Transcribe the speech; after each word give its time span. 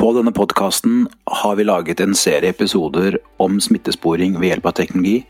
På 0.00 0.14
denne 0.16 0.32
podkasten 0.32 1.08
har 1.28 1.56
vi 1.56 1.64
laget 1.64 2.00
en 2.00 2.14
serie 2.16 2.54
episoder 2.54 3.18
om 3.36 3.58
smittesporing 3.60 4.38
ved 4.40 4.48
hjelp 4.48 4.68
av 4.70 4.78
teknologi, 4.78 5.26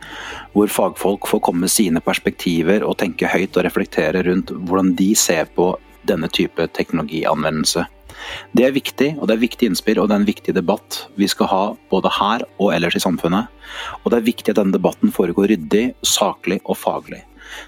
hvor 0.52 0.70
fagfolk 0.70 1.26
får 1.26 1.42
komme 1.42 1.64
med 1.64 1.72
sine 1.74 1.98
perspektiver 2.06 2.86
og 2.86 3.00
tenke 3.00 3.26
høyt 3.32 3.58
og 3.58 3.66
reflektere 3.66 4.22
rundt 4.28 4.52
hvordan 4.54 4.92
de 5.00 5.08
ser 5.18 5.50
på 5.58 5.72
denne 6.06 6.30
type 6.30 6.68
teknologianvendelse. 6.78 7.82
Det 8.54 8.68
er 8.68 8.78
viktig, 8.78 9.10
og 9.18 9.26
det 9.26 9.34
er 9.34 9.42
viktig 9.42 9.72
innspill 9.72 9.98
og 9.98 10.06
det 10.06 10.20
er 10.20 10.22
en 10.22 10.30
viktig 10.30 10.54
debatt 10.54 11.02
vi 11.18 11.26
skal 11.34 11.50
ha 11.50 11.62
både 11.90 12.14
her 12.20 12.46
og 12.62 12.70
ellers 12.70 12.94
i 12.94 13.02
samfunnet. 13.02 13.50
Og 14.04 14.14
det 14.14 14.20
er 14.22 14.30
viktig 14.30 14.54
at 14.54 14.62
denne 14.62 14.78
debatten 14.78 15.10
foregår 15.10 15.50
ryddig, 15.50 15.86
saklig 16.06 16.62
og 16.62 16.78
faglig. 16.78 17.24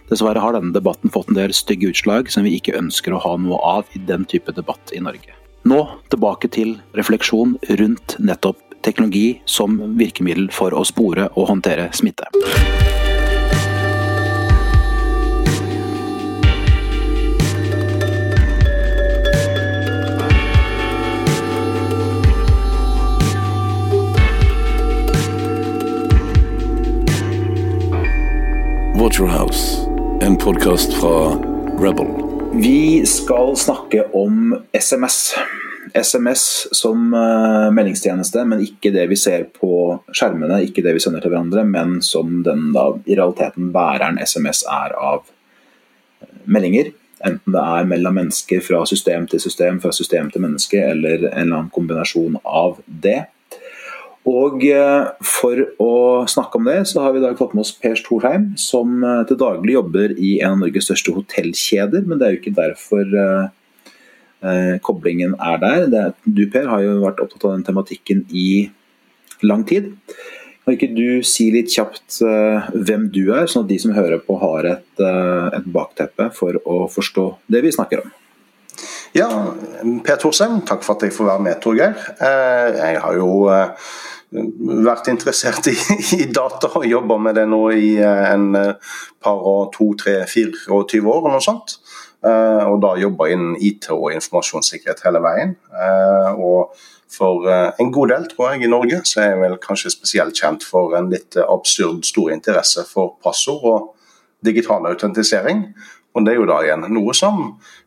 Dessverre 0.07 0.39
har 0.39 0.55
denne 0.55 0.71
debatten 0.71 1.11
fått 1.11 1.35
en 1.35 1.43
del 1.43 1.51
stygge 1.51 1.91
utslag 1.91 2.31
som 2.31 2.47
vi 2.47 2.55
ikke 2.61 2.79
ønsker 2.79 3.11
å 3.11 3.25
ha 3.27 3.39
noe 3.43 3.59
av 3.81 3.91
i 3.99 4.07
den 4.07 4.23
type 4.23 4.55
debatt 4.55 4.95
i 4.95 5.03
Norge. 5.03 5.42
Nå 5.63 5.79
tilbake 6.11 6.49
til 6.51 6.75
refleksjon 6.99 7.55
rundt 7.79 8.17
nettopp 8.19 8.59
teknologi 8.83 9.43
som 9.47 9.79
virkemiddel 9.99 10.49
for 10.51 10.75
å 10.75 10.83
spore 10.87 11.29
og 11.39 11.53
håndtere 11.53 11.87
smitte. 11.95 12.27
Waterhouse, 28.99 29.87
en 30.23 30.37
podkast 30.39 30.95
fra 30.99 31.39
Rebel. 31.83 32.22
Vi 32.55 33.07
skal 33.07 33.57
snakke 33.57 34.03
om 34.13 34.59
SMS. 34.73 35.35
SMS 35.95 36.69
som 36.73 37.15
uh, 37.15 37.73
meldingstjeneste, 37.73 38.45
men 38.45 38.61
ikke 38.61 38.93
det 38.93 39.07
vi 39.09 39.17
ser 39.17 39.47
på 39.57 39.97
skjermene, 40.13 40.59
ikke 40.67 40.85
det 40.85 40.93
vi 40.97 41.01
sender 41.01 41.25
til 41.25 41.33
hverandre, 41.33 41.65
men 41.65 42.03
som 42.05 42.43
den 42.45 42.71
da 42.77 42.91
i 43.09 43.17
realiteten 43.17 43.71
bæreren 43.73 44.21
SMS 44.21 44.67
er 44.69 44.93
av 45.01 45.25
eh, 45.25 46.29
meldinger. 46.45 46.93
Enten 47.25 47.57
det 47.57 47.65
er 47.65 47.89
mellom 47.89 48.21
mennesker 48.21 48.61
fra 48.65 48.83
system 48.89 49.27
til 49.33 49.41
system, 49.41 49.81
fra 49.81 49.93
system 49.97 50.29
til 50.33 50.45
menneske, 50.45 50.81
eller 50.93 51.31
en 51.31 51.33
eller 51.33 51.63
annen 51.63 51.73
kombinasjon 51.73 52.37
av 52.45 52.83
det. 52.85 53.23
Og 54.29 54.63
eh, 54.69 55.09
For 55.27 55.65
å 55.83 55.95
snakke 56.31 56.61
om 56.61 56.69
det, 56.71 56.83
så 56.91 57.03
har 57.03 57.15
vi 57.15 57.23
i 57.23 57.25
dag 57.25 57.39
fått 57.39 57.57
med 57.57 57.65
oss 57.65 57.75
Per 57.75 57.97
Storheim, 57.99 58.53
som 58.61 59.01
eh, 59.03 59.25
til 59.29 59.41
daglig 59.41 59.75
jobber 59.75 60.15
i 60.15 60.37
en 60.41 60.55
av 60.55 60.63
Norges 60.63 60.87
største 60.91 61.15
hotellkjeder. 61.17 62.07
Men 62.07 62.21
det 62.21 62.29
er 62.29 62.37
jo 62.37 62.43
ikke 62.43 62.55
derfor 62.59 63.17
uh, 63.17 64.77
koblingen 64.87 65.35
er 65.43 65.59
der. 65.63 65.89
Er, 65.89 66.15
du 66.23 66.45
Per 66.53 66.71
har 66.71 66.85
jo 66.85 67.01
vært 67.03 67.25
opptatt 67.25 67.49
av 67.49 67.57
den 67.57 67.67
tematikken 67.67 68.25
i 68.31 68.71
lang 69.43 69.67
tid. 69.67 69.91
Kan 70.63 70.77
ikke 70.77 70.93
du 70.95 71.23
si 71.27 71.49
litt 71.51 71.73
kjapt 71.75 72.21
hvem 72.23 73.09
du 73.11 73.25
er, 73.35 73.49
sånn 73.51 73.65
at 73.65 73.71
de 73.73 73.81
som 73.83 73.95
hører 73.97 74.23
på 74.23 74.37
har 74.39 74.69
et, 74.77 74.91
et 75.03 75.67
bakteppe 75.75 76.29
for 76.37 76.61
å 76.63 76.85
forstå 76.91 77.25
det 77.51 77.65
vi 77.67 77.75
snakker 77.75 78.05
om? 78.05 78.13
Ja, 79.13 79.29
Per 80.05 80.17
Thorsheim, 80.17 80.63
takk 80.65 80.87
for 80.87 80.97
at 80.97 81.03
jeg 81.05 81.13
får 81.13 81.27
være 81.29 81.45
med, 81.45 81.61
Torgeir. 81.61 81.99
Jeg 82.23 83.01
har 83.03 83.19
jo 83.21 83.51
vært 84.33 85.11
interessert 85.13 85.69
i, 85.71 85.75
i, 86.17 86.29
data 86.33 86.71
og 86.79 86.87
jobba 86.89 87.19
med 87.21 87.37
det 87.37 87.47
nå 87.51 87.61
i 87.75 87.91
eh, 88.01 88.23
en 88.33 88.57
eh, 88.59 88.95
par 89.23 89.45
og 89.49 89.73
to, 89.77 89.93
tre, 89.99 90.23
fire 90.31 90.57
og 90.73 90.89
20 90.89 91.13
år. 91.13 91.21
og 91.27 91.35
noe 91.35 91.45
sånt. 91.45 91.77
Eh, 92.23 92.65
og 92.71 92.81
da 92.85 92.95
jobber 93.01 93.33
innen 93.35 93.57
IT 93.61 93.91
og 93.93 94.13
informasjonssikkerhet 94.15 95.05
hele 95.07 95.23
veien. 95.25 95.57
Og 96.39 96.73
for 97.13 97.45
en 97.53 97.91
god 97.93 98.09
del, 98.15 98.23
tror 98.31 98.55
jeg, 98.55 98.63
i 98.65 98.71
Norge, 98.73 99.03
så 99.05 99.21
er 99.21 99.27
jeg 99.35 99.41
vel 99.43 99.59
kanskje 99.61 99.93
spesielt 99.93 100.39
kjent 100.39 100.65
for 100.65 100.95
en 100.97 101.11
litt 101.13 101.37
absurd 101.43 102.07
stor 102.09 102.31
interesse 102.33 102.87
for 102.89 103.19
passord 103.21 103.67
og 103.69 103.91
digital 104.47 104.89
autentisering. 104.89 105.67
Og 106.13 106.25
Det 106.25 106.35
er 106.35 106.41
jo 106.41 106.49
da 106.49 106.59
igjen 106.61 106.85
noe 106.93 107.15
som 107.17 107.39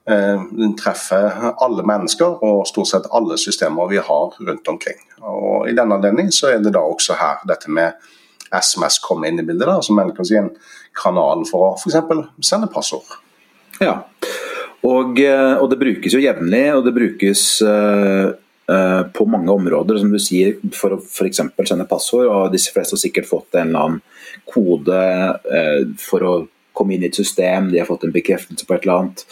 eh, 0.09 0.45
treffer 0.79 1.51
alle 1.61 1.85
mennesker 1.85 2.41
og 2.45 2.65
stort 2.69 2.89
sett 2.89 3.09
alle 3.13 3.37
systemer 3.37 3.91
vi 3.91 4.01
har 4.01 4.37
rundt 4.39 4.71
omkring. 4.71 4.97
Og 5.21 5.69
I 5.69 5.75
denne 5.77 5.99
anledning 5.99 6.31
så 6.33 6.49
er 6.55 6.63
det 6.63 6.73
da 6.73 6.81
også 6.81 7.19
her 7.19 7.45
dette 7.45 7.69
med 7.69 7.93
SMS 8.55 8.97
kommer 9.03 9.29
inn 9.29 9.41
i 9.41 9.45
bildet, 9.45 9.67
da, 9.67 9.77
som 9.83 9.99
en 9.99 10.13
si 10.25 10.37
en 10.39 10.51
kanal 10.95 11.43
for 11.49 11.67
å 11.67 11.69
f.eks. 11.77 11.97
sende 12.45 12.69
passord. 12.71 13.17
Ja, 13.81 13.99
og, 14.85 15.19
eh, 15.19 15.53
og, 15.57 15.69
det 15.71 15.79
brukes 15.81 16.13
jo 16.13 16.21
jevnlig, 16.23 16.65
og 16.75 16.83
det 16.85 16.93
brukes 16.95 17.43
uh, 17.65 18.33
uh, 18.69 19.03
på 19.15 19.25
mange 19.29 19.53
områder, 19.53 19.97
som 20.01 20.11
du 20.13 20.19
sier, 20.21 20.59
for 20.77 20.95
å 20.95 20.99
f.eks. 21.01 21.41
sende 21.65 21.87
passord. 21.89 22.29
og 22.29 22.53
Disse 22.53 22.73
fleste 22.75 22.97
har 22.97 23.01
sikkert 23.01 23.29
fått 23.29 23.57
en 23.57 23.71
eller 23.71 23.87
annen 23.87 24.43
kode 24.49 24.99
uh, 25.41 25.81
for 26.01 26.27
å 26.27 26.35
komme 26.77 26.95
inn 26.95 27.05
i 27.05 27.09
et 27.09 27.17
system, 27.17 27.71
de 27.71 27.81
har 27.81 27.89
fått 27.89 28.05
en 28.07 28.15
bekreftelse 28.15 28.67
på 28.67 28.75
et 28.75 28.85
eller 28.85 28.99
annet. 28.99 29.25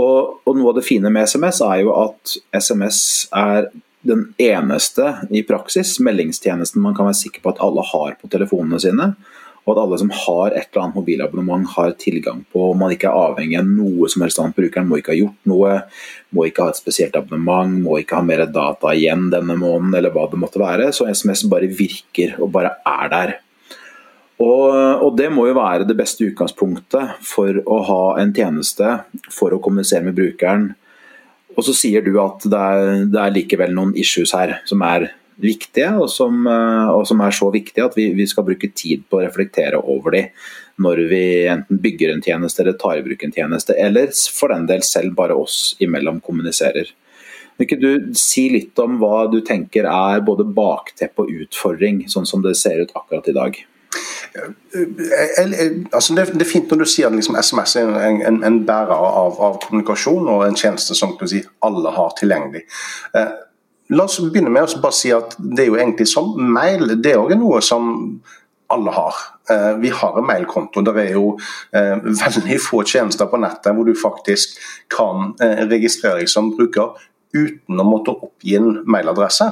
Og, 0.00 0.42
og 0.48 0.56
Noe 0.56 0.72
av 0.72 0.78
det 0.78 0.86
fine 0.86 1.10
med 1.12 1.28
SMS 1.28 1.60
er 1.66 1.82
jo 1.84 1.94
at 2.00 2.36
SMS 2.56 3.00
er 3.36 3.68
den 4.02 4.32
eneste 4.40 5.12
i 5.30 5.44
praksis 5.46 5.98
meldingstjenesten 6.02 6.82
man 6.82 6.96
kan 6.96 7.06
være 7.06 7.20
sikker 7.20 7.44
på 7.44 7.52
at 7.52 7.60
alle 7.62 7.84
har 7.92 8.16
på 8.18 8.30
telefonene 8.32 8.80
sine. 8.82 9.12
Og 9.62 9.76
at 9.76 9.80
alle 9.84 9.98
som 10.00 10.10
har 10.10 10.56
et 10.56 10.64
eller 10.72 10.82
annet 10.82 10.96
mobilabonnement 10.98 11.68
har 11.76 11.92
tilgang 12.00 12.40
på. 12.50 12.64
og 12.72 12.78
Man 12.80 12.90
ikke 12.96 13.12
er 13.12 13.28
avhengig 13.28 13.60
av 13.60 13.68
noe 13.68 14.08
som 14.10 14.24
helst 14.24 14.40
annet. 14.42 14.56
Brukeren 14.58 14.88
må 14.90 14.98
ikke 14.98 15.12
ha 15.12 15.20
gjort 15.20 15.46
noe, 15.46 15.76
må 16.34 16.48
ikke 16.48 16.66
ha 16.66 16.72
et 16.72 16.80
spesielt 16.80 17.14
abonnement, 17.18 17.76
må 17.84 18.00
ikke 18.00 18.18
ha 18.18 18.26
mer 18.26 18.42
data 18.50 18.90
igjen 18.90 19.28
denne 19.30 19.54
måneden, 19.60 19.94
eller 20.00 20.10
hva 20.10 20.26
det 20.32 20.40
måtte 20.42 20.62
være. 20.62 20.90
Så 20.90 21.06
SMS 21.06 21.44
bare 21.52 21.70
virker 21.70 22.34
og 22.42 22.50
bare 22.56 22.74
er 22.82 23.14
der. 23.14 23.36
Og, 24.40 24.68
og, 24.72 25.10
Det 25.16 25.28
må 25.30 25.46
jo 25.48 25.58
være 25.58 25.86
det 25.88 25.96
beste 25.98 26.24
utgangspunktet 26.26 27.18
for 27.26 27.58
å 27.66 27.80
ha 27.88 28.04
en 28.22 28.32
tjeneste 28.34 29.02
for 29.30 29.54
å 29.54 29.60
kommunisere 29.62 30.06
med 30.08 30.16
brukeren. 30.18 30.70
Og 31.52 31.66
så 31.66 31.74
sier 31.76 32.04
du 32.04 32.14
at 32.22 32.46
det 32.48 32.58
er, 32.58 33.02
det 33.12 33.20
er 33.20 33.34
likevel 33.34 33.74
noen 33.76 33.92
issues 33.98 34.32
her 34.34 34.56
som 34.68 34.82
er 34.86 35.10
viktige, 35.42 35.90
og 35.98 36.08
som, 36.12 36.46
og 36.46 37.04
som 37.08 37.20
er 37.24 37.34
så 37.34 37.48
viktige 37.52 37.86
at 37.86 37.96
vi, 37.98 38.10
vi, 38.16 38.26
skal 38.28 38.46
bruke 38.46 38.70
tid 38.76 39.04
på 39.10 39.18
å 39.18 39.24
reflektere 39.24 39.80
over 39.80 40.14
de 40.16 40.24
når 40.82 41.02
vi 41.10 41.22
enten 41.50 41.80
bygger 41.82 42.12
en 42.12 42.24
tjeneste 42.24 42.62
eller 42.62 42.76
tar 42.80 42.98
i 42.98 43.04
bruk 43.04 43.24
en 43.24 43.34
tjeneste, 43.34 43.76
eller 43.76 44.12
for 44.34 44.52
den 44.54 44.66
del 44.70 44.84
selv 44.86 45.16
bare 45.18 45.36
oss 45.36 45.74
imellom 45.82 46.20
kommuniserer. 46.24 46.88
Vil 47.58 47.68
ikke 47.68 47.80
du 47.82 48.14
si 48.18 48.46
litt 48.52 48.78
om 48.80 48.96
hva 49.00 49.26
du 49.30 49.40
tenker 49.44 49.86
er 49.88 50.24
både 50.24 50.46
bakteppe 50.48 51.24
og 51.24 51.44
utfordring, 51.44 52.06
sånn 52.10 52.28
som 52.28 52.44
det 52.44 52.56
ser 52.58 52.82
ut 52.82 52.94
akkurat 52.96 53.28
i 53.28 53.36
dag? 53.36 53.60
Altså 55.92 56.14
det, 56.16 56.26
det, 56.32 56.42
er 56.42 56.48
fint 56.48 56.70
når 56.72 56.82
du 56.82 56.88
sier 56.88 57.08
at 57.08 57.16
liksom 57.16 57.36
SMS 57.36 57.76
er 57.80 57.90
en, 58.08 58.20
en, 58.26 58.38
en 58.48 58.60
bærer 58.66 58.94
av, 58.96 59.36
av, 59.36 59.58
kommunikasjon 59.66 60.28
og 60.32 60.46
en 60.46 60.56
tjeneste 60.56 60.96
som 60.96 61.14
si, 61.28 61.42
alle 61.66 61.92
har 61.92 62.14
tilgjengelig. 62.18 62.64
Eh, 63.18 63.34
la 63.92 64.06
oss 64.08 64.20
begynne 64.24 64.52
med 64.52 64.64
å 64.64 64.80
bare 64.82 64.96
si 64.96 65.12
at 65.12 65.36
det 65.38 65.66
er 65.66 65.72
jo 65.72 65.80
egentlig 65.80 66.08
sånn. 66.08 66.32
Mail 66.54 66.96
det 66.96 67.12
er 67.12 67.20
også 67.20 67.40
noe 67.42 67.60
som 67.66 67.92
alle 68.72 68.90
har. 68.96 69.14
Eh, 69.50 69.76
vi 69.82 69.92
har 69.92 70.18
en 70.18 70.26
mailkonto. 70.26 70.80
Det 70.80 70.94
er 71.02 71.16
jo 71.16 71.36
eh, 71.76 71.96
veldig 72.24 72.58
få 72.62 72.82
tjenester 72.88 73.28
på 73.28 73.40
nettet 73.42 73.76
hvor 73.76 73.88
du 73.88 73.94
faktisk 73.98 74.56
kan 74.92 75.34
eh, 75.42 75.64
registrere 75.70 76.22
deg 76.22 76.30
som 76.30 76.52
bruker 76.56 76.96
uten 77.32 77.80
å 77.80 77.86
måtte 77.86 78.12
oppgi 78.12 78.56
en 78.58 78.82
mailadresse. 78.88 79.48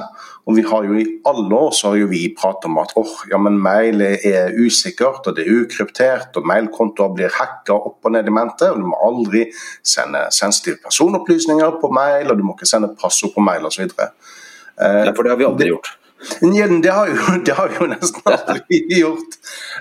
Og 0.49 0.57
vi 0.57 0.63
har 0.65 0.85
jo 0.87 0.97
I 0.97 1.05
alle 1.29 1.57
år 1.57 1.71
så 1.77 1.91
har 1.91 1.99
jo 2.01 2.09
vi 2.11 2.23
pratet 2.37 2.67
om 2.69 2.79
at 2.81 2.93
oh, 2.97 3.13
ja, 3.29 3.37
men 3.41 3.59
mail 3.61 4.01
er 4.01 4.55
usikkert 4.57 5.27
og 5.29 5.37
det 5.37 5.45
er 5.45 5.61
ukryptert, 5.61 6.37
og 6.37 6.49
mailkontoer 6.49 7.13
blir 7.15 7.37
hacka 7.37 7.77
opp 7.77 8.05
og 8.05 8.15
ned 8.15 8.29
i 8.29 8.35
mente. 8.35 8.69
og 8.71 8.81
Du 8.81 8.89
må 8.89 8.99
aldri 9.05 9.47
sende 9.85 10.27
sensitive 10.33 10.81
personopplysninger 10.85 11.79
på 11.81 11.93
mail, 11.93 12.31
og 12.31 12.37
du 12.37 12.45
må 12.45 12.57
ikke 12.57 12.69
sende 12.69 12.93
passord 12.97 13.35
på 13.35 13.45
mail 13.45 13.69
osv. 13.69 13.85
Eh, 13.85 15.03
ja, 15.05 15.13
for 15.13 15.23
det 15.23 15.35
har 15.35 15.41
vi 15.41 15.49
aldri 15.49 15.73
gjort. 15.73 15.97
Ja, 16.41 16.67
det 16.67 16.89
har, 16.89 17.07
jo, 17.07 17.37
det 17.45 17.53
har 17.57 17.71
jo 17.79 17.87
nesten 17.89 18.21
aldri 18.29 18.81
gjort. 18.99 19.37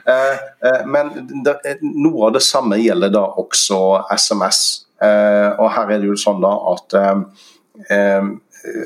Eh, 0.08 0.36
eh, 0.68 0.82
men 0.88 1.12
det, 1.44 1.76
noe 1.82 2.28
av 2.28 2.36
det 2.36 2.44
samme 2.44 2.80
gjelder 2.80 3.12
da 3.12 3.26
også 3.42 3.80
SMS. 4.16 4.62
Eh, 5.00 5.48
og 5.60 5.70
her 5.74 5.94
er 5.94 6.02
det 6.02 6.10
jo 6.10 6.18
sånn 6.20 6.40
da 6.42 6.52
at 6.74 6.96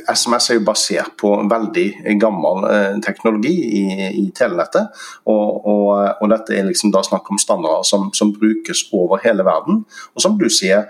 SMS 0.08 0.50
er 0.50 0.58
jo 0.58 0.66
basert 0.66 1.14
på 1.18 1.30
veldig 1.50 1.86
gammel 2.20 2.66
eh, 2.70 2.98
teknologi 3.02 3.54
i, 3.80 3.84
i 4.22 4.26
telenettet. 4.36 4.92
Og, 5.30 5.66
og, 5.66 5.88
og, 6.20 6.28
dette 6.30 6.54
er 6.54 6.68
liksom 6.68 6.92
da 6.94 7.02
snakk 7.06 7.30
om 7.30 7.40
standarder 7.40 7.86
som, 7.88 8.10
som, 8.14 8.32
brukes 8.34 8.86
over 8.94 9.22
hele 9.24 9.46
verden. 9.46 9.82
Og 10.14 10.22
som 10.22 10.38
du 10.38 10.46
sier, 10.52 10.86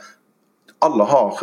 alle, 0.84 1.04
har, 1.08 1.38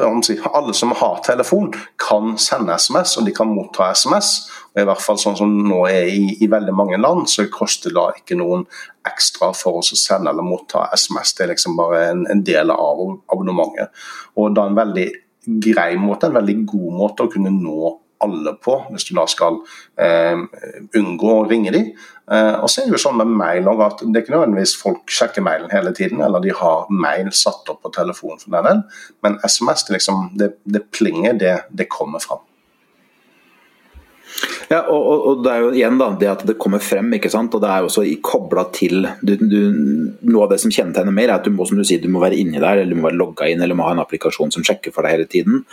alle, 0.53 0.73
som 0.77 0.91
har 0.93 1.21
telefon, 1.25 1.71
kan 1.97 2.35
sende 2.37 2.75
SMS, 2.77 3.15
og 3.17 3.25
de 3.25 3.33
kan 3.33 3.49
motta 3.49 3.89
SMS. 3.95 4.29
Og 4.75 4.83
I 4.83 4.85
hvert 4.85 5.01
fall 5.01 5.17
sånn 5.19 5.39
som 5.39 5.55
nå 5.65 5.79
er 5.89 6.11
i, 6.13 6.35
i 6.45 6.49
veldig 6.51 6.75
mange 6.77 6.99
land, 7.01 7.25
så 7.31 7.47
koster 7.49 7.95
det 7.95 8.21
ikke 8.21 8.37
noen 8.37 8.67
ekstra 9.07 9.49
for 9.57 9.81
oss 9.81 9.95
å 9.95 9.97
sende 9.97 10.29
eller 10.29 10.45
motta 10.45 10.85
SMS. 10.93 11.33
Det 11.33 11.47
er 11.47 11.53
liksom 11.55 11.79
bare 11.79 12.05
en, 12.11 12.23
en 12.29 12.45
del 12.45 12.69
av 12.75 13.01
abonnementet. 13.33 13.89
Og 14.37 14.53
da 14.53 14.69
en 14.69 14.77
veldig 14.77 15.09
grei 15.45 15.95
måte, 15.97 16.29
en 16.29 16.37
veldig 16.37 16.57
god 16.69 16.97
måte 16.99 17.25
å 17.25 17.31
kunne 17.31 17.53
nå 17.53 17.97
alle 18.21 18.53
på, 18.61 18.75
hvis 18.91 19.07
du 19.07 19.15
da 19.17 19.23
skal 19.29 19.57
eh, 20.01 20.37
unngå 20.97 21.31
å 21.39 21.47
ringe 21.49 21.73
dem. 21.73 21.87
Eh, 22.31 22.57
og 22.61 22.69
så 22.69 22.83
er 22.83 22.89
det 22.89 22.95
jo 22.95 23.01
sånn 23.01 23.17
med 23.17 23.31
mail 23.33 23.69
at 23.73 24.03
Det 24.03 24.11
er 24.11 24.23
ikke 24.23 24.35
nødvendigvis 24.35 24.75
folk 24.77 25.09
sjekker 25.09 25.45
mailen 25.45 25.73
hele 25.73 25.93
tiden, 25.97 26.21
eller 26.21 26.43
de 26.43 26.53
har 26.57 26.85
mail 26.93 27.31
satt 27.33 27.69
opp 27.73 27.81
på 27.81 27.93
telefonen 27.95 28.41
for 28.43 28.53
den 28.53 28.69
del, 28.69 28.85
men 29.25 29.39
SMS 29.41 29.87
det, 29.87 29.97
liksom, 29.97 30.29
det, 30.37 30.53
det 30.63 30.85
plinger, 30.93 31.33
det, 31.41 31.55
det 31.73 31.89
kommer 31.89 32.21
fram. 32.23 32.45
Ja, 34.71 34.85
og, 34.87 35.01
og, 35.03 35.23
og, 35.27 35.39
det 35.43 35.51
er 35.51 35.63
jo 35.65 35.71
igjen 35.75 35.97
da, 35.99 36.05
det 36.15 36.27
at 36.31 36.43
det 36.47 36.53
kommer 36.61 36.79
frem, 36.79 37.09
ikke 37.17 37.29
sant? 37.31 37.51
og 37.57 37.59
det 37.59 37.67
er 37.67 37.83
jo 37.83 37.89
også 37.89 38.05
kobla 38.23 38.63
til 38.71 39.03
du, 39.19 39.33
du, 39.35 39.57
Noe 40.31 40.45
av 40.45 40.53
det 40.53 40.61
som 40.63 40.71
kjennetegner 40.71 41.11
mer, 41.11 41.27
er 41.27 41.41
at 41.41 41.47
du 41.47 41.51
må 41.51 41.65
som 41.67 41.79
du 41.79 41.83
sier, 41.83 41.99
du 41.99 42.07
må 42.11 42.21
være 42.23 42.37
inni 42.39 42.61
der, 42.61 42.79
eller 42.79 42.95
du 42.95 43.01
må 43.01 43.09
være 43.09 43.19
logga 43.19 43.49
inn, 43.51 43.59
eller 43.59 43.75
du 43.75 43.79
må 43.81 43.89
ha 43.89 43.95
en 43.97 44.03
applikasjon 44.03 44.53
som 44.55 44.63
sjekker 44.63 44.93
for 44.95 45.03
deg 45.03 45.17
hele 45.17 45.27
tiden. 45.27 45.65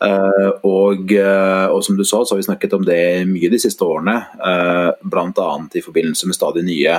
Uh, 0.00 0.54
og, 0.64 1.12
uh, 1.12 1.66
og, 1.74 1.82
som 1.84 1.98
du 1.98 2.04
sa, 2.06 2.22
så 2.22 2.32
har 2.32 2.40
vi 2.40 2.46
snakket 2.46 2.76
om 2.78 2.86
det 2.88 3.00
mye 3.28 3.50
de 3.52 3.60
siste 3.60 3.84
årene. 3.84 4.14
Uh, 4.38 4.48
eh, 4.48 5.04
Bl.a. 5.12 5.48
i 5.76 5.84
forbindelse 5.84 6.30
med 6.30 6.38
stadig 6.38 6.64
nye 6.64 6.96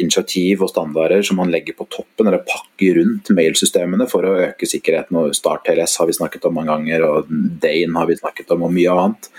initiativ 0.00 0.64
og 0.64 0.72
standarder 0.72 1.26
som 1.26 1.40
man 1.42 1.52
legger 1.52 1.76
på 1.76 1.88
toppen, 1.92 2.30
eller 2.30 2.46
pakker 2.48 3.02
rundt 3.02 3.28
mailsystemene 3.36 4.08
for 4.08 4.24
å 4.24 4.36
øke 4.46 4.70
sikkerheten. 4.70 5.20
og 5.20 5.36
Start 5.36 5.66
TLS 5.68 5.98
har 6.00 6.08
vi 6.08 6.16
snakket 6.16 6.48
om 6.48 6.56
mange 6.56 6.72
ganger, 6.72 7.04
og 7.10 7.28
Dane 7.60 8.00
har 8.00 8.08
vi 8.08 8.16
snakket 8.22 8.56
om, 8.56 8.64
og 8.70 8.74
mye 8.78 8.96
annet. 8.96 9.30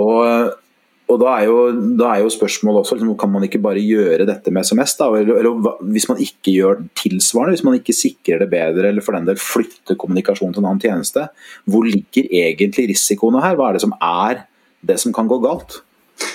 Og, 0.00 0.56
og 1.10 1.18
da 1.18 1.32
er, 1.40 1.48
jo, 1.48 1.58
da 1.98 2.12
er 2.14 2.22
jo 2.22 2.30
spørsmålet 2.32 2.84
også 2.84 2.96
liksom, 2.96 3.12
Kan 3.18 3.32
man 3.34 3.46
ikke 3.46 3.60
bare 3.62 3.82
gjøre 3.82 4.28
dette 4.28 4.52
med 4.54 4.66
SMS? 4.66 4.96
da, 5.00 5.10
eller, 5.18 5.40
eller, 5.42 5.74
Hvis 5.90 6.08
man 6.10 6.22
ikke 6.22 6.54
gjør 6.54 6.84
tilsvarende, 6.98 7.56
hvis 7.56 7.66
man 7.66 7.78
ikke 7.80 7.96
sikrer 7.96 8.44
det 8.44 8.50
bedre, 8.52 8.88
eller 8.88 9.04
for 9.04 9.18
den 9.18 9.26
del 9.28 9.40
flytter 9.40 9.98
kommunikasjon 9.98 10.54
til 10.54 10.62
en 10.62 10.70
annen 10.70 10.82
tjeneste, 10.82 11.26
hvor 11.66 11.86
ligger 11.88 12.30
egentlig 12.30 12.90
risikoene 12.92 13.42
her? 13.42 13.58
Hva 13.58 13.70
er 13.70 13.78
det 13.78 13.84
som 13.84 13.96
er 13.98 14.44
det 14.86 15.00
som 15.02 15.14
kan 15.16 15.28
gå 15.30 15.40
galt? 15.42 15.82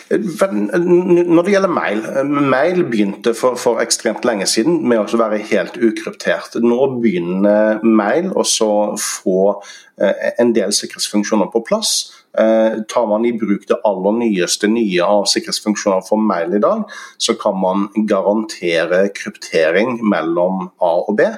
Når 0.09 1.41
det 1.41 1.53
gjelder 1.53 1.71
mail, 1.71 2.03
mail 2.25 2.83
begynte 2.85 3.33
for, 3.33 3.57
for, 3.57 3.79
ekstremt 3.81 4.25
lenge 4.27 4.45
siden 4.49 4.83
med 4.85 5.01
å 5.01 5.19
være 5.19 5.41
helt 5.49 5.79
ukryptert. 5.81 6.59
Nå 6.61 6.77
begynner 7.01 7.81
mail 7.81 8.29
å 8.37 8.45
få 9.01 9.39
eh, 9.97 10.29
en 10.41 10.53
del 10.53 10.75
sikkerhetsfunksjoner 10.77 11.49
på 11.53 11.63
plass. 11.65 11.95
Eh, 12.37 12.83
tar 12.91 13.07
man 13.09 13.25
i 13.25 13.33
bruk 13.33 13.65
det 13.69 13.79
aller 13.87 14.17
nyeste 14.19 14.69
nye 14.69 15.05
av 15.05 15.25
sikkerhetsfunksjoner 15.31 16.05
for 16.05 16.21
mail 16.21 16.53
i 16.53 16.61
dag, 16.61 16.85
så 17.17 17.33
kan 17.41 17.57
man 17.57 17.87
garantere 18.05 19.07
kryptering 19.15 19.97
mellom 20.05 20.67
A 20.85 20.93
og 21.01 21.17
B, 21.17 21.31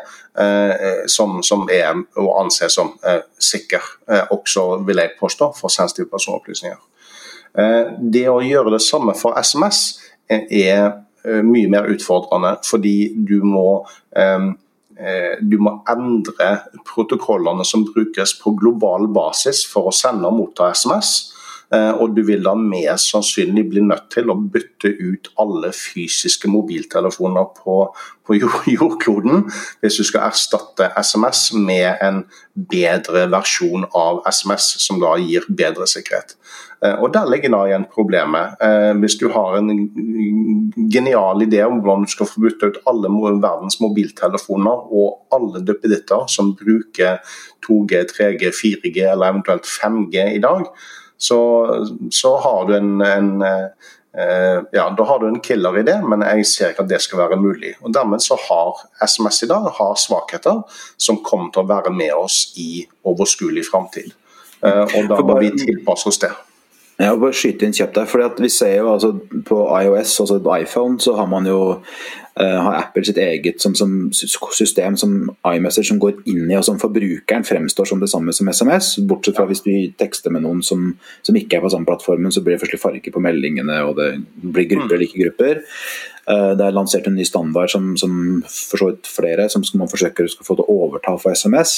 eh, 0.44 1.08
som, 1.08 1.40
som 1.40 1.68
er 1.72 2.04
å 2.20 2.28
anse 2.42 2.68
som 2.74 2.98
sikker, 3.40 3.94
også 4.34 4.84
vil 4.88 5.04
jeg 5.06 5.16
påstå, 5.22 5.54
for 5.56 5.72
sensitive 5.72 6.12
personopplysninger. 6.12 6.87
Eh, 7.58 7.94
det 8.00 8.28
å 8.30 8.44
gjøre 8.46 8.76
det 8.76 8.84
samme 8.86 9.16
for 9.18 9.38
SMS 9.42 9.98
er 10.30 10.84
eh, 11.26 11.42
mye 11.46 11.70
mer 11.72 11.90
utfordrende, 11.90 12.58
fordi 12.68 13.14
du 13.18 13.40
må 13.46 13.68
eh, 14.18 14.54
du 15.46 15.60
må 15.62 15.76
endre 15.92 16.46
protokollene 16.90 17.62
som 17.70 17.84
brukes 17.86 18.32
på 18.40 18.56
global 18.58 19.06
basis 19.14 19.60
for 19.70 19.92
å 19.92 19.94
sende 19.94 20.26
og 20.26 20.40
motta 20.40 20.72
SMS. 20.74 21.12
Eh, 21.74 21.94
og 22.00 22.16
du 22.16 22.22
vil 22.24 22.46
da 22.46 22.54
mest 22.56 23.12
sannsynlig 23.12 23.66
bli 23.68 23.82
nødt 23.84 24.06
til 24.14 24.32
å 24.32 24.38
bytte 24.40 24.88
ut 24.88 25.28
alle 25.42 25.74
fysiske 25.76 26.48
mobiltelefoner 26.48 27.50
på, 27.58 27.80
på 28.24 28.38
jordkloden 28.78 29.44
hvis 29.82 30.00
du 30.00 30.06
skal 30.08 30.30
erstatte 30.30 30.88
SMS 30.96 31.50
med 31.58 32.00
en 32.04 32.22
bedre 32.72 33.26
versjon 33.34 33.84
av 33.92 34.22
SMS 34.32 34.78
som 34.86 35.02
da 35.04 35.18
gir 35.20 35.44
bedre 35.50 35.90
sikkerhet. 35.92 36.38
Eh, 36.86 36.96
og 36.96 37.12
Der 37.14 37.28
ligger 37.28 37.52
da 37.52 37.60
igjen 37.68 37.88
problemet. 37.92 38.56
Eh, 38.64 38.94
hvis 39.02 39.18
du 39.20 39.28
har 39.34 39.58
en 39.58 39.74
genial 40.94 41.44
idé 41.44 41.66
om 41.66 41.82
hvordan 41.82 42.06
du 42.06 42.14
skal 42.14 42.30
få 42.30 42.46
bytte 42.46 42.70
ut 42.72 42.80
alle 42.88 43.12
verdens 43.44 43.82
mobiltelefoner 43.84 44.88
og 44.88 45.36
alle 45.36 45.66
duppeditter 45.68 46.30
som 46.32 46.54
bruker 46.56 47.20
2G, 47.68 48.06
3G, 48.14 48.54
4G 48.56 49.04
eller 49.04 49.34
eventuelt 49.34 49.68
5G 49.68 50.30
i 50.38 50.40
dag, 50.40 50.64
så, 51.18 51.40
så 52.12 52.38
har 52.38 52.66
du 52.68 52.76
en, 52.78 53.02
en 53.02 53.42
eh, 53.42 54.60
ja, 54.72 54.90
Da 54.98 55.04
har 55.04 55.20
du 55.20 55.28
en 55.28 55.40
killer 55.40 55.80
i 55.80 55.84
det, 55.86 55.98
men 56.06 56.24
jeg 56.26 56.46
ser 56.50 56.74
ikke 56.74 56.86
at 56.86 56.92
det 56.92 57.02
skal 57.04 57.24
være 57.24 57.40
mulig. 57.42 57.74
Og 57.82 57.94
Dermed 57.94 58.24
så 58.24 58.38
har 58.48 58.84
SMS 59.02 59.44
i 59.44 59.52
dag 59.52 59.70
har 59.80 59.98
svakheter 60.00 60.64
som 60.98 61.22
kommer 61.26 61.52
til 61.54 61.66
å 61.66 61.70
være 61.70 61.94
med 61.94 62.14
oss 62.18 62.54
i 62.58 62.86
overskuelig 63.08 63.68
framtid. 63.72 64.14
Eh, 64.66 64.84
og 64.84 65.10
da 65.12 65.22
må 65.26 65.40
vi 65.42 65.54
tilpasse 65.58 66.10
oss 66.10 66.22
det. 66.22 66.34
Ja, 66.98 67.12
bare 67.14 67.36
skyte 67.38 67.68
inn 67.68 67.76
kjapt 67.78 67.94
der, 67.94 68.08
fordi 68.10 68.48
vi 68.48 68.50
ser 68.50 68.80
jo 68.80 68.88
altså, 68.96 69.12
På 69.46 69.60
iOS, 69.78 70.16
altså 70.24 70.40
iPhone, 70.58 70.98
så 71.00 71.14
har 71.20 71.28
man 71.30 71.46
jo 71.46 71.60
uh, 71.78 72.58
har 72.66 72.80
Apple 72.80 73.06
sitt 73.06 73.20
eget 73.22 73.62
som, 73.62 73.76
som 73.78 74.10
system 74.12 74.98
som 74.98 75.14
iMessage 75.46 75.92
som 75.92 76.02
går 76.02 76.24
inn 76.26 76.50
i, 76.50 76.58
og 76.58 76.66
som 76.66 76.80
for 76.82 76.94
brukeren 76.94 77.46
fremstår 77.46 77.86
som 77.86 78.02
det 78.02 78.10
samme 78.10 78.34
som 78.34 78.50
SMS. 78.50 78.96
Bortsett 79.10 79.38
fra 79.38 79.46
hvis 79.46 79.62
du 79.66 79.72
tekster 80.00 80.34
med 80.34 80.46
noen 80.46 80.64
som, 80.66 80.90
som 81.22 81.38
ikke 81.38 81.60
er 81.60 81.66
på 81.66 81.74
samme 81.74 81.86
plattformen, 81.90 82.34
så 82.34 82.42
blir 82.42 82.58
det 82.58 82.66
først 82.66 82.82
farge 82.82 83.14
på 83.14 83.22
meldingene, 83.22 83.78
og 83.86 83.98
det 84.02 84.12
blir 84.42 84.70
grupper 84.74 84.98
eller 84.98 85.06
ikke 85.06 85.26
grupper. 85.28 85.66
Eh, 86.28 86.54
det 86.60 86.66
er 86.66 86.76
lansert 86.76 87.08
en 87.08 87.16
ny 87.16 87.24
standard 87.28 87.72
som, 87.72 87.94
som 88.00 88.16
for 88.44 88.82
så 88.82 88.90
vidt 88.90 89.08
flere 89.08 89.46
som 89.52 89.64
man 89.80 89.92
forsøker 89.92 90.28
å 90.28 90.44
få 90.44 90.58
til 90.58 90.66
å 90.66 90.76
overta 90.88 91.14
for 91.22 91.36
SMS. 91.38 91.76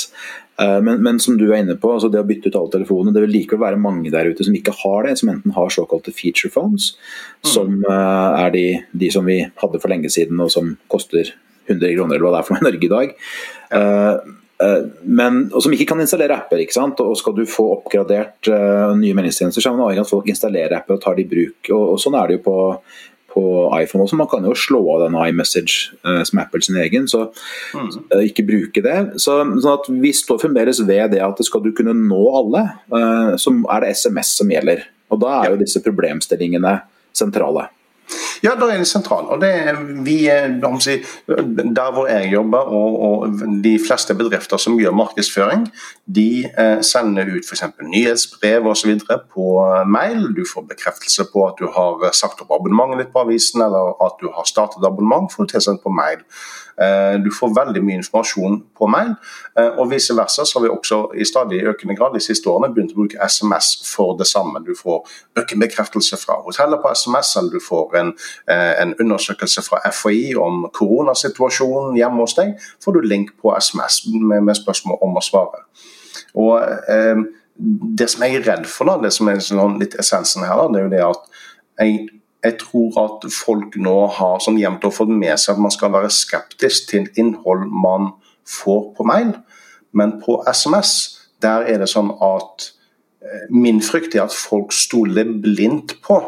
Eh, 0.62 0.80
men, 0.86 1.04
men, 1.06 1.22
som 1.22 1.38
du 1.38 1.46
er 1.52 1.62
inne 1.62 1.78
på, 1.80 1.92
altså 1.94 2.10
det 2.10 2.22
å 2.24 2.28
bytte 2.28 2.50
ut 2.50 2.58
alle 2.58 2.74
telefonene, 2.80 3.14
det 3.14 3.24
vil 3.28 3.36
likevel 3.38 3.68
være 3.68 3.82
mange 3.84 4.14
der 4.14 4.32
ute 4.32 4.48
som 4.48 4.58
ikke 4.58 4.74
har 4.82 5.06
det, 5.06 5.20
som 5.22 5.30
enten 5.36 5.54
har 5.54 5.76
såkalte 5.76 6.16
feature 6.16 6.50
phones, 6.54 6.96
mm. 7.44 7.52
som 7.54 7.78
eh, 7.84 8.42
er 8.42 8.56
de, 8.56 8.66
de, 9.06 9.14
som 9.14 9.30
vi 9.30 9.44
hadde 9.46 9.84
for 9.84 9.94
lenge 9.94 10.10
siden 10.14 10.42
og 10.42 10.50
som 10.54 10.74
koster 10.90 11.36
100 11.70 11.94
kroner 11.94 12.18
eller 12.18 12.26
hva 12.26 12.34
det 12.34 12.42
er 12.42 12.50
for 12.50 12.58
noe 12.58 12.66
i 12.66 12.70
Norge 12.72 12.88
i 12.88 12.94
dag. 12.98 13.18
Men, 14.60 15.36
og 15.54 15.62
som 15.64 15.72
ikke 15.72 15.86
kan 15.88 16.02
installere 16.04 16.36
apper. 16.36 16.60
ikke 16.60 16.76
sant? 16.76 17.00
Og 17.00 17.14
Skal 17.16 17.36
du 17.38 17.46
få 17.48 17.68
oppgradert 17.78 18.50
uh, 18.52 18.92
nye 18.98 19.16
meldingstjenester, 19.16 19.64
så 19.64 19.70
er 19.70 19.78
man 19.78 19.86
avhengig 19.86 20.02
av 20.02 20.10
at 20.10 20.12
folk 20.12 20.28
installerer 20.28 20.76
apper 20.76 20.98
og 20.98 21.04
tar 21.06 21.16
det 21.16 21.24
i 21.24 21.30
bruk. 21.30 21.70
Og, 21.70 21.84
og 21.94 22.02
Sånn 22.04 22.18
er 22.20 22.28
det 22.28 22.40
jo 22.40 22.42
på 22.50 22.58
på 23.34 23.44
iPhone 23.78 24.06
også. 24.06 24.18
Man 24.20 24.30
kan 24.32 24.46
jo 24.48 24.56
slå 24.58 24.82
av 24.96 25.06
den 25.06 25.18
iMessage 25.20 25.96
uh, 26.06 26.22
som 26.28 26.42
Apple 26.42 26.62
sin 26.66 26.80
egen, 26.82 27.08
så 27.10 27.28
mm. 27.76 27.90
uh, 28.14 28.22
ikke 28.26 28.48
bruke 28.48 28.84
det. 28.86 28.98
Så, 29.22 29.40
sånn 29.46 29.74
at 29.74 29.90
Vi 29.90 30.14
står 30.16 30.42
fremdeles 30.44 30.82
ved 30.86 31.16
det 31.16 31.24
at 31.26 31.44
skal 31.46 31.64
du 31.66 31.72
kunne 31.76 31.96
nå 31.98 32.22
alle, 32.42 32.66
uh, 32.94 33.36
så 33.40 33.56
er 33.76 33.86
det 33.86 33.96
SMS 33.98 34.36
som 34.40 34.54
gjelder. 34.54 34.86
Og 35.10 35.22
Da 35.22 35.36
er 35.40 35.54
jo 35.54 35.62
disse 35.62 35.82
problemstillingene 35.86 36.80
sentrale. 37.16 37.70
Ja, 38.44 38.56
da 38.56 38.70
er 38.72 38.78
det 38.82 38.88
sentral. 38.88 39.28
Og 39.34 39.42
det 39.42 39.50
er 39.50 39.80
vi, 40.06 40.18
si, 40.84 40.96
Der 41.28 41.92
hvor 41.92 42.08
jeg 42.08 42.32
jobber, 42.34 42.58
og, 42.58 43.02
og, 43.02 43.40
de 43.64 43.80
fleste 43.88 44.16
bedrifter 44.16 44.58
som 44.58 44.80
gjør 44.80 44.96
markedsføring, 44.96 45.68
de 46.06 46.46
eh, 46.46 46.82
sender 46.82 47.34
ut 47.36 47.46
f.eks. 47.46 47.64
nyhetsbrev 47.82 48.68
osv. 48.68 48.96
på 49.34 49.48
mail. 49.88 50.30
Du 50.38 50.46
får 50.54 50.68
bekreftelse 50.70 51.28
på 51.34 51.48
at 51.48 51.60
du 51.60 51.68
har 51.76 52.10
sagt 52.14 52.42
opp 52.42 52.56
abonnementet 52.60 53.06
ditt 53.06 53.14
på 53.14 53.26
avisen, 53.26 53.62
eller 53.66 53.94
at 54.06 54.18
du 54.22 54.32
har 54.36 54.48
startet 54.48 54.86
abonnement, 54.86 55.32
får 55.34 55.44
du 55.44 55.56
tilsendt 55.56 55.84
på 55.84 55.94
mail. 55.94 56.24
Eh, 56.82 57.20
du 57.24 57.32
får 57.32 57.52
veldig 57.56 57.82
mye 57.84 58.00
informasjon 58.00 58.62
på 58.78 58.88
mail, 58.88 59.12
eh, 59.60 59.80
og 59.82 59.90
vice 59.92 60.16
versa 60.16 60.46
så 60.48 60.60
har 60.60 60.64
vi 60.64 60.72
også 60.72 61.00
i 61.20 61.26
stadig 61.28 61.60
økende 61.68 61.96
grad 62.00 62.14
de 62.16 62.22
siste 62.24 62.48
årene 62.48 62.72
begynt 62.72 62.94
å 62.94 63.02
bruke 63.02 63.20
SMS 63.20 63.74
for 63.84 64.16
det 64.20 64.28
samme. 64.30 64.62
Du 64.64 64.72
får 64.80 65.04
bekreftelse 65.36 66.16
fra 66.22 66.40
hotellet 66.46 66.80
på 66.80 66.94
SMS, 66.96 67.36
eller 67.36 67.52
du 67.52 67.60
får 67.60 67.98
en, 68.00 68.08
eh, 68.08 68.29
en 68.50 68.94
undersøkelse 69.00 69.64
fra 69.66 69.82
FHI 69.92 70.36
om 70.40 70.68
koronasituasjonen 70.74 71.98
hjemme 71.98 72.24
hos 72.24 72.38
deg, 72.38 72.56
får 72.84 72.98
du 72.98 73.08
link 73.08 73.34
på 73.42 73.54
SMS 73.58 74.04
med 74.12 74.56
spørsmål 74.58 75.02
om 75.06 75.20
å 75.20 75.26
svare. 75.26 75.66
Og 76.38 76.56
eh, 76.90 77.28
Det 77.60 78.06
som 78.08 78.24
jeg 78.24 78.38
er 78.38 78.46
redd 78.48 78.68
for, 78.72 78.88
da, 78.88 78.94
det 79.04 79.12
som 79.12 79.28
er 79.28 79.42
sånn 79.44 79.82
litt 79.82 79.98
essensen 80.00 80.46
her, 80.48 80.56
da, 80.56 80.70
det 80.72 80.80
er 80.80 80.86
jo 80.86 80.94
det 80.94 81.04
at 81.10 81.26
jeg 81.80 82.08
jeg 82.44 82.56
tror 82.60 82.96
at 83.04 83.26
folk 83.34 83.76
nå 83.76 83.96
har 84.16 84.40
sånn 84.44 84.60
jevnt 84.60 84.86
og 84.88 84.96
fått 84.96 85.12
med 85.12 85.36
seg 85.40 85.58
at 85.58 85.64
man 85.64 85.74
skal 85.76 85.92
være 85.92 86.12
skeptisk 86.14 86.88
til 86.92 87.10
innhold 87.20 87.66
man 87.68 88.14
får 88.48 88.84
på 88.96 89.08
mail. 89.08 89.34
Men 89.92 90.18
på 90.24 90.40
SMS 90.48 90.94
der 91.44 91.68
er 91.68 91.82
det 91.82 91.90
sånn 91.92 92.14
at 92.16 92.70
eh, 93.24 93.48
min 93.52 93.82
frykt 93.84 94.16
er 94.16 94.28
at 94.28 94.36
folk 94.36 94.72
stoler 94.76 95.28
blindt 95.44 95.98
på 96.06 96.20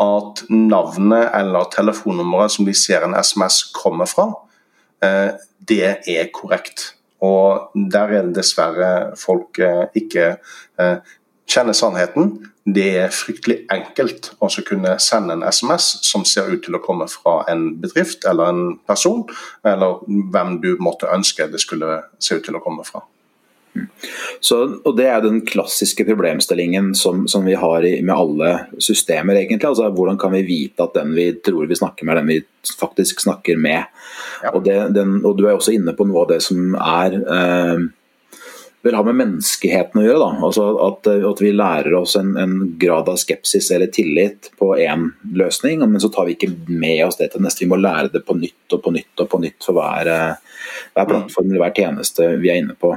at 0.00 0.44
navnet 0.48 1.28
eller 1.36 1.68
telefonnummeret 1.74 2.54
som 2.54 2.68
de 2.68 2.74
ser 2.76 3.04
en 3.04 3.16
SMS 3.18 3.62
kommer 3.76 4.08
fra, 4.08 4.30
eh, 5.04 5.36
det 5.68 5.96
er 6.08 6.32
korrekt. 6.34 6.94
Og 7.20 7.74
der 7.74 8.16
er 8.16 8.22
det 8.28 8.38
dessverre 8.38 9.12
folk 9.20 9.58
eh, 9.60 9.86
ikke 9.94 10.38
kjenner 11.50 11.76
sannheten 11.76 12.38
det 12.74 12.88
er 13.00 13.14
fryktelig 13.14 13.62
enkelt 13.72 14.30
å 14.42 14.48
kunne 14.66 14.96
sende 15.00 15.36
en 15.36 15.44
SMS 15.48 15.86
som 16.06 16.24
ser 16.28 16.50
ut 16.52 16.62
til 16.64 16.76
å 16.76 16.82
komme 16.84 17.06
fra 17.08 17.40
en 17.50 17.70
bedrift 17.80 18.26
eller 18.28 18.52
en 18.52 18.62
person, 18.88 19.24
eller 19.64 20.02
hvem 20.06 20.58
du 20.62 20.74
måtte 20.82 21.10
ønske 21.10 21.48
det 21.50 21.62
skulle 21.62 22.02
se 22.18 22.36
ut 22.36 22.44
til 22.44 22.58
å 22.58 22.62
komme 22.64 22.84
fra. 22.84 23.02
Så, 24.40 24.56
og 24.84 24.96
Det 24.96 25.06
er 25.06 25.20
den 25.22 25.40
klassiske 25.46 26.04
problemstillingen 26.08 26.94
som, 26.94 27.26
som 27.28 27.44
vi 27.46 27.54
har 27.54 27.84
i, 27.86 28.00
med 28.02 28.14
alle 28.14 28.50
systemer. 28.78 29.36
egentlig. 29.36 29.68
Altså, 29.68 29.90
Hvordan 29.90 30.18
kan 30.18 30.32
vi 30.32 30.42
vite 30.42 30.82
at 30.82 30.96
den 30.96 31.14
vi 31.14 31.32
tror 31.44 31.68
vi 31.70 31.78
snakker 31.78 32.04
med, 32.06 32.16
er 32.16 32.20
den 32.20 32.32
vi 32.32 32.40
faktisk 32.80 33.20
snakker 33.20 33.56
med? 33.60 33.84
Ja. 34.42 34.54
Og, 34.54 34.64
det, 34.64 34.94
den, 34.94 35.20
og, 35.24 35.36
Du 35.38 35.46
er 35.46 35.54
også 35.54 35.74
inne 35.76 35.94
på 35.96 36.06
noe 36.08 36.24
av 36.24 36.32
det 36.32 36.40
som 36.42 36.74
er 36.74 37.18
eh, 37.20 37.88
vil 38.82 38.96
ha 38.96 39.02
med 39.04 39.16
menneskeheten 39.18 40.00
å 40.00 40.04
gjøre. 40.04 40.20
Da. 40.22 40.44
Altså 40.46 40.66
at, 40.86 41.08
at, 41.28 41.42
vi 41.44 41.52
lærer 41.52 41.96
oss 41.98 42.16
en, 42.16 42.32
en, 42.40 42.54
grad 42.80 43.10
av 43.12 43.18
skepsis 43.20 43.70
eller 43.76 43.90
tillit 43.92 44.50
på 44.58 44.72
én 44.80 45.10
løsning, 45.36 45.84
men 45.84 46.00
så 46.00 46.08
tar 46.12 46.28
vi 46.28 46.36
ikke 46.36 46.52
med 46.68 47.04
oss 47.04 47.20
det 47.20 47.32
til 47.34 47.44
neste. 47.44 47.64
Vi 47.66 47.70
må 47.70 47.80
lære 47.80 48.12
det 48.14 48.24
på 48.26 48.36
nytt 48.38 48.76
og 48.76 48.84
på 48.84 48.94
nytt 48.96 49.24
og 49.24 49.28
på 49.32 49.42
nytt 49.42 49.66
for 49.66 49.76
hver, 49.76 50.08
eh, 50.08 50.62
hver 50.94 51.10
plattform 51.10 51.50
eller 51.50 51.66
hver 51.66 51.76
tjeneste 51.76 52.30
vi 52.40 52.52
er 52.52 52.62
inne 52.62 52.78
på. 52.78 52.94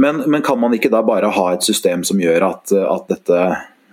Men, 0.00 0.24
men, 0.24 0.40
kan 0.44 0.60
man 0.60 0.72
ikke 0.72 0.92
da 0.92 1.04
bare 1.04 1.34
ha 1.34 1.50
et 1.52 1.66
system 1.66 2.06
som 2.08 2.20
gjør 2.22 2.48
at, 2.48 2.72
at, 2.72 3.12
dette, 3.12 3.44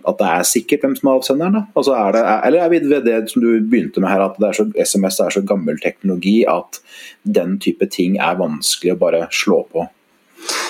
at 0.08 0.22
det 0.22 0.32
er 0.32 0.48
sikkert 0.48 0.88
hvem 0.88 0.96
som 0.96 1.12
er 1.12 1.20
avsenderen? 1.20 1.62
Altså 1.76 2.00
er 2.00 2.16
det, 2.16 2.26
eller 2.48 2.64
er 2.64 2.72
vi 2.72 2.84
ved 2.88 3.08
det 3.10 3.20
som 3.34 3.44
du 3.44 3.52
begynte 3.60 4.00
med 4.00 4.14
her, 4.14 4.24
at 4.30 4.40
er 4.40 4.56
så, 4.56 4.70
SMS 4.80 5.20
er 5.20 5.36
så 5.36 5.44
gammel 5.44 5.84
teknologi 5.84 6.46
at 6.48 6.80
den 7.28 7.60
type 7.60 7.92
ting 7.92 8.16
er 8.24 8.40
vanskelig 8.40 8.96
å 8.96 9.02
bare 9.04 9.26
slå 9.36 9.66
på? 9.68 9.90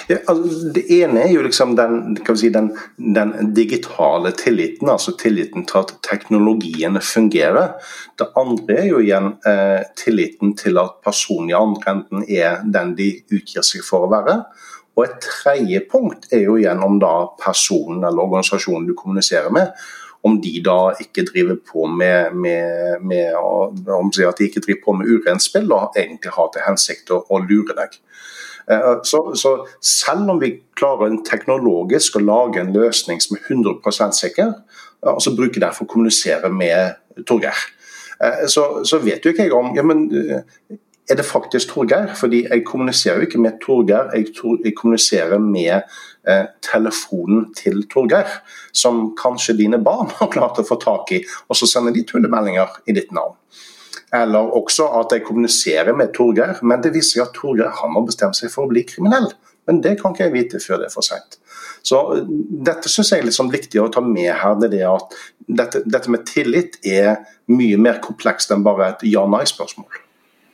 Ja, 0.10 0.18
altså, 0.32 0.72
det 0.74 0.88
ene 0.90 1.22
er 1.22 1.34
jo 1.36 1.44
liksom 1.46 1.76
den, 1.78 2.18
si, 2.34 2.50
den, 2.50 2.72
den, 2.98 3.34
digitale 3.54 4.32
tilliten, 4.38 4.90
altså 4.90 5.14
tilliten 5.20 5.68
til 5.70 5.84
at 5.84 5.94
teknologiene 6.08 7.02
fungerer. 7.06 7.76
Det 8.18 8.32
andre 8.40 8.80
er 8.82 8.90
jo 8.90 9.04
igjen 9.04 9.36
eh, 9.46 9.86
tilliten 10.00 10.56
til 10.58 10.82
at 10.82 10.98
personen 11.06 11.52
i 11.52 11.58
andre 11.58 11.94
enden 11.94 12.26
er 12.26 12.64
den 12.66 12.96
de 12.98 13.12
utgir 13.30 13.66
seg 13.66 13.86
for 13.86 14.08
å 14.08 14.12
være. 14.16 14.40
Og 14.98 15.06
Et 15.06 15.22
tredje 15.24 15.80
punkt 15.92 16.26
er 16.34 16.48
jo 16.48 16.58
gjennom 16.60 16.98
da 17.00 17.14
personen 17.40 18.02
eller 18.04 18.26
organisasjonen 18.26 18.90
du 18.90 18.98
kommuniserer 18.98 19.54
med, 19.54 19.70
om 20.28 20.42
de 20.42 20.58
da 20.66 20.92
ikke 21.00 21.24
driver 21.30 21.56
på 21.64 21.86
med, 21.88 22.34
med, 22.36 23.06
med 23.06 23.38
om 23.38 24.10
de 24.12 24.26
ikke 24.26 24.60
driver 24.66 24.82
på 24.84 24.98
med 25.00 25.08
urent 25.08 25.46
spill 25.46 25.72
og 25.72 25.96
egentlig 25.96 26.34
har 26.36 26.50
til 26.52 26.66
hensikt 26.66 27.14
å, 27.16 27.22
å 27.30 27.40
lure 27.46 27.78
deg. 27.78 27.96
Eh, 28.72 28.92
så, 29.04 29.24
så, 29.36 29.54
selv 29.82 30.30
om 30.30 30.42
vi 30.42 30.54
klarer 30.80 31.10
en 31.10 31.24
teknologisk 31.26 32.20
å 32.20 32.26
lage 32.26 32.62
en 32.62 32.74
løsning 32.76 33.22
som 33.24 33.38
er 33.40 33.48
100% 33.50 34.18
sikker, 34.20 34.54
så 35.00 35.32
bruker 35.32 35.64
den 35.64 35.74
for 35.76 35.88
å 35.88 35.90
kommunisere 35.94 36.52
med 36.52 37.24
Torgeir, 37.28 37.60
eh, 38.20 38.46
så, 38.52 38.84
så 38.84 39.00
vet 39.04 39.26
jo 39.26 39.32
ikke 39.32 39.48
jeg 39.48 39.56
om 39.56 39.72
ja, 39.78 39.86
men 39.88 40.06
er 41.10 41.16
det 41.18 41.26
faktisk 41.26 41.74
Torgeir. 41.74 42.14
Fordi 42.16 42.44
jeg 42.46 42.66
kommuniserer 42.66 43.18
jo 43.18 43.28
ikke 43.28 43.42
med 43.42 43.58
Torgeir, 43.66 44.12
jeg, 44.14 44.30
jeg, 44.66 44.76
kommuniserer 44.78 45.42
med 45.42 45.82
eh, 46.28 46.46
telefonen 46.72 47.50
til 47.58 47.84
Torgeir. 47.90 48.40
Som 48.74 49.16
kanskje 49.18 49.58
dine 49.58 49.82
barn 49.84 50.12
har 50.20 50.32
klart 50.34 50.62
å 50.62 50.68
få 50.68 50.78
tak 50.82 51.16
i, 51.18 51.24
og 51.48 51.58
så 51.58 51.70
sender 51.70 51.96
de 51.96 52.06
tullemeldinger 52.08 52.82
i 52.86 52.96
ditt 52.98 53.12
navn. 53.16 53.36
Eller 54.16 54.56
også 54.58 54.88
at 55.00 55.14
jeg 55.14 55.26
kommuniserer 55.28 55.94
med 55.94 56.14
Torgeir, 56.16 56.58
men 56.66 56.82
det 56.82 56.96
viser 56.96 57.20
seg 57.20 57.28
at 57.28 57.36
Torgeir 57.38 57.76
har 57.82 58.02
bestemt 58.08 58.38
seg 58.40 58.52
for 58.54 58.66
å 58.66 58.72
bli 58.72 58.86
kriminell. 58.90 59.30
Men 59.70 59.84
det 59.86 60.00
kan 60.00 60.16
ikke 60.16 60.26
jeg 60.26 60.34
vite 60.34 60.62
før 60.64 60.82
det 60.82 60.90
er 60.90 60.96
for 60.96 61.06
seint. 61.06 61.38
Så 61.86 62.00
eh, 62.16 62.26
dette 62.70 62.90
syns 62.92 63.14
jeg 63.14 63.24
er 63.26 63.36
sånn 63.36 63.52
viktig 63.54 63.82
å 63.82 63.90
ta 63.94 64.02
med 64.02 64.32
her. 64.34 64.58
det 64.64 64.82
er 64.82 64.90
at 64.90 65.14
dette, 65.46 65.84
dette 65.86 66.10
med 66.10 66.26
tillit 66.30 66.80
er 66.86 67.20
mye 67.54 67.78
mer 67.78 68.02
komplekst 68.04 68.52
enn 68.54 68.66
bare 68.66 68.94
et 68.94 69.06
ja-nei-spørsmål. 69.12 70.02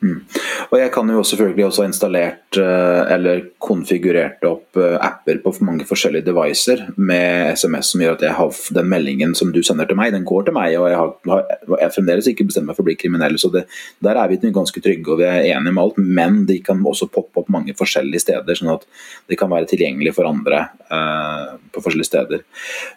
Mm. 0.06 0.22
Og 0.70 0.76
Jeg 0.80 0.92
kan 0.94 1.10
jo 1.10 1.24
selvfølgelig 1.26 1.66
også 1.66 1.82
ha 1.82 1.90
installert 1.90 2.58
eh, 2.62 3.14
eller 3.16 3.42
konfigurert 3.64 4.44
opp 4.46 4.78
eh, 4.78 4.98
apper 5.02 5.40
på 5.42 5.54
mange 5.66 5.88
forskjellige 5.88 6.28
devices 6.28 6.84
med 6.98 7.56
SMS 7.58 7.94
som 7.94 8.04
gjør 8.04 8.18
at 8.18 8.26
jeg 8.28 8.38
har 8.38 8.60
den 8.78 8.92
meldingen 8.92 9.34
som 9.38 9.54
du 9.56 9.62
sender 9.66 9.90
til 9.90 9.98
meg, 9.98 10.14
den 10.14 10.28
går 10.28 10.48
til 10.48 10.58
meg. 10.58 10.76
og 10.80 10.90
Jeg 10.92 11.00
har, 11.00 11.56
jeg 11.82 11.96
fremdeles 11.96 12.30
ikke 12.32 12.48
bestemt 12.50 12.70
meg 12.70 12.78
for 12.78 12.86
å 12.86 12.90
bli 12.90 12.98
kriminell. 13.00 13.40
så 13.42 13.52
det, 13.54 13.66
Der 14.04 14.20
er 14.20 14.30
vi 14.30 14.54
ganske 14.54 14.84
trygge 14.84 15.16
og 15.16 15.24
vi 15.24 15.30
er 15.30 15.48
enige 15.56 15.74
med 15.74 15.84
alt. 15.86 15.98
Men 15.98 16.44
de 16.50 16.60
kan 16.66 16.84
også 16.84 17.10
poppe 17.10 17.42
opp 17.42 17.50
mange 17.54 17.74
forskjellige 17.78 18.28
steder, 18.28 18.60
sånn 18.60 18.76
at 18.76 18.86
de 19.30 19.40
kan 19.40 19.50
være 19.50 19.72
tilgjengelig 19.72 20.14
for 20.20 20.30
andre 20.30 20.68
eh, 20.86 21.58
på 21.72 21.82
forskjellige 21.82 22.12
steder. 22.12 22.46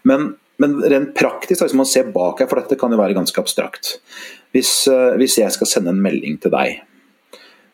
Men 0.09 0.35
men 0.59 0.73
rent 0.91 1.12
praktisk, 1.15 1.62
hvis 1.62 1.75
man 1.79 1.87
ser 1.87 2.09
bak 2.11 2.41
her, 2.43 2.49
for 2.50 2.59
dette 2.59 2.75
kan 2.75 2.91
jo 2.91 2.99
være 2.99 3.15
ganske 3.15 3.38
abstrakt. 3.38 3.93
Hvis, 4.50 4.73
hvis 5.21 5.37
jeg 5.38 5.55
skal 5.55 5.71
sende 5.71 5.93
en 5.95 6.00
melding 6.03 6.35
til 6.43 6.50
deg, 6.50 6.81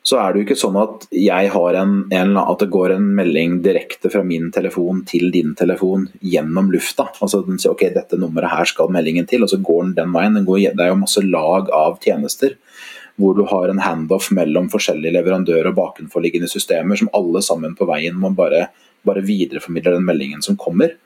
så 0.05 0.19
er 0.21 0.33
det 0.33 0.41
jo 0.41 0.45
ikke 0.45 0.61
sånn 0.61 0.77
at, 0.77 1.07
en, 1.17 1.93
en, 2.13 2.35
at 2.37 2.61
det 2.61 2.69
går 2.73 2.93
en 2.93 3.07
melding 3.17 3.63
direkte 3.65 4.11
fra 4.13 4.21
min 4.27 4.51
telefon 4.53 5.01
til 5.09 5.31
din 5.33 5.55
telefon 5.57 6.11
gjennom 6.21 6.69
lufta. 6.75 7.07
Altså 7.25 7.41
Den 7.47 7.57
sier 7.61 7.73
ok, 7.73 7.87
dette 7.95 8.19
nummeret 8.21 8.53
her 8.53 8.69
skal 8.69 8.93
meldingen 8.93 9.25
til, 9.31 9.47
og 9.47 9.53
så 9.53 9.57
går 9.65 9.87
den 9.87 9.95
den 9.97 10.13
veien. 10.13 10.37
Den 10.37 10.45
går, 10.45 10.61
det 10.77 10.85
er 10.85 10.93
jo 10.93 11.01
masse 11.01 11.25
lag 11.25 11.73
av 11.73 11.97
tjenester 12.05 12.59
hvor 13.17 13.37
du 13.39 13.45
har 13.49 13.71
en 13.71 13.81
handoff 13.81 14.29
mellom 14.35 14.69
forskjellige 14.73 15.15
leverandører 15.15 15.71
og 15.71 15.77
bakenforliggende 15.79 16.51
systemer 16.51 16.99
som 16.99 17.13
alle 17.15 17.41
sammen 17.47 17.77
på 17.79 17.87
veien 17.89 18.17
må 18.19 18.33
bare, 18.35 18.67
bare 19.07 19.23
videreformidle 19.25 19.95
den 19.97 20.09
meldingen 20.09 20.43
som 20.45 20.59
kommer. 20.59 20.97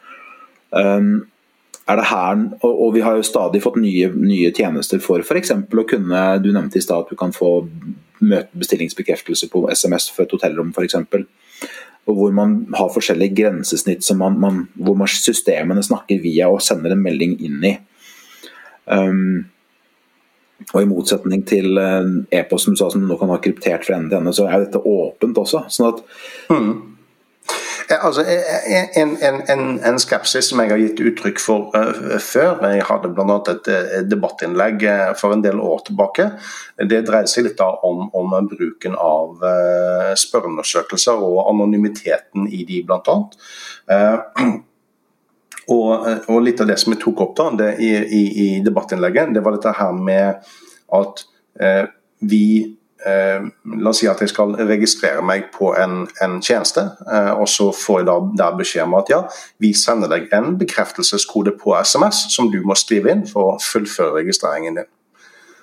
Um, 0.72 1.28
er 1.88 1.96
det 1.96 2.08
her, 2.10 2.40
og, 2.60 2.72
og, 2.72 2.90
vi 2.94 3.02
har 3.04 3.16
jo 3.16 3.24
stadig 3.24 3.62
fått 3.64 3.78
nye, 3.80 4.10
nye 4.12 4.52
tjenester 4.54 5.00
for 5.00 5.24
f.eks. 5.24 5.54
å 5.56 5.84
kunne 5.88 6.22
Du 6.44 6.50
nevnte 6.52 6.80
i 6.80 6.84
stad 6.84 7.06
at 7.06 7.12
du 7.12 7.16
kan 7.18 7.32
få 7.32 7.62
bestillingsbekreftelse 8.20 9.48
på 9.52 9.64
SMS 9.70 10.10
for 10.12 10.26
et 10.26 10.34
hotellrom 10.34 10.72
f.eks. 10.74 10.98
Og 12.08 12.16
hvor 12.16 12.32
man 12.34 12.58
har 12.76 12.90
forskjellige 12.92 13.36
grensesnitt 13.36 14.04
man, 14.16 14.38
man, 14.40 14.64
hvor 14.74 14.96
man, 14.96 15.10
systemene 15.12 15.84
snakker 15.84 16.20
via 16.22 16.48
og 16.48 16.62
sender 16.64 16.94
en 16.94 17.04
melding 17.04 17.36
inn 17.44 17.64
i. 17.68 17.74
Um, 18.88 19.46
og 20.72 20.80
I 20.82 20.88
motsetning 20.88 21.44
til 21.46 21.78
uh, 21.78 22.08
e-post 22.34 22.66
som, 22.66 22.78
som 22.80 23.04
nå 23.04 23.16
kan 23.20 23.30
ha 23.32 23.40
kryptert 23.44 23.84
fra 23.86 23.98
ende 23.98 24.10
til 24.10 24.20
ende, 24.22 24.32
så 24.36 24.48
er 24.48 24.64
dette 24.64 24.80
åpent 24.80 25.40
også. 25.44 25.66
sånn 25.72 25.92
at 25.92 26.00
mm. 26.50 26.72
Altså, 27.88 28.24
en, 28.96 29.16
en, 29.16 29.42
en, 29.48 29.62
en, 29.80 29.98
skepsis 30.00 30.50
som 30.50 30.60
jeg 30.60 30.72
har 30.74 30.80
gitt 30.82 31.00
uttrykk 31.00 31.40
for 31.40 31.72
uh, 31.72 32.18
før, 32.20 32.60
jeg 32.68 32.84
hadde 32.84 33.10
bl.a. 33.16 33.38
et, 33.52 33.70
debattinnlegg 34.10 34.84
for 35.16 35.32
en 35.32 35.44
del 35.44 35.60
år 35.64 35.80
tilbake. 35.86 36.28
Det 36.76 37.00
dreide 37.08 37.32
seg 37.32 37.48
litt 37.48 37.62
om, 37.64 38.06
om, 38.12 38.36
bruken 38.50 38.96
av 39.00 39.40
uh, 39.40 40.12
spørreundersøkelser 40.20 41.24
og 41.24 41.42
anonymiteten 41.46 42.48
i 42.52 42.64
de, 42.68 42.82
bl.a. 42.88 43.18
Uh, 43.88 44.44
og, 45.78 45.92
og, 46.28 46.38
litt 46.44 46.60
av 46.60 46.68
det 46.68 46.76
som 46.82 46.92
jeg 46.92 47.02
tok 47.06 47.24
opp 47.24 47.36
da, 47.40 47.50
det, 47.62 47.70
i, 47.80 47.94
i, 47.96 48.24
i, 48.28 48.50
debattinnlegget, 48.64 49.32
det 49.32 49.44
var 49.44 49.56
dette 49.56 49.76
her 49.80 49.96
med 49.96 50.52
at 50.98 51.24
vi 52.20 52.44
eh, 52.62 52.74
La 53.06 53.90
oss 53.92 54.00
si 54.00 54.08
at 54.10 54.18
jeg 54.22 54.32
skal 54.32 54.56
registrere 54.66 55.22
meg 55.22 55.52
på 55.54 55.70
en, 55.78 56.00
en 56.24 56.38
tjeneste, 56.42 56.82
eh, 57.06 57.30
og 57.38 57.46
så 57.50 57.68
får 57.74 58.00
jeg 58.00 58.08
da 58.08 58.16
der 58.40 58.56
beskjed 58.58 58.88
om 58.88 58.96
at 58.98 59.12
ja, 59.12 59.20
vi 59.62 59.70
sender 59.76 60.10
deg 60.10 60.26
en 60.34 60.56
bekreftelseskode 60.58 61.54
på 61.60 61.76
SMS 61.78 62.24
som 62.34 62.50
du 62.50 62.58
må 62.66 62.74
skrive 62.78 63.12
inn 63.14 63.22
for 63.30 63.52
å 63.52 63.60
fullføre 63.62 64.16
registreringen 64.18 64.80
din. 64.80 64.90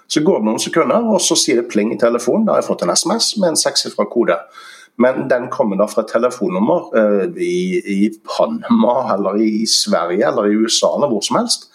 Så 0.08 0.22
går 0.24 0.40
det 0.40 0.48
noen 0.48 0.62
sekunder, 0.62 1.10
og 1.12 1.20
så 1.24 1.36
sier 1.40 1.60
det 1.60 1.70
pling 1.72 1.92
i 1.92 2.00
telefonen. 2.00 2.46
Da 2.46 2.56
har 2.56 2.62
jeg 2.62 2.70
fått 2.70 2.86
en 2.86 2.94
SMS 2.94 3.34
med 3.42 3.52
en 3.52 3.60
sekssifra 3.60 4.06
kode. 4.08 4.38
Men 5.02 5.26
den 5.28 5.50
kommer 5.52 5.80
da 5.80 5.90
fra 5.92 6.06
et 6.06 6.14
telefonnummer 6.14 6.94
eh, 6.96 7.26
i, 7.42 7.82
i, 7.98 8.00
Panama 8.30 9.02
eller 9.16 9.42
i 9.44 9.66
Sverige 9.68 10.30
eller 10.30 10.48
i 10.48 10.56
USA 10.56 10.94
eller 10.96 11.12
hvor 11.12 11.26
som 11.26 11.42
helst. 11.42 11.68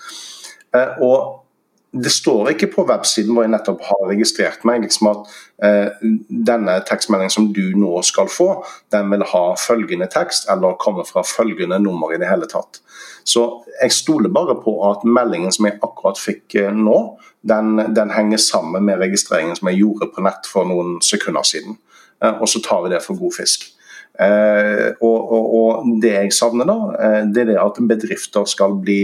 Eh, 0.73 1.03
og 1.05 1.40
det 1.93 2.11
står 2.15 2.53
ikke 2.53 2.69
på 2.71 2.85
websiden 2.87 3.35
hvor 3.35 3.43
jeg 3.43 3.51
nettopp 3.51 3.81
har 3.83 4.05
registrert 4.07 4.63
meg 4.69 4.85
liksom 4.85 5.09
at 5.11 5.33
eh, 5.67 6.05
denne 6.29 6.77
tekstmeldingen 6.87 7.33
som 7.35 7.49
du 7.55 7.73
nå 7.75 7.99
skal 8.07 8.31
få, 8.31 8.49
den 8.95 9.11
vil 9.11 9.25
ha 9.33 9.43
følgende 9.59 10.07
tekst 10.13 10.47
eller 10.53 10.79
komme 10.83 11.03
fra 11.09 11.25
følgende 11.27 11.81
nummer 11.83 12.15
i 12.15 12.21
det 12.23 12.31
hele 12.31 12.47
tatt. 12.51 12.79
Så 13.27 13.47
jeg 13.81 13.97
stoler 13.97 14.31
bare 14.31 14.55
på 14.63 14.77
at 14.87 15.03
meldingen 15.03 15.51
som 15.55 15.67
jeg 15.67 15.81
akkurat 15.83 16.21
fikk 16.21 16.55
eh, 16.63 16.71
nå, 16.71 16.99
den, 17.43 17.83
den, 17.97 18.15
henger 18.15 18.39
sammen 18.39 18.87
med 18.87 19.03
registreringen 19.03 19.59
som 19.59 19.73
jeg 19.73 19.83
gjorde 19.83 20.13
på 20.15 20.23
nett 20.25 20.47
for 20.47 20.69
noen 20.71 21.01
sekunder 21.05 21.47
siden. 21.47 21.75
Eh, 22.23 22.37
og 22.37 22.47
så 22.53 22.63
tar 22.63 22.85
vi 22.87 22.95
det 22.95 23.03
for 23.03 23.19
god 23.19 23.35
fisk. 23.41 23.67
Eh, 24.21 24.93
og, 25.01 25.19
og, 25.33 25.55
og, 25.59 25.91
det 26.03 26.13
jeg 26.13 26.33
savner 26.37 26.69
da, 26.69 26.79
eh, 27.01 27.21
det 27.33 27.45
er 27.45 27.53
det 27.53 27.61
at 27.63 27.83
bedrifter 27.89 28.47
skal 28.47 28.79
bli 28.79 29.01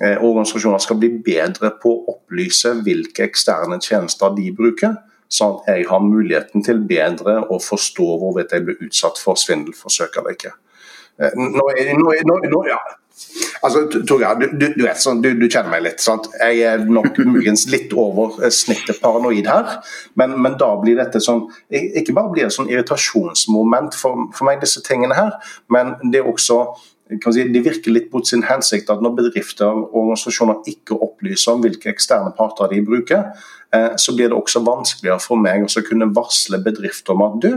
organisasjoner 0.00 0.80
skal 0.80 0.96
bli 1.00 1.10
bedre 1.24 1.74
på 1.82 1.90
å 1.92 2.14
opplyse 2.14 2.70
hvilke 2.80 3.26
eksterne 3.26 3.76
tjenester 3.82 4.32
de 4.36 4.46
bruker, 4.56 4.96
sånn 5.32 5.58
at 5.58 5.68
jeg 5.74 5.88
har 5.90 6.04
muligheten 6.04 6.64
til 6.64 6.80
bedre 6.88 7.42
å 7.52 7.58
forstå 7.60 8.08
hvorvidt 8.22 8.54
jeg 8.56 8.64
blir 8.66 8.80
utsatt 8.88 9.20
for 9.20 9.40
svindelforsøk 9.40 10.16
eller 10.20 10.36
ikke. 10.36 10.54
Nå, 11.36 11.68
nå, 12.00 12.16
nå, 12.24 12.40
nå, 12.48 12.64
ja. 12.70 12.80
Altså, 13.62 13.84
Torgeir, 14.08 14.34
du, 14.40 14.46
du, 14.58 14.66
du, 14.74 14.86
sånn, 14.98 15.20
du, 15.22 15.46
kjenner 15.46 15.70
meg 15.70 15.84
litt. 15.84 16.00
sant? 16.02 16.26
Jeg 16.40 16.64
er 16.66 16.82
nok 16.82 17.20
muligens 17.22 17.66
litt 17.70 17.92
over 17.94 18.40
eh, 18.42 18.50
snittet 18.52 18.98
paranoid 19.02 19.46
her. 19.46 19.76
Men, 20.18 20.34
men, 20.42 20.56
da 20.60 20.72
blir 20.80 20.98
dette 20.98 21.20
sånn 21.22 21.44
Ikke 21.70 22.16
bare 22.16 22.32
blir 22.32 22.48
det 22.48 22.56
sånn 22.56 22.70
irritasjonsmoment 22.72 23.96
for, 23.98 24.26
for 24.34 24.48
meg, 24.48 24.60
disse 24.64 24.82
tingene 24.84 25.16
her, 25.16 25.36
men 25.72 25.94
det 26.10 26.22
er 26.22 26.32
også 26.32 26.64
Si, 27.20 27.44
det 27.52 27.64
virker 27.64 27.94
litt 27.94 28.12
mot 28.12 28.26
sin 28.26 28.44
hensikt 28.46 28.90
at 28.92 29.02
når 29.04 29.16
bedrifter 29.18 29.68
og 29.68 29.94
organisasjoner 30.04 30.70
ikke 30.70 30.96
opplyser 31.04 31.56
om 31.56 31.64
hvilke 31.64 31.90
eksterne 31.92 32.32
parter 32.38 32.72
de 32.72 32.80
bruker, 32.86 33.30
eh, 33.74 33.92
så 33.96 34.14
blir 34.16 34.30
det 34.30 34.38
også 34.38 34.64
vanskeligere 34.66 35.20
for 35.22 35.40
meg 35.40 35.66
å 35.66 35.84
kunne 35.86 36.10
varsle 36.14 36.62
bedrifter 36.64 37.16
om 37.16 37.26
at 37.26 37.38
du, 37.44 37.50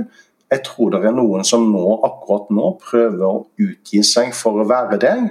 jeg 0.52 0.62
tror 0.68 0.92
det 0.94 1.02
er 1.08 1.16
noen 1.16 1.46
som 1.48 1.64
nå, 1.72 1.86
akkurat 2.06 2.52
nå 2.54 2.76
prøver 2.84 3.26
å 3.26 3.46
utgi 3.62 4.04
seg 4.06 4.36
for 4.38 4.62
å 4.62 4.68
være 4.70 5.00
deg 5.02 5.26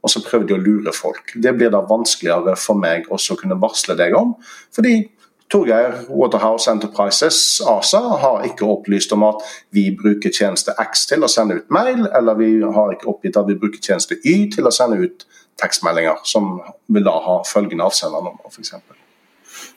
og 0.00 0.12
så 0.12 0.22
prøver 0.24 0.46
de 0.48 0.56
å 0.56 0.60
lure 0.60 0.92
folk. 0.96 1.34
Det 1.36 1.52
blir 1.56 1.72
da 1.72 1.82
vanskeligere 1.84 2.56
for 2.58 2.78
meg 2.80 3.08
også 3.12 3.34
å 3.34 3.40
kunne 3.40 3.58
varsle 3.60 3.96
deg 3.98 4.16
om. 4.16 4.34
fordi 4.74 5.10
Torgeir 5.50 6.04
Waterhouse 6.08 6.70
Enterprises, 6.70 7.60
ASA, 7.66 8.00
har 8.22 8.46
ikke 8.46 8.68
opplyst 8.70 9.12
om 9.16 9.26
at 9.26 9.42
vi 9.74 9.88
bruker 9.98 10.30
tjeneste 10.30 10.76
X 10.78 11.08
til 11.10 11.26
å 11.26 11.30
sende 11.30 11.58
ut 11.58 11.74
mail, 11.74 12.06
eller 12.06 12.38
vi 12.38 12.52
har 12.62 12.94
ikke 12.94 13.10
oppgitt 13.10 13.38
at 13.40 13.50
vi 13.50 13.58
bruker 13.58 13.82
tjeneste 13.82 14.20
Y 14.22 14.46
til 14.54 14.70
å 14.70 14.74
sende 14.74 15.00
ut 15.02 15.26
tekstmeldinger, 15.60 16.22
som 16.24 16.60
vil 16.86 17.04
da 17.04 17.16
ha 17.24 17.40
følgende 17.48 17.88
avsendernummer, 17.90 18.46
f.eks. 18.48 18.76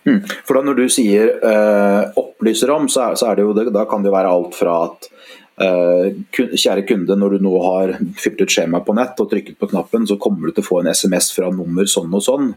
Hmm. 0.04 0.20
For 0.46 0.56
da 0.56 0.62
Når 0.68 0.78
du 0.78 0.86
sier 0.92 1.32
uh, 1.42 2.12
opplyser 2.20 2.72
om, 2.72 2.86
så 2.92 3.08
er, 3.08 3.18
så 3.20 3.32
er 3.32 3.40
det 3.40 3.48
jo, 3.48 3.56
da 3.74 3.88
kan 3.90 4.04
det 4.04 4.12
jo 4.12 4.16
være 4.16 4.32
alt 4.36 4.56
fra 4.56 4.78
at 4.86 5.10
Eh, 5.10 5.43
kjære 5.60 6.86
kunde, 6.90 7.16
når 7.20 7.36
du 7.36 7.44
nå 7.46 7.54
har 7.62 7.94
fylt 8.18 8.42
ut 8.42 8.54
skjemaet 8.54 8.86
på 8.88 8.96
nett 8.98 9.20
og 9.22 9.30
trykket 9.30 9.60
på 9.62 9.70
knappen, 9.70 10.08
så 10.10 10.18
kommer 10.22 10.50
du 10.50 10.56
til 10.56 10.66
å 10.66 10.70
få 10.70 10.80
en 10.82 10.90
SMS 10.94 11.30
fra 11.36 11.52
nummer 11.54 11.86
sånn 11.90 12.14
og 12.14 12.24
sånn. 12.26 12.54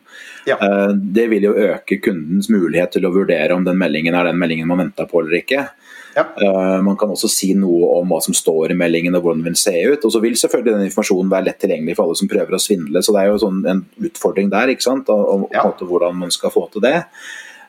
Ja. 0.48 0.56
Eh, 0.56 0.94
det 0.96 1.26
vil 1.32 1.48
jo 1.48 1.56
øke 1.68 2.00
kundens 2.00 2.48
mulighet 2.52 2.96
til 2.96 3.04
å 3.04 3.12
vurdere 3.12 3.56
om 3.56 3.66
den 3.66 3.78
meldingen 3.80 4.16
er 4.16 4.30
den 4.30 4.40
meldingen 4.40 4.70
man 4.70 4.86
venta 4.86 5.08
på 5.10 5.20
eller 5.20 5.42
ikke. 5.42 5.66
Ja. 6.16 6.24
Eh, 6.40 6.82
man 6.82 6.96
kan 6.96 7.10
også 7.12 7.28
si 7.28 7.50
noe 7.58 7.90
om 7.98 8.08
hva 8.08 8.22
som 8.24 8.34
står 8.36 8.72
i 8.72 8.78
meldingen 8.80 9.18
og 9.18 9.26
hvordan 9.26 9.42
den 9.42 9.50
vil 9.50 9.58
se 9.60 9.74
ut. 9.76 10.04
Og 10.08 10.14
så 10.14 10.22
vil 10.24 10.38
selvfølgelig 10.40 10.78
den 10.78 10.86
informasjonen 10.88 11.32
være 11.32 11.50
lett 11.50 11.60
tilgjengelig 11.60 11.98
for 11.98 12.06
alle 12.06 12.20
som 12.22 12.30
prøver 12.32 12.56
å 12.56 12.62
svindle. 12.62 13.02
Så 13.04 13.12
det 13.12 13.24
er 13.24 13.34
jo 13.34 13.42
sånn 13.44 13.58
en 13.68 13.82
utfordring 14.08 14.48
der, 14.52 14.72
ikke 14.72 14.86
sant? 14.86 15.12
Og, 15.12 15.50
ja. 15.52 15.66
hvordan 15.82 16.16
man 16.24 16.32
skal 16.32 16.54
få 16.54 16.64
til 16.72 16.86
det. 16.86 17.02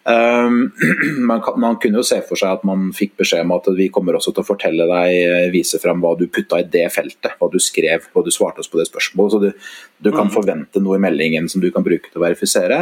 Um, 0.07 0.71
man, 1.27 1.41
kan, 1.41 1.59
man, 1.59 1.75
kunne 1.75 1.99
jo 1.99 2.05
se 2.07 2.21
for 2.23 2.39
seg 2.39 2.53
at 2.55 2.61
man 2.67 2.93
fikk 2.95 3.17
beskjed 3.19 3.43
om 3.43 3.51
at 3.57 3.65
vi 3.75 3.89
kommer 3.91 4.15
også 4.15 4.31
til 4.31 4.45
å 4.45 4.47
fortelle 4.47 4.85
deg, 4.87 5.15
eh, 5.19 5.47
vise 5.51 5.81
frem 5.83 5.99
hva 5.99 6.13
du 6.15 6.29
putta 6.31 6.61
i 6.61 6.67
det 6.71 6.85
feltet, 6.95 7.33
hva 7.35 7.49
du 7.51 7.57
skrev, 7.59 8.05
hva 8.13 8.23
du 8.23 8.29
svarte 8.31 8.63
oss 8.63 8.71
på 8.71 8.79
det 8.79 8.85
spørsmålet. 8.87 9.33
Så 9.33 9.41
du, 9.43 9.67
du 10.07 10.09
kan 10.13 10.29
mm. 10.29 10.31
forvente 10.31 10.79
noe 10.83 10.95
i 10.95 11.03
meldingen 11.03 11.49
som 11.51 11.59
du 11.59 11.67
kan 11.75 11.83
bruke 11.83 12.07
til 12.07 12.21
å 12.21 12.23
verifisere. 12.23 12.79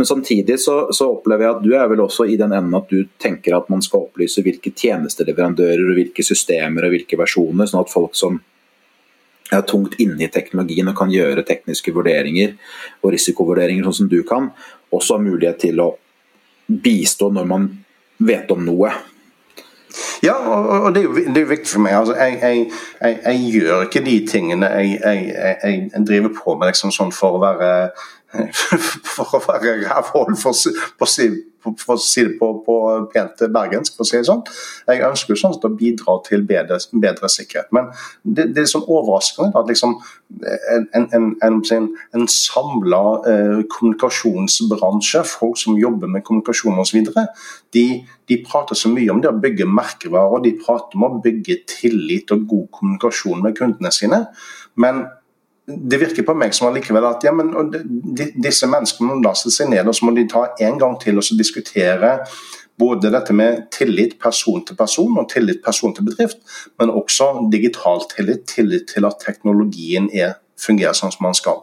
Men 0.00 0.08
samtidig 0.08 0.56
så, 0.64 0.78
så, 0.96 1.10
opplever 1.12 1.44
jeg 1.44 1.58
at 1.58 1.66
du 1.66 1.74
er 1.76 1.92
vel 1.92 2.06
også 2.06 2.24
i 2.32 2.38
den 2.40 2.56
enden 2.56 2.78
at 2.80 2.88
du 2.88 3.04
tenker 3.20 3.58
at 3.58 3.68
man 3.72 3.84
skal 3.84 4.06
opplyse 4.06 4.40
hvilke 4.40 4.72
tjenesteleverandører 4.72 5.84
og 5.90 6.00
hvilke 6.00 6.24
systemer 6.24 6.88
og 6.88 6.96
hvilke 6.96 7.20
versjoner, 7.20 7.68
sånn 7.68 7.84
at 7.84 7.92
folk 7.92 8.16
som 8.16 8.40
er 9.52 9.66
tungt 9.68 9.98
inne 10.00 10.24
i 10.24 10.32
teknologien 10.32 10.88
og 10.88 10.96
kan 10.96 11.12
gjøre 11.12 11.44
tekniske 11.44 11.92
vurderinger 11.92 12.56
og 13.02 13.12
risikovurderinger 13.12 13.84
sånn 13.84 14.04
som 14.06 14.08
du 14.08 14.22
kan, 14.24 14.54
også 14.88 15.18
har 15.18 15.26
mulighet 15.26 15.60
til 15.66 15.84
å 15.84 15.90
bistå 16.82 17.30
når 17.32 17.48
man 17.48 17.70
vet 18.22 18.50
om 18.54 18.62
noe. 18.64 18.92
Ja, 20.22 20.34
og 20.38 20.94
det 20.94 21.02
er 21.02 21.08
jo 21.08 21.14
det 21.34 21.42
er 21.42 21.48
viktig 21.50 21.68
for 21.74 21.84
meg. 21.84 21.96
Altså, 21.98 22.14
jeg, 22.16 22.38
jeg, 22.40 22.66
jeg, 23.02 23.18
jeg, 23.26 23.40
gjør 23.52 23.82
ikke 23.86 24.04
de 24.06 24.16
tingene 24.30 24.68
jeg, 24.78 25.90
driver 26.06 26.32
på 26.36 26.54
med 26.56 26.70
liksom 26.70 26.94
sånn 26.94 27.12
for 27.12 27.36
å 27.36 27.42
være 27.42 27.72
for 29.14 29.36
å 29.36 29.40
være 29.44 29.78
rævhål, 29.82 30.36
for, 30.40 30.52
å 30.52 31.08
si 31.10 32.24
det 32.24 32.32
på, 32.40 32.48
på 32.66 32.76
pent 33.12 33.44
bergensk, 33.52 33.94
for 33.96 34.04
å 34.04 34.08
si 34.08 34.16
det 34.18 34.28
sånn. 34.28 34.42
Jeg 34.88 35.04
ønsker 35.06 35.38
sånn 35.38 35.58
å 35.58 35.70
bidra 35.76 36.16
til 36.26 36.44
bedre, 36.48 36.78
bedre 37.04 37.30
sikkerhet. 37.32 37.70
Men 37.76 37.90
det, 38.22 38.48
det, 38.54 38.64
er 38.64 38.72
sånn 38.72 38.86
overraskende 38.88 39.58
at 39.58 39.70
liksom 39.70 39.98
en, 40.96 41.06
en, 41.12 41.28
en, 41.44 41.88
en 42.16 42.26
samla 42.30 43.02
eh, 43.28 43.62
kommunikasjonsbransje, 43.74 45.24
folk 45.28 45.60
som 45.60 45.78
jobber 45.80 46.10
med 46.10 46.24
kommunikasjon 46.26 46.80
osv., 46.82 47.12
de, 47.72 47.86
de 48.28 48.42
prater 48.46 48.78
så 48.78 48.90
mye 48.92 49.12
om 49.12 49.20
det 49.22 49.30
å 49.30 49.40
bygge 49.42 49.68
merkevarer, 49.68 50.44
de 50.44 50.56
prater 50.60 50.98
om 50.98 51.08
å 51.08 51.16
bygge 51.24 51.62
tillit 51.76 52.32
og 52.34 52.46
god 52.48 52.70
kommunikasjon 52.78 53.44
med 53.44 53.58
kundene 53.60 53.92
sine. 53.94 54.24
Men 54.80 55.04
det 55.66 56.00
virker 56.00 56.26
på 56.26 56.34
meg 56.34 56.54
som 56.56 56.68
allikevel 56.68 57.04
at 57.06 57.22
ja, 57.26 57.32
men, 57.34 57.52
disse 58.34 58.66
menneskene 58.66 59.12
må 59.12 59.20
laste 59.22 59.52
seg 59.54 59.70
ned 59.70 59.86
og 59.86 59.94
så 59.94 60.08
må 60.08 60.14
de 60.16 60.26
ta 60.30 60.48
en 60.66 60.80
gang 60.80 60.96
til 61.00 61.20
og 61.20 61.38
diskutere 61.38 62.16
både 62.82 63.12
dette 63.14 63.34
med 63.36 63.68
tillit 63.74 64.16
person 64.20 64.62
til 64.66 64.76
person 64.76 65.18
og 65.20 65.28
tillit 65.30 65.60
person 65.64 65.94
til 65.94 66.06
bedrift, 66.08 66.40
men 66.80 66.90
også 66.90 67.48
digital 67.52 68.02
tillit. 68.16 68.46
Tillit 68.48 68.88
til 68.94 69.06
at 69.06 69.20
teknologien 69.22 70.08
er, 70.12 70.38
fungerer 70.58 70.96
sånn 70.96 71.12
som 71.14 71.28
man 71.28 71.36
skal. 71.36 71.60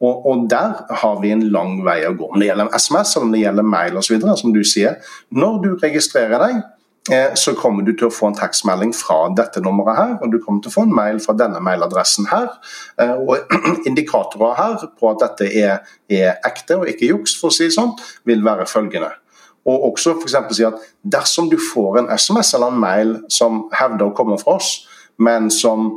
Og, 0.00 0.26
og, 0.26 0.46
Der 0.50 0.86
har 1.02 1.20
vi 1.20 1.32
en 1.32 1.44
lang 1.52 1.80
vei 1.84 2.02
å 2.06 2.14
gå. 2.16 2.30
Om 2.32 2.40
det 2.40 2.50
gjelder 2.50 2.72
SMS 2.76 3.16
eller 3.16 3.26
om 3.26 3.34
det 3.34 3.42
gjelder 3.42 3.68
mail 3.74 4.00
osv., 4.00 4.26
som 4.40 4.52
du 4.54 4.62
sier. 4.64 4.98
Når 5.30 5.60
du 5.64 5.70
registrerer 5.82 6.42
deg, 6.42 6.62
så 7.38 7.52
kommer 7.54 7.84
du 7.86 7.92
til 7.94 8.08
å 8.08 8.14
få 8.14 8.30
en 8.30 8.38
tekstmelding 8.38 8.90
fra 8.96 9.28
dette 9.36 9.60
nummeret 9.62 9.98
her, 9.98 10.14
og 10.22 10.32
du 10.32 10.40
kommer 10.42 10.62
til 10.62 10.72
å 10.72 10.74
få 10.74 10.86
en 10.86 10.94
mail 10.94 11.20
fra 11.22 11.36
denne 11.38 11.60
mailadressen 11.62 12.26
her. 12.32 12.48
Eh, 13.02 13.12
og 13.14 13.52
indikatorer 13.88 14.56
her 14.58 14.88
på 14.98 15.12
at 15.12 15.22
dette 15.22 15.46
er, 15.46 15.84
er 16.10 16.40
ekte 16.46 16.80
og 16.80 16.90
ikke 16.90 17.12
juks, 17.12 17.36
for 17.38 17.52
å 17.52 17.54
si 17.54 17.68
det 17.68 17.76
sånn, 17.76 17.94
vil 18.26 18.42
være 18.46 18.66
følgende. 18.70 19.12
Og 19.66 19.92
også 19.92 20.16
f.eks. 20.16 20.36
si 20.58 20.66
at 20.66 20.82
dersom 21.02 21.50
du 21.50 21.58
får 21.62 22.02
en 22.02 22.10
SMS 22.14 22.52
eller 22.58 22.74
en 22.74 22.82
mail 22.82 23.14
som 23.32 23.64
hevder 23.74 24.08
å 24.08 24.14
komme 24.16 24.38
fra 24.42 24.58
oss, 24.58 24.72
men 25.22 25.50
som 25.54 25.92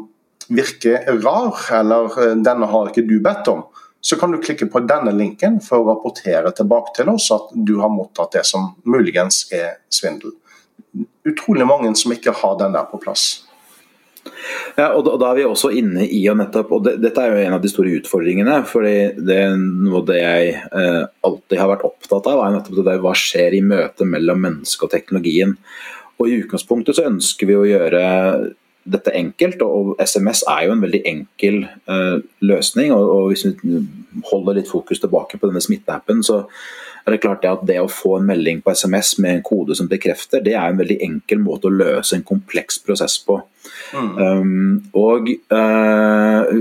virker 0.49 1.09
rar, 1.23 1.57
eller 1.79 2.19
eh, 2.21 2.35
denne 2.45 2.69
har 2.69 2.91
ikke 2.91 3.07
du 3.09 3.17
bedt 3.23 3.49
om, 3.49 3.65
så 4.01 4.15
kan 4.15 4.31
du 4.31 4.37
klikke 4.39 4.69
på 4.71 4.79
denne 4.87 5.11
linken 5.11 5.57
for 5.63 5.81
å 5.81 5.89
rapportere 5.89 6.53
tilbake 6.55 6.93
til 6.95 7.09
oss 7.11 7.25
at 7.35 7.49
du 7.51 7.79
har 7.81 7.91
mottatt 7.91 8.37
det 8.37 8.45
som 8.47 8.69
muligens 8.87 9.47
er 9.51 9.81
svindel 9.91 10.37
utrolig 11.31 11.67
mange 11.69 11.93
som 11.99 12.13
ikke 12.15 12.35
har 12.41 12.57
den 12.59 12.75
der 12.75 12.89
på 12.89 12.99
plass. 13.01 13.29
Ja, 14.77 14.91
og 14.93 15.03
da, 15.05 15.15
da, 15.19 15.29
er 15.31 15.39
vi 15.39 15.45
også 15.47 15.71
inne 15.75 16.05
i 16.07 16.19
og 16.31 16.37
nettopp, 16.39 16.71
og 16.75 16.83
det, 16.85 16.95
Dette 17.03 17.23
er 17.23 17.33
jo 17.33 17.43
en 17.47 17.55
av 17.57 17.63
de 17.63 17.71
store 17.71 17.93
utfordringene. 17.99 18.59
fordi 18.67 18.95
det 19.17 19.37
er 19.45 19.57
Noe 19.59 20.03
det 20.07 20.19
jeg 20.19 20.53
eh, 20.55 21.03
alltid 21.27 21.59
har 21.59 21.71
vært 21.73 21.85
opptatt 21.87 22.29
av, 22.31 22.43
er 22.43 22.55
nettopp 22.55 22.79
det 22.79 22.87
der, 22.87 23.01
hva 23.03 23.15
skjer 23.17 23.57
i 23.57 23.63
møtet 23.65 24.07
mellom 24.07 24.41
mennesket 24.45 24.87
og 24.87 24.93
teknologien. 24.93 25.55
Og 26.19 26.27
I 26.27 26.41
utgangspunktet 26.43 26.97
så 26.97 27.07
ønsker 27.09 27.49
vi 27.49 27.57
å 27.57 27.67
gjøre 27.67 28.03
dette 28.89 29.13
enkelt, 29.15 29.61
og 29.61 29.99
SMS 30.01 30.43
er 30.49 30.65
jo 30.65 30.75
en 30.75 30.83
veldig 30.83 31.01
enkel 31.07 31.63
eh, 31.65 32.19
løsning. 32.45 32.93
Og, 32.95 33.09
og, 33.15 33.31
Hvis 33.31 33.45
vi 33.49 33.81
holder 34.31 34.59
litt 34.59 34.71
fokus 34.71 35.01
tilbake 35.03 35.39
på 35.39 35.49
denne 35.49 35.63
smitteappen, 35.63 36.23
så 36.25 36.45
er 37.09 37.17
det 37.17 37.23
klart 37.23 37.43
det 37.43 37.51
at 37.51 37.67
det 37.67 37.77
å 37.81 37.91
få 37.91 38.17
en 38.19 38.27
melding 38.29 38.63
på 38.63 38.73
SMS 38.77 39.15
med 39.23 39.37
en 39.37 39.45
kode 39.45 39.77
som 39.77 39.89
bekrefter, 39.91 40.43
det 40.45 40.55
er 40.55 40.69
en 40.69 40.79
veldig 40.79 40.99
enkel 41.05 41.41
måte 41.43 41.69
å 41.69 41.75
løse 41.75 42.17
en 42.17 42.25
kompleks 42.27 42.81
prosess 42.85 43.17
på. 43.25 43.39
Mm. 43.93 44.11
Um, 44.17 44.75
og 44.97 45.31
uh, 45.53 46.59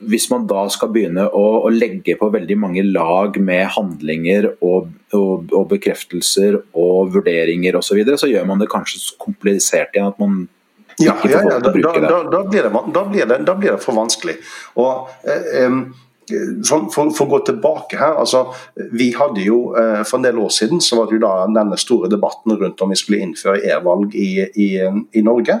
hvis 0.00 0.28
man 0.32 0.46
da 0.48 0.64
skal 0.72 0.92
begynne 0.94 1.26
å, 1.28 1.44
å, 1.66 1.72
legge 1.72 2.16
på 2.18 2.30
veldig 2.32 2.56
mange 2.60 2.84
lag 2.86 3.36
med 3.42 3.66
handlinger 3.76 4.48
og, 4.64 4.88
og, 5.16 5.52
og 5.52 5.66
bekreftelser 5.74 6.56
og 6.72 7.12
vurderinger 7.16 7.76
osv., 7.76 7.90
så, 7.90 7.98
videre, 8.00 8.20
så 8.20 8.30
gjør 8.30 8.48
man 8.48 8.62
det 8.62 8.70
kanskje 8.72 9.02
så 9.02 9.18
komplisert 9.20 9.96
igjen 9.96 10.12
at 10.12 10.22
man 10.22 10.46
ja, 11.00 11.14
ja, 11.24 11.40
ja 11.40 11.58
da, 11.58 11.72
da, 11.72 11.72
da, 11.72 11.72
blir 11.72 12.64
det, 12.64 12.70
da, 12.92 13.04
blir 13.08 13.28
det, 13.28 13.38
da 13.48 13.56
blir 13.56 13.72
det 13.72 13.80
for 13.80 13.96
vanskelig. 13.96 14.34
Og 14.80 15.08
eh, 15.24 15.76
sånn, 16.66 16.88
for, 16.92 17.10
for, 17.14 17.26
å 17.26 17.30
gå 17.34 17.40
tilbake 17.48 17.98
her, 18.00 18.16
altså, 18.20 18.46
vi 18.96 19.10
hadde 19.16 19.44
jo 19.44 19.60
eh, 19.78 20.02
For 20.06 20.18
en 20.18 20.26
del 20.26 20.40
år 20.42 20.52
siden 20.54 20.82
så 20.84 20.98
var 20.98 21.08
det 21.08 21.18
jo 21.18 21.24
da 21.24 21.32
denne 21.50 21.78
store 21.80 22.10
debatten 22.12 22.56
rundt 22.60 22.82
om 22.82 22.92
vi 22.92 22.98
skulle 22.98 23.22
innføre 23.24 23.62
e-valg 23.74 24.16
i, 24.18 24.32
i, 24.50 24.68
i, 24.80 25.24
Norge. 25.26 25.60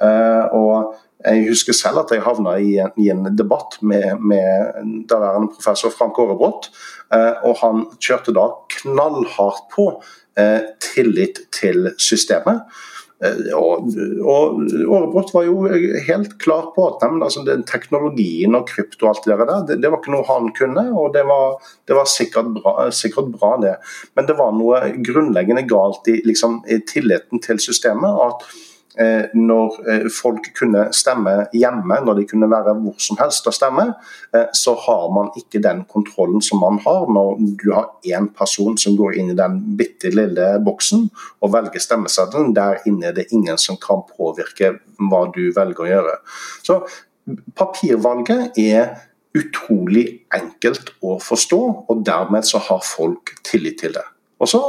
Eh, 0.00 0.56
og 0.56 0.94
jeg 1.24 1.48
husker 1.48 1.74
selv 1.74 2.04
at 2.04 2.14
jeg 2.14 2.22
havna 2.22 2.54
i, 2.62 2.76
i 2.78 3.08
en 3.10 3.26
debatt 3.36 3.80
med, 3.82 4.22
med 4.22 5.06
daværende 5.10 5.50
professor 5.56 5.90
Frank 5.94 6.20
Aarebrot. 6.22 6.70
Eh, 7.14 7.42
og 7.48 7.58
han 7.64 7.88
kjørte 7.98 8.36
da 8.36 8.50
knallhardt 8.78 9.68
på 9.74 9.90
tillit 10.78 11.40
til 11.50 11.88
systemet. 11.98 12.60
Eh, 13.24 13.48
og, 13.58 13.88
og 14.86 15.16
var 15.34 15.46
jo 15.48 15.64
helt 16.06 16.36
klar 16.38 16.68
på 16.76 16.84
at 16.86 17.02
nei, 17.02 17.18
altså, 17.26 17.42
den 17.46 17.64
teknologien 17.66 18.54
og 18.54 18.68
krypto 18.70 19.08
og 19.08 19.10
alt 19.10 19.26
det 19.26 19.38
der, 19.40 19.64
det, 19.66 19.80
det, 19.82 19.90
var 19.90 19.98
ikke 19.98 20.14
noe 20.14 20.28
han 20.28 20.52
kunne. 20.58 20.86
Og 20.94 21.10
det 21.16 21.24
var, 21.28 21.58
det 21.90 21.98
var 21.98 22.08
sikkert, 22.10 22.54
bra, 22.60 22.76
sikkert, 22.94 23.32
bra, 23.34 23.56
det. 23.64 23.74
Men 24.18 24.30
det 24.30 24.38
var 24.38 24.54
noe 24.56 24.82
grunnleggende 25.04 25.66
galt 25.68 26.06
i, 26.10 26.20
liksom, 26.28 26.62
i 26.70 26.80
tilliten 26.86 27.42
til 27.44 27.62
systemet. 27.62 28.24
at 28.28 28.48
når 29.34 29.76
eh, 29.88 30.06
folk 30.10 30.48
kunne 30.58 30.88
stemme 30.96 31.34
hjemme, 31.54 32.00
når 32.04 32.18
de 32.18 32.26
kunne 32.30 32.48
være 32.50 32.74
hvor 32.80 32.96
som 33.02 33.18
helst 33.20 33.46
og 33.46 33.54
stemme, 33.54 33.84
så 34.54 34.74
har 34.84 35.04
man 35.14 35.30
ikke 35.38 35.62
den 35.64 35.84
kontrollen 35.88 36.42
som 36.44 36.60
man 36.60 36.80
har 36.84 37.06
når 37.08 37.38
du 37.62 37.70
har 37.72 37.86
én 38.04 38.26
person 38.36 38.76
som 38.78 38.96
går 38.98 39.16
inn 39.20 39.30
i 39.32 39.36
den 39.38 39.60
bitte 39.78 40.10
lille 40.12 40.50
boksen 40.66 41.06
og 41.40 41.52
velger 41.54 41.80
stemmeseddelen. 41.80 42.54
Der 42.56 42.82
inne 42.90 43.08
er 43.08 43.16
det 43.16 43.28
ingen 43.32 43.58
som 43.58 43.78
kan 43.80 44.02
påvirke 44.10 44.74
hva 44.98 45.24
du 45.32 45.46
velger 45.56 45.84
å 45.84 45.90
gjøre. 45.92 46.16
Så 46.66 46.80
papirvalget 47.56 48.58
er 48.60 48.98
utrolig 49.38 50.06
enkelt 50.34 50.92
å 51.04 51.18
forstå, 51.22 51.60
og 51.88 52.04
dermed 52.06 52.46
så 52.48 52.60
har 52.68 52.84
folk 52.84 53.36
tillit 53.46 53.80
til 53.82 53.94
det. 53.96 54.04
Og 54.38 54.50
så 54.50 54.60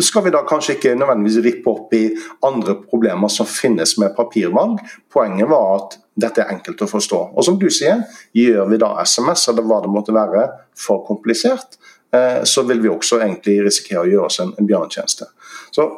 skal 0.00 0.24
vi 0.26 0.32
da 0.34 0.42
kanskje 0.48 0.76
ikke 0.76 0.94
nødvendigvis 0.98 1.44
rippe 1.44 1.72
opp 1.72 1.94
i 1.96 2.02
andre 2.44 2.76
problemer 2.88 3.30
som 3.32 3.48
finnes 3.48 3.96
med 4.00 4.14
papirvalg. 4.16 4.80
Poenget 5.12 5.48
var 5.50 5.76
at 5.78 5.96
dette 6.18 6.42
er 6.42 6.52
enkelt 6.52 6.84
å 6.84 6.90
forstå. 6.90 7.20
Og 7.32 7.46
som 7.46 7.58
du 7.60 7.68
sier, 7.72 8.04
gjør 8.36 8.68
vi 8.68 8.80
da 8.82 8.92
SMS 9.04 9.46
eller 9.52 9.66
hva 9.66 9.80
det 9.84 9.92
måtte 9.92 10.14
være 10.14 10.44
for 10.78 11.04
komplisert, 11.06 11.78
eh, 12.12 12.42
så 12.44 12.66
vil 12.68 12.82
vi 12.84 12.92
også 12.92 13.22
egentlig 13.22 13.62
risikere 13.64 14.04
å 14.04 14.10
gjøre 14.10 14.28
oss 14.28 14.40
en 14.44 14.52
bjørnetjeneste. 14.58 15.30
Så 15.72 15.88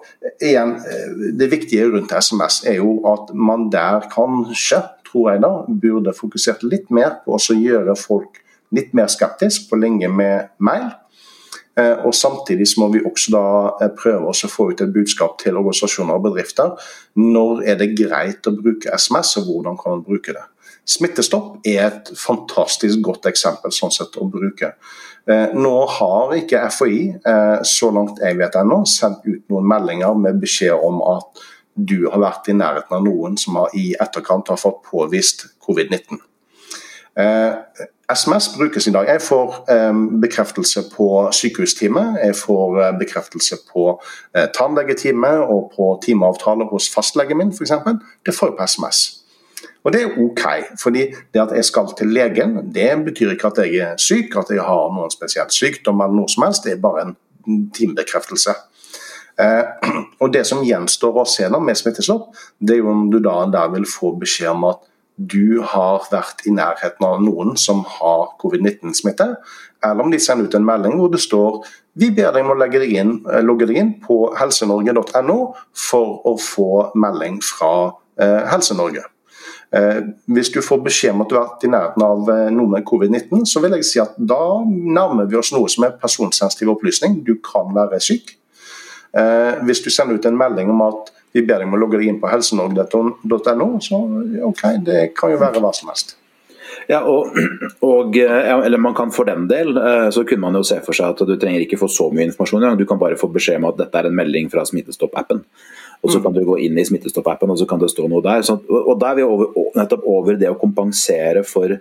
igjen, 0.41 0.77
eh, 0.77 1.33
Det 1.39 1.51
viktige 1.51 1.91
rundt 1.91 2.13
SMS 2.13 2.65
er 2.67 2.77
jo 2.77 3.01
at 3.13 3.35
man 3.35 3.71
der 3.71 4.07
kanskje, 4.11 4.83
tror 5.05 5.33
jeg 5.33 5.41
da, 5.41 5.65
burde 5.69 6.13
fokusert 6.13 6.63
litt 6.63 6.91
mer 6.91 7.21
på 7.25 7.35
å 7.35 7.39
gjøre 7.39 7.97
folk 7.97 8.41
litt 8.73 8.95
mer 8.95 9.07
skeptisk 9.07 9.71
på 9.71 9.77
linje 9.77 10.09
med 10.09 10.49
mail. 10.59 10.91
Eh, 11.77 12.07
og 12.07 12.15
Samtidig 12.15 12.67
må 12.79 12.89
vi 12.93 13.03
også 13.03 13.33
da 13.35 13.47
eh, 13.83 13.93
prøve 13.99 14.31
å 14.31 14.51
få 14.51 14.69
ut 14.71 14.83
et 14.85 14.93
budskap 14.95 15.39
til 15.43 15.59
organisasjoner 15.59 16.19
og 16.19 16.27
bedrifter. 16.29 16.75
Når 17.19 17.65
er 17.71 17.79
det 17.81 17.95
greit 17.99 18.47
å 18.47 18.55
bruke 18.55 18.95
SMS, 18.95 19.35
og 19.41 19.49
hvordan 19.49 19.79
kan 19.81 19.97
man 19.97 20.05
bruke 20.07 20.37
det. 20.37 20.45
Smittestopp 20.87 21.65
er 21.67 21.87
et 21.87 22.13
fantastisk 22.21 23.01
godt 23.03 23.27
eksempel 23.31 23.73
sånn 23.73 23.93
sett 23.95 24.19
å 24.21 24.29
bruke. 24.31 24.75
Eh, 25.27 25.57
nå 25.57 25.75
har 25.97 26.37
ikke 26.37 26.67
FHI, 26.69 27.01
så 27.67 27.91
langt 27.95 28.21
jeg 28.23 28.37
vet 28.39 28.59
ennå, 28.61 28.83
sendt 28.89 29.25
ut 29.25 29.43
noen 29.51 29.67
meldinger 29.71 30.15
med 30.21 30.39
beskjed 30.43 30.77
om 30.77 31.01
at 31.15 31.45
du 31.75 32.05
har 32.07 32.21
vært 32.23 32.53
i 32.53 32.55
nærheten 32.55 32.95
av 32.95 33.03
noen 33.03 33.35
som 33.41 33.57
har 33.59 33.73
i 33.75 33.89
etterkant 33.99 34.53
har 34.53 34.61
fått 34.61 34.85
påvist 34.87 35.49
covid-19. 35.65 36.21
SMS 38.13 38.49
brukes 38.57 38.87
i 38.87 38.93
dag. 38.93 39.07
Jeg 39.09 39.23
får 39.23 39.65
um, 39.89 40.21
bekreftelse 40.21 40.83
på 40.97 41.29
sykehustime, 41.33 42.03
jeg 42.25 42.37
får 42.37 42.79
uh, 42.81 42.99
bekreftelse 42.99 43.57
på 43.73 43.85
uh, 44.37 44.45
tannlegetime 44.59 45.33
og 45.41 45.73
på 45.77 45.87
timeavtale 46.05 46.69
hos 46.69 46.91
fastlegen 46.95 47.41
min 47.41 47.53
f.eks. 47.53 47.73
Det 48.27 48.35
får 48.35 48.53
jeg 48.53 48.57
på 48.59 48.67
SMS. 48.67 49.03
Og 49.85 49.93
det 49.93 50.03
er 50.03 50.19
OK, 50.21 50.45
fordi 50.83 51.07
det 51.35 51.41
at 51.41 51.57
jeg 51.57 51.65
skal 51.65 51.89
til 51.99 52.13
legen, 52.13 52.57
det 52.75 53.05
betyr 53.05 53.31
ikke 53.31 53.47
at 53.53 53.59
jeg 53.65 53.77
er 53.77 53.97
syk, 53.97 54.37
at 54.37 54.53
jeg 54.53 54.65
har 54.65 54.93
noen 54.93 55.13
spesiell 55.13 55.51
sykdom 55.53 56.01
eller 56.01 56.21
noe 56.21 56.33
som 56.33 56.45
helst, 56.47 56.65
det 56.65 56.77
er 56.77 56.85
bare 56.85 57.09
en 57.09 57.17
timebekreftelse. 57.73 58.55
Uh, 59.41 59.65
og 60.23 60.33
Det 60.33 60.45
som 60.47 60.65
gjenstår 60.65 61.21
å 61.21 61.29
se 61.29 61.49
med 61.49 61.77
smittestopp, 61.77 62.35
det 62.61 62.77
er 62.77 62.85
jo 62.85 62.93
om 62.93 63.09
du 63.13 63.19
da 63.25 63.45
der 63.53 63.73
vil 63.73 63.89
få 63.89 64.13
beskjed 64.21 64.53
om 64.53 64.69
at 64.75 64.85
du 65.17 65.61
har 65.63 66.09
vært 66.11 66.43
i 66.49 66.53
nærheten 66.55 67.07
av 67.07 67.23
noen 67.23 67.55
som 67.61 67.85
har 67.99 68.35
covid-19-smitte, 68.43 69.29
eller 69.85 70.05
om 70.05 70.13
de 70.13 70.21
sender 70.23 70.49
ut 70.49 70.57
en 70.59 70.67
melding 70.67 70.99
hvor 70.99 71.13
det 71.13 71.23
står 71.23 71.63
vi 71.95 72.11
ber 72.11 72.33
deg 72.35 72.43
om 72.43 72.55
å 72.55 72.59
legge 72.59 72.81
deg 72.83 72.95
inn, 72.99 73.17
eh, 73.31 73.43
logge 73.45 73.69
deg 73.71 73.79
inn 73.79 73.91
på 74.03 74.35
helsenorge.no 74.35 75.39
for 75.79 76.23
å 76.27 76.35
få 76.41 76.71
melding 76.99 77.39
fra 77.45 77.93
eh, 78.19 78.41
Helse-Norge. 78.51 79.05
Eh, 79.75 80.01
hvis 80.35 80.51
du 80.55 80.61
får 80.63 80.83
beskjed 80.85 81.15
om 81.15 81.23
at 81.25 81.31
du 81.31 81.37
har 81.39 81.47
vært 81.49 81.67
i 81.67 81.71
nærheten 81.71 82.07
av 82.07 82.29
eh, 82.31 82.51
noen 82.55 82.77
med 82.77 82.87
covid-19, 82.87 83.45
så 83.47 83.63
vil 83.63 83.77
jeg 83.79 83.87
si 83.89 84.03
at 84.03 84.15
da 84.19 84.43
nærmer 84.67 85.31
vi 85.31 85.39
oss 85.39 85.53
noe 85.55 85.71
som 85.71 85.87
er 85.87 85.97
personsensitiv 86.03 86.75
opplysning. 86.75 87.21
Du 87.27 87.37
kan 87.43 87.71
være 87.75 88.03
syk. 88.03 88.37
Eh, 89.15 89.63
hvis 89.67 89.83
du 89.83 89.91
sender 89.91 90.19
ut 90.19 90.27
en 90.27 90.39
melding 90.39 90.71
om 90.75 90.83
at 90.89 91.15
vi 91.35 91.43
ber 91.43 91.59
deg 91.59 91.67
om 91.67 91.75
å 91.75 91.81
logge 91.83 91.99
deg 91.99 92.13
inn 92.13 92.21
på 92.23 92.31
helsenorge.no. 92.31 93.71
Så 93.83 93.99
OK, 94.47 94.63
det 94.87 95.09
kan 95.19 95.33
jo 95.35 95.41
være 95.41 95.63
hva 95.63 95.73
som 95.75 95.91
helst. 95.91 96.15
Ja, 96.91 97.01
og, 97.09 97.33
og, 97.87 98.17
eller 98.19 98.81
man 98.83 98.97
kan 98.97 99.13
For 99.15 99.29
den 99.29 99.47
del 99.49 99.77
eh, 99.79 100.09
så 100.13 100.25
kunne 100.29 100.45
man 100.45 100.59
jo 100.59 100.65
se 100.67 100.81
for 100.85 100.97
seg 100.97 101.15
at 101.15 101.23
du 101.27 101.35
trenger 101.41 101.65
ikke 101.65 101.79
få 101.81 101.89
så 101.91 102.11
mye 102.13 102.29
informasjon. 102.29 102.67
Du 102.79 102.87
kan 102.89 103.01
bare 103.01 103.19
få 103.21 103.31
beskjed 103.33 103.63
om 103.63 103.71
at 103.71 103.81
dette 103.81 104.01
er 104.01 104.11
en 104.11 104.17
melding 104.17 104.51
fra 104.53 104.67
Smittestopp-appen. 104.69 105.43
Og 106.05 106.13
Så 106.13 106.21
mm. 106.21 106.25
kan 106.27 106.37
du 106.37 106.43
gå 106.45 106.59
inn 106.67 106.79
i 106.79 106.87
Smittestopp-appen 106.87 107.55
og 107.55 107.61
så 107.61 107.69
kan 107.69 107.81
det 107.83 107.91
stå 107.93 108.09
noe 108.11 108.23
der. 108.25 108.45
Så, 108.47 108.59
og 108.69 108.99
Da 109.01 109.13
er 109.13 109.21
vi 109.21 109.27
over, 109.27 109.55
nettopp 109.79 110.05
over 110.11 110.39
det 110.41 110.53
å 110.53 110.59
kompensere 110.61 111.45
for 111.49 111.73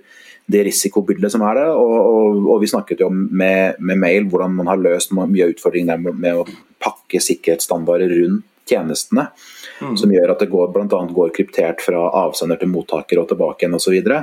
det 0.54 0.62
risikobildet 0.68 1.32
som 1.32 1.44
er 1.46 1.60
der. 1.62 1.76
Og, 1.76 1.98
og, 2.00 2.40
og 2.56 2.64
vi 2.64 2.72
snakket 2.72 3.04
jo 3.04 3.12
med, 3.12 3.78
med, 3.80 4.00
mail 4.00 4.32
hvordan 4.32 4.56
man 4.56 4.72
har 4.72 4.82
løst 4.82 5.14
mye 5.14 5.46
av 5.46 5.54
utfordringene 5.54 6.00
med, 6.08 6.20
med 6.24 6.42
å 6.42 6.48
pakke 6.84 7.22
sikkerhetsstandarder 7.24 8.12
rundt 8.22 8.50
tjenestene. 8.70 9.28
Mm. 9.82 9.96
Som 10.00 10.14
gjør 10.14 10.34
at 10.34 10.44
det 10.44 10.50
går, 10.52 10.72
annet 10.80 11.16
går 11.16 11.34
kryptert 11.36 11.84
fra 11.84 12.06
avsender 12.24 12.60
til 12.62 12.72
mottaker 12.72 13.20
og 13.22 13.28
tilbake 13.32 13.66
igjen 13.66 13.78
osv. 13.78 13.98
Og, 14.00 14.16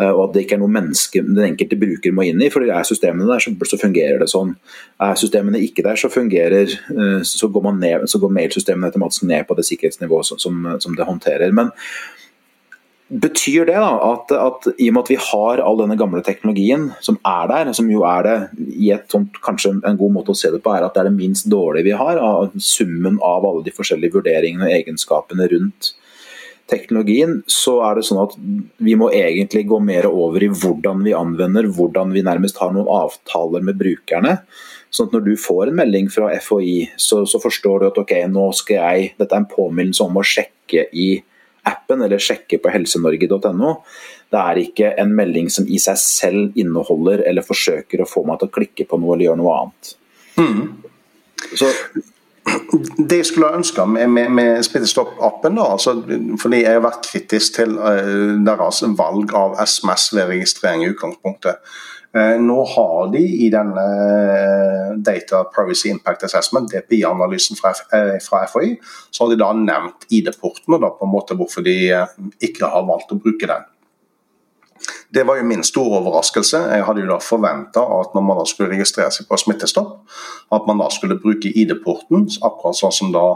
uh, 0.00 0.10
og 0.12 0.22
at 0.26 0.36
det 0.36 0.44
ikke 0.44 0.56
er 0.58 0.62
noe 0.62 0.76
menneske 0.76 1.24
den 1.26 1.42
enkelte 1.48 1.80
bruker 1.80 2.14
må 2.14 2.26
inn 2.28 2.42
i. 2.42 2.50
for 2.52 2.66
Er 2.66 2.88
systemene 2.88 3.28
der, 3.28 3.42
så, 3.42 3.54
så 3.72 3.80
fungerer 3.80 4.22
det 4.22 4.30
sånn. 4.32 4.54
Er 5.02 5.18
systemene 5.18 5.62
ikke 5.62 5.84
der, 5.86 6.00
så 6.00 6.12
fungerer 6.12 6.70
uh, 6.94 7.20
så 7.26 7.50
går, 7.52 7.68
man 7.68 7.82
ned, 7.82 8.08
så 8.10 8.22
går 8.22 8.34
mailsystemene 8.38 8.92
automatisk 8.92 9.28
ned 9.30 9.46
på 9.48 9.58
det 9.58 9.68
sikkerhetsnivået 9.68 10.32
som, 10.32 10.42
som, 10.42 10.66
som 10.82 10.98
det 10.98 11.08
håndterer. 11.08 11.54
Men 11.54 11.74
Betyr 13.12 13.66
det 13.68 13.76
da 13.76 13.90
at, 14.06 14.30
at, 14.32 14.66
i 14.80 14.86
og 14.88 14.94
med 14.96 15.02
at 15.02 15.10
vi 15.10 15.18
har 15.20 15.60
all 15.60 15.80
denne 15.82 15.98
gamle 16.00 16.22
teknologien 16.24 16.86
som 17.04 17.18
er 17.28 17.50
der, 17.50 17.72
som 17.76 17.90
jo 17.92 18.06
er 18.08 18.24
det 18.24 18.36
i 18.82 18.90
et 18.94 19.08
sånt, 19.12 19.38
kanskje 19.44 19.76
en 19.78 19.98
god 20.00 20.14
måte 20.18 20.34
å 20.34 20.38
se 20.38 20.50
det 20.52 20.62
på, 20.64 20.74
er 20.74 20.86
at 20.86 20.96
det 20.96 21.04
er 21.04 21.10
det 21.10 21.16
minst 21.16 21.48
dårlige 21.50 21.90
vi 21.90 21.96
har, 21.98 22.18
av 22.18 22.54
summen 22.58 23.20
av 23.22 23.46
alle 23.48 23.64
de 23.66 23.74
forskjellige 23.74 24.18
vurderingene 24.18 24.68
og 24.68 24.76
egenskapene 24.80 25.48
rundt 25.52 25.92
teknologien, 26.72 27.40
så 27.50 27.78
er 27.86 27.98
det 27.98 28.04
sånn 28.06 28.22
at 28.22 28.36
vi 28.82 28.94
må 28.98 29.10
egentlig 29.14 29.64
gå 29.68 29.78
mer 29.82 30.08
over 30.08 30.44
i 30.44 30.50
hvordan 30.50 31.02
vi 31.06 31.14
anvender, 31.16 31.68
hvordan 31.76 32.14
vi 32.14 32.24
nærmest 32.24 32.60
har 32.62 32.72
noen 32.74 32.88
avtaler 32.92 33.64
med 33.66 33.80
brukerne. 33.80 34.38
Sånn 34.92 35.10
at 35.10 35.16
når 35.16 35.26
du 35.26 35.34
får 35.40 35.68
en 35.70 35.78
melding 35.80 36.08
fra 36.12 36.30
FHI, 36.36 36.76
så, 37.00 37.22
så 37.28 37.40
forstår 37.42 37.82
du 37.82 37.88
at 37.90 38.00
ok, 38.00 38.14
nå 38.30 38.48
skal 38.56 38.78
jeg, 38.78 39.12
dette 39.20 39.36
er 39.36 39.42
en 39.42 39.50
påminnelse 39.50 40.04
om 40.04 40.20
å 40.20 40.26
sjekke 40.26 40.86
i 40.92 41.10
appen 41.68 42.02
eller 42.02 42.22
sjekke 42.22 42.58
på 42.62 42.72
helsenorge.no. 42.74 43.76
Det 44.32 44.40
er 44.40 44.62
ikke 44.62 44.94
en 45.02 45.12
melding 45.16 45.50
som 45.52 45.66
i 45.68 45.80
seg 45.82 45.98
selv 46.00 46.56
inneholder 46.58 47.24
eller 47.28 47.44
forsøker 47.44 48.00
å 48.00 48.08
få 48.08 48.24
meg 48.28 48.40
til 48.40 48.48
å 48.48 48.54
klikke 48.54 48.88
på 48.88 49.00
noe 49.00 49.16
eller 49.16 49.28
gjøre 49.28 49.42
noe 49.42 49.58
annet. 49.58 49.92
Mm. 50.40 50.62
Så 51.52 51.68
det 53.08 53.20
jeg 53.20 53.28
skulle 53.28 53.52
ønske 53.54 53.84
med, 53.86 54.08
med, 54.10 54.30
med 54.34 54.64
Smittestopp-appen, 54.66 55.58
altså, 55.62 55.94
fordi 56.42 56.62
jeg 56.64 56.74
har 56.74 56.84
vært 56.84 57.04
kritisk 57.06 57.58
til 57.60 57.76
uh, 57.78 58.34
deres 58.42 58.82
valg 58.98 59.34
av 59.38 59.58
SMS 59.62 60.08
ved 60.16 60.30
registrering 60.32 60.82
i 60.82 60.90
utgangspunktet. 60.90 61.60
Uh, 62.12 62.36
nå 62.42 62.56
har 62.74 63.12
de 63.12 63.22
i 63.46 63.50
denne 63.52 63.84
uh, 63.84 64.96
Data 65.04 65.44
Privacy 65.54 65.92
Impact 65.92 66.26
Assessment, 66.26 66.72
DPI-analysen 66.72 67.60
fra, 67.60 67.74
fra, 67.76 68.42
FHI, 68.50 68.74
så 69.10 69.24
har 69.24 69.32
de 69.32 69.40
da 69.44 69.52
nevnt 69.56 70.08
ID-porten, 70.10 70.74
og 70.74 70.82
da 70.82 70.90
på 70.96 71.06
en 71.06 71.14
måte 71.14 71.38
hvorfor 71.38 71.64
de 71.68 71.76
ikke 72.42 72.72
har 72.74 72.88
valgt 72.88 73.14
å 73.14 73.20
bruke 73.22 73.48
den. 73.48 73.68
Det 75.14 75.26
var 75.28 75.38
jo 75.38 75.48
min 75.48 75.64
store 75.64 75.98
overraskelse. 76.00 76.60
Jeg 76.72 76.86
hadde 76.88 77.04
jo 77.04 77.10
da 77.10 77.18
forventa 77.22 77.82
at 78.00 78.14
når 78.14 78.24
man 78.26 78.40
da 78.40 78.46
skulle 78.48 78.72
registrere 78.72 79.12
seg 79.14 79.28
på 79.28 79.38
Smittestopp, 79.40 79.98
at 80.52 80.68
man 80.68 80.80
da 80.80 80.88
skulle 80.92 81.20
bruke 81.20 81.52
ID-porten, 81.52 82.28
akkurat 82.42 82.78
sånn 82.78 82.96
som 82.96 83.12
da 83.14 83.26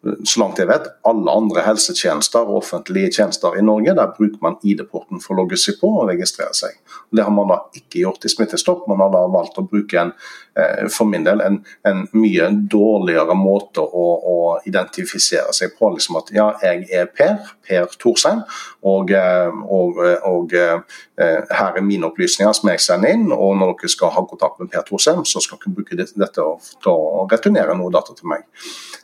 så 0.00 0.40
langt 0.40 0.58
jeg 0.58 0.68
vet, 0.70 0.86
alle 1.04 1.32
andre 1.32 1.62
helsetjenester 1.66 2.48
og 2.48 2.62
offentlige 2.62 3.10
tjenester 3.18 3.56
i 3.58 3.64
Norge. 3.64 3.92
Der 3.98 4.14
bruker 4.16 4.40
man 4.40 4.56
ID-porten 4.64 5.20
for 5.20 5.34
å 5.34 5.42
logge 5.42 5.58
seg 5.60 5.76
på 5.80 5.90
og 6.00 6.08
registrere 6.08 6.56
seg. 6.56 6.78
Det 7.10 7.24
har 7.26 7.34
man 7.34 7.50
da 7.50 7.58
ikke 7.76 8.04
gjort 8.04 8.24
i 8.24 8.30
Smittestopp. 8.32 8.86
Man 8.90 9.00
har 9.02 9.10
da 9.14 9.22
valgt 9.30 9.58
å 9.58 9.66
bruke 9.66 9.98
en, 9.98 10.12
eh, 10.56 10.86
for 10.92 11.08
min 11.10 11.24
del 11.26 11.42
en, 11.44 11.60
en 11.86 12.04
mye 12.12 12.48
dårligere 12.70 13.34
måte 13.38 13.82
å, 13.82 14.06
å, 14.34 14.36
identifisere 14.66 15.54
seg 15.56 15.74
på. 15.78 15.92
Liksom 15.94 16.18
at 16.20 16.30
ja, 16.34 16.48
jeg 16.62 16.86
er 16.94 17.08
Per, 17.14 17.38
Per 17.66 17.88
Thorsheim, 18.00 18.42
og, 18.86 19.12
eh, 19.14 19.62
og, 19.70 20.00
og 20.28 20.54
uh, 20.58 21.00
her 21.20 21.78
er 21.78 21.84
mine 21.86 22.08
opplysninger 22.10 22.52
som 22.56 22.70
jeg 22.72 22.82
sender 22.84 23.14
inn. 23.14 23.28
Og 23.34 23.56
når 23.60 23.76
dere 23.80 23.92
skal 23.94 24.14
ha 24.14 24.24
kontakt 24.28 24.60
med 24.60 24.70
Per 24.72 24.84
Thorsheim, 24.88 25.24
så 25.28 25.42
skal 25.42 25.60
dere 25.62 25.74
bruke 25.78 25.98
dette 25.98 26.30
til 26.36 26.92
å 26.92 27.26
returnere 27.30 27.76
noe 27.78 27.94
data 27.94 28.16
til 28.16 28.30
meg. 28.32 28.46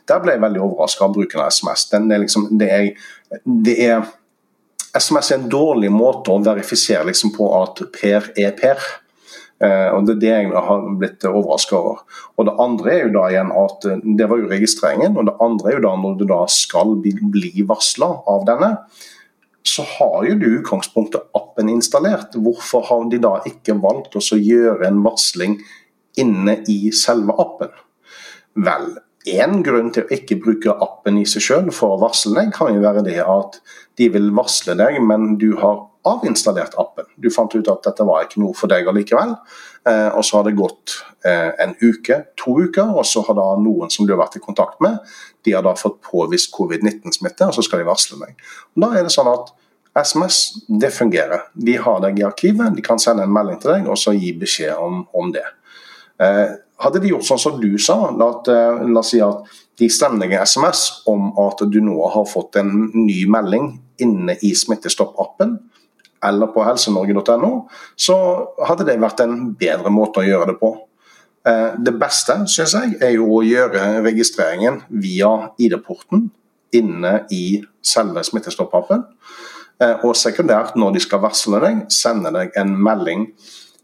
Der 0.07 0.21
ble 0.23 0.35
jeg 0.35 0.43
veldig 0.43 0.63
overraska 0.63 1.07
av 1.07 1.15
bruken 1.15 1.43
av 1.43 1.51
SMS. 1.51 1.87
Den 1.91 2.11
er 2.11 2.23
liksom, 2.23 2.47
det 2.59 2.69
er, 2.71 2.89
det 3.45 3.75
er, 3.87 4.07
SMS 4.97 5.31
er 5.31 5.41
en 5.41 5.51
dårlig 5.51 5.91
måte 5.93 6.33
å 6.33 6.41
verifisere 6.43 7.05
liksom 7.09 7.33
på 7.35 7.49
at 7.61 7.83
Per 7.93 8.31
er 8.39 8.55
Per. 8.57 8.81
Eh, 9.63 9.89
og 9.93 10.05
Det 10.05 10.15
er 10.15 10.21
det 10.21 10.33
jeg 10.33 10.63
har 10.67 10.87
blitt 10.99 11.25
overraska 11.25 11.77
over. 11.77 12.01
Og 12.37 12.45
Det 12.45 12.55
andre 12.59 12.93
er 12.93 13.03
jo 13.05 13.13
da 13.15 13.27
igjen 13.31 13.53
at 13.53 13.85
eh, 13.89 14.03
det 14.17 14.29
var 14.29 14.41
jo 14.41 14.51
registreringen. 14.51 15.17
og 15.17 15.25
Det 15.25 15.37
andre 15.41 15.71
er 15.71 15.77
jo 15.77 15.85
da 15.87 15.95
når 15.95 16.17
du 16.17 16.25
da 16.29 16.43
skal 16.47 16.95
bli 17.01 17.65
varsla 17.67 18.11
av 18.27 18.45
denne, 18.45 18.71
så 19.67 19.83
har 19.83 20.23
jo 20.25 20.37
du 20.39 20.45
i 20.47 20.59
utgangspunktet 20.61 21.27
appen 21.35 21.69
installert. 21.69 22.37
Hvorfor 22.37 22.85
har 22.87 23.09
de 23.11 23.19
da 23.19 23.37
ikke 23.49 23.75
valgt 23.81 24.15
å 24.15 24.21
gjøre 24.37 24.87
en 24.87 25.03
varsling 25.03 25.59
inne 26.17 26.61
i 26.71 26.91
selve 26.95 27.35
appen? 27.37 27.73
Vel, 28.55 28.95
én 29.27 29.61
grunn 29.65 29.91
til 29.93 30.05
å 30.05 30.13
ikke 30.13 30.39
bruke 30.39 30.77
appen 30.81 31.19
i 31.19 31.25
seg 31.27 31.43
selv 31.43 31.75
for 31.75 31.95
å 31.95 32.01
varsle 32.05 32.37
deg, 32.37 32.53
kan 32.55 32.73
jo 32.73 32.85
være 32.85 33.03
det 33.05 33.19
at 33.25 33.59
de 33.97 34.09
vil 34.13 34.31
varsle 34.37 34.75
deg, 34.77 34.99
men 35.03 35.35
du 35.41 35.51
har 35.61 35.85
avinstallert 36.07 36.77
appen. 36.79 37.07
Du 37.17 37.29
fant 37.33 37.53
ut 37.55 37.69
at 37.71 37.83
dette 37.87 38.05
var 38.07 38.25
ikke 38.25 38.41
noe 38.41 38.55
for 38.55 38.71
deg 38.71 38.87
allikevel. 38.87 39.33
Eh, 39.87 40.09
og 40.13 40.25
så 40.25 40.39
har 40.39 40.47
det 40.47 40.57
gått 40.59 40.97
eh, 41.25 41.51
en 41.63 41.73
uke, 41.81 42.21
to 42.39 42.57
uker, 42.67 42.93
og 42.93 43.05
så 43.07 43.23
har 43.27 43.37
da 43.39 43.47
noen 43.61 43.91
som 43.93 44.07
du 44.07 44.13
har 44.13 44.21
vært 44.21 44.39
i 44.39 44.43
kontakt 44.43 44.81
med, 44.83 44.99
de 45.45 45.55
har 45.55 45.65
da 45.65 45.73
fått 45.79 46.01
påvist 46.05 46.51
covid-19-smitte, 46.55 47.47
og 47.47 47.55
så 47.55 47.65
skal 47.65 47.81
de 47.81 47.89
varsle 47.89 48.19
deg. 48.21 48.37
Og 48.75 48.83
da 48.83 48.91
er 48.95 49.07
det 49.07 49.13
sånn 49.15 49.31
at 49.31 49.53
SMS 49.97 50.39
det 50.67 50.91
fungerer. 50.93 51.47
De 51.53 51.77
har 51.81 52.01
deg 52.03 52.19
i 52.21 52.25
arkivet, 52.27 52.75
de 52.75 52.85
kan 52.85 53.01
sende 53.01 53.25
en 53.25 53.33
melding 53.33 53.61
til 53.63 53.73
deg 53.73 53.87
og 53.89 53.97
så 53.97 54.13
gi 54.13 54.33
beskjed 54.37 54.77
om, 54.77 55.01
om 55.17 55.31
det. 55.33 55.45
Eh, 56.21 56.53
hadde 56.83 57.01
de 57.01 57.09
gjort 57.13 57.25
sånn 57.25 57.41
som 57.41 57.57
du 57.61 57.71
sa, 57.81 57.97
eh, 58.13 58.83
la 58.85 59.01
oss 59.01 59.11
si 59.15 59.23
at 59.23 59.57
de 59.77 59.89
sender 59.93 60.27
deg 60.27 60.41
SMS 60.41 61.03
om 61.09 61.31
at 61.47 61.61
du 61.69 61.79
nå 61.81 61.97
har 62.13 62.25
fått 62.29 62.59
en 62.61 62.91
ny 62.93 63.23
melding 63.29 63.71
inne 64.03 64.37
i 64.41 64.53
Smittestopp-appen 64.55 65.57
eller 66.27 66.49
på 66.49 66.63
helsenorge.no, 66.65 67.51
så 67.95 68.15
hadde 68.65 68.87
det 68.87 68.97
vært 69.01 69.21
en 69.21 69.51
bedre 69.57 69.91
måte 69.93 70.23
å 70.23 70.25
gjøre 70.25 70.47
det 70.49 70.55
på. 70.57 70.71
Eh, 71.45 71.77
det 71.77 71.93
beste 72.01 72.39
synes 72.49 72.73
jeg, 72.73 72.95
er 73.05 73.13
jo 73.19 73.29
å 73.37 73.43
gjøre 73.45 74.01
registreringen 74.05 74.81
via 74.89 75.51
ID-porten 75.61 76.31
inne 76.77 77.13
i 77.31 77.61
selve 77.85 78.25
Smittestopp-appen. 78.25 79.05
Og 79.77 80.15
sekundært, 80.17 80.73
når 80.73 80.95
de 80.95 81.01
skal 81.03 81.21
varsle 81.21 81.59
deg, 81.61 81.83
sende 81.93 82.31
deg 82.33 82.55
en 82.57 82.71
melding 82.81 83.27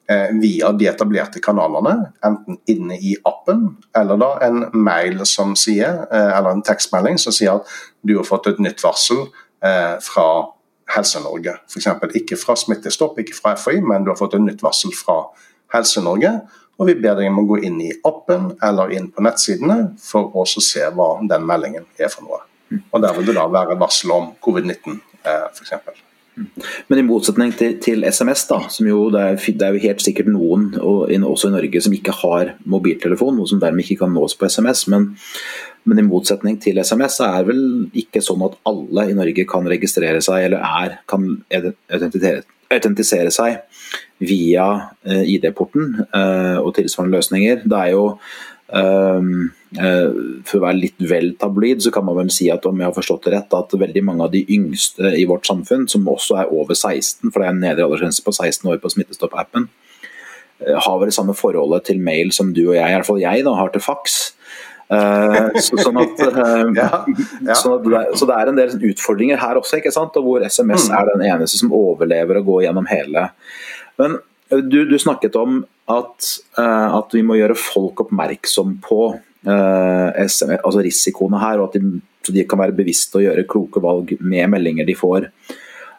Eh, 0.07 0.33
via 0.41 0.71
de 0.71 0.87
etablerte 0.87 1.39
kanalene, 1.39 2.09
enten 2.27 2.57
inne 2.67 2.97
i 2.99 3.13
appen 3.23 3.69
eller 3.95 4.17
da 4.19 4.33
en 4.43 4.65
mail 4.75 5.21
som 5.23 5.53
sier, 5.55 6.01
eh, 6.11 6.31
eller 6.37 6.49
en 6.51 6.63
tekstmelding 6.67 7.15
som 7.17 7.31
sier 7.31 7.55
at 7.55 7.69
du 8.03 8.17
har 8.17 8.27
fått 8.27 8.49
et 8.51 8.59
nytt 8.59 8.83
varsel 8.83 9.29
eh, 9.65 9.95
fra 10.03 10.27
Helse-Norge. 10.93 11.55
F.eks. 11.69 11.87
ikke 12.19 12.37
fra 12.39 12.55
Smittestopp, 12.59 13.19
ikke 13.19 13.37
fra 13.37 13.55
FHI, 13.59 13.79
men 13.81 14.05
du 14.05 14.11
har 14.11 14.19
fått 14.19 14.35
et 14.37 14.43
nytt 14.43 14.63
varsel 14.65 14.93
fra 14.95 15.21
Helse-Norge. 15.73 16.33
Og 16.81 16.89
vi 16.89 16.97
ber 16.97 17.19
deg 17.19 17.29
om 17.29 17.43
å 17.43 17.47
gå 17.53 17.59
inn 17.67 17.79
i 17.85 17.91
appen 18.07 18.51
eller 18.65 18.91
inn 18.95 19.11
på 19.13 19.23
nettsidene 19.23 19.93
for 20.01 20.33
å 20.33 20.45
se 20.49 20.87
hva 20.97 21.09
den 21.29 21.45
meldingen 21.47 21.85
er 22.01 22.09
for 22.11 22.25
noe. 22.25 22.41
Og 22.89 23.03
Der 23.03 23.13
vil 23.13 23.29
det 23.29 23.37
da 23.37 23.45
være 23.51 23.77
varsel 23.77 24.11
om 24.15 24.31
covid-19 24.41 24.97
f.eks. 25.23 26.03
Men 26.89 26.99
i 26.99 27.05
motsetning 27.05 27.51
til, 27.57 27.75
til 27.83 28.05
SMS, 28.09 28.45
da, 28.49 28.59
som 28.73 28.87
jo 28.89 29.05
det 29.13 29.21
er, 29.21 29.35
det 29.37 29.67
er, 29.67 29.75
jo 29.75 29.83
helt 29.83 30.01
sikkert 30.01 30.31
noen, 30.33 30.71
og, 30.81 31.11
også 31.13 31.51
i 31.51 31.55
Norge, 31.55 31.81
som 31.85 31.93
ikke 31.93 32.15
har 32.23 32.55
mobiltelefon, 32.69 33.41
og 33.41 33.49
som 33.51 33.61
dermed 33.61 33.85
ikke 33.85 34.01
kan 34.01 34.15
nås 34.15 34.35
på 34.39 34.49
SMS. 34.49 34.87
Men, 34.91 35.11
men 35.85 36.01
i 36.01 36.07
motsetning 36.07 36.57
til 36.63 36.81
SMS 36.81 37.19
så 37.19 37.29
er 37.29 37.43
det 37.43 37.53
vel 37.53 37.63
ikke 38.03 38.23
sånn 38.25 38.45
at 38.47 38.57
alle 38.69 39.09
i 39.11 39.17
Norge 39.17 39.45
kan 39.49 39.69
registrere 39.69 40.23
seg 40.25 40.47
eller 40.47 40.65
er, 40.83 40.97
kan 41.09 41.29
autentisere 42.73 43.33
seg 43.33 43.61
via 44.23 44.65
eh, 45.05 45.23
ID-porten 45.35 45.93
eh, 46.07 46.57
og 46.61 46.73
tilsvarende 46.77 47.17
løsninger. 47.17 47.63
Det 47.67 47.79
er 47.79 47.93
jo 47.93 48.05
for 48.73 50.57
å 50.57 50.63
være 50.63 50.79
litt 50.79 51.03
vel 51.09 51.33
tabloid, 51.37 51.83
så 51.85 51.91
kan 51.93 52.05
man 52.07 52.17
vel 52.17 52.31
si 52.33 52.49
at 52.53 52.65
om 52.65 52.79
jeg 52.79 52.89
har 52.89 52.95
forstått 52.95 53.27
det 53.27 53.35
rett, 53.35 53.55
at 53.57 53.75
veldig 53.77 54.03
mange 54.05 54.25
av 54.25 54.33
de 54.33 54.43
yngste 54.55 55.13
i 55.17 55.25
vårt 55.29 55.47
samfunn, 55.49 55.87
som 55.89 56.09
også 56.09 56.39
er 56.41 56.53
over 56.53 56.73
16, 56.77 57.29
for 57.29 57.41
det 57.41 57.47
er 57.47 57.53
en 57.53 57.63
nedre 57.63 57.87
aldersgrense 57.87 58.25
på 58.25 58.33
16 58.33 58.69
år 58.71 58.81
på 58.81 58.93
Smittestopp-appen, 58.93 59.67
uh, 59.69 60.77
har 60.87 60.99
vel 60.99 61.11
det 61.11 61.17
samme 61.17 61.37
forholdet 61.37 61.89
til 61.89 62.01
mail 62.01 62.33
som 62.35 62.53
du 62.53 62.63
og 62.67 62.77
jeg, 62.77 62.89
i 62.89 62.97
hvert 62.97 63.09
fall 63.09 63.21
jeg, 63.21 63.45
da, 63.45 63.55
har 63.59 63.73
til 63.73 63.85
faks. 63.85 64.19
Uh, 64.93 65.53
så, 65.63 65.79
sånn 65.79 66.01
at, 66.01 66.19
ja, 66.81 66.89
ja. 67.47 67.55
Så, 67.57 67.77
det 67.85 67.95
er, 67.97 68.11
så, 68.17 68.27
det 68.29 68.35
er, 68.35 68.51
en 68.51 68.59
del 68.59 68.91
utfordringer 68.91 69.41
her 69.41 69.61
også, 69.61 69.79
ikke 69.79 69.93
sant? 69.93 70.17
og 70.19 70.27
hvor 70.27 70.45
SMS 70.45 70.89
mm. 70.89 70.97
er 70.99 71.09
den 71.13 71.25
eneste 71.31 71.61
som 71.61 71.73
overlever 71.73 72.41
å 72.41 72.45
gå 72.45 72.61
gjennom 72.65 72.89
hele. 72.89 73.29
Men 74.01 74.19
du, 74.49 74.85
du 74.85 74.97
snakket 74.99 75.35
om 75.39 75.61
at, 75.91 76.29
uh, 76.59 76.89
at, 76.97 77.13
vi 77.15 77.23
må 77.25 77.37
gjøre 77.39 77.57
folk 77.59 78.05
oppmerksom 78.05 78.77
på 78.83 78.99
eh, 79.43 80.23
altså 80.23 80.83
risikoene 80.83 81.41
her, 81.41 81.59
og 81.59 81.71
at 81.71 81.81
de, 81.81 81.99
de 82.31 82.45
kan 82.47 82.61
være 82.61 82.75
bevisste 82.77 83.19
og 83.19 83.25
gjøre 83.25 83.47
kloke 83.49 83.83
valg 83.83 84.15
med 84.21 84.51
meldinger 84.53 84.87
de 84.87 84.95
får. 84.95 85.27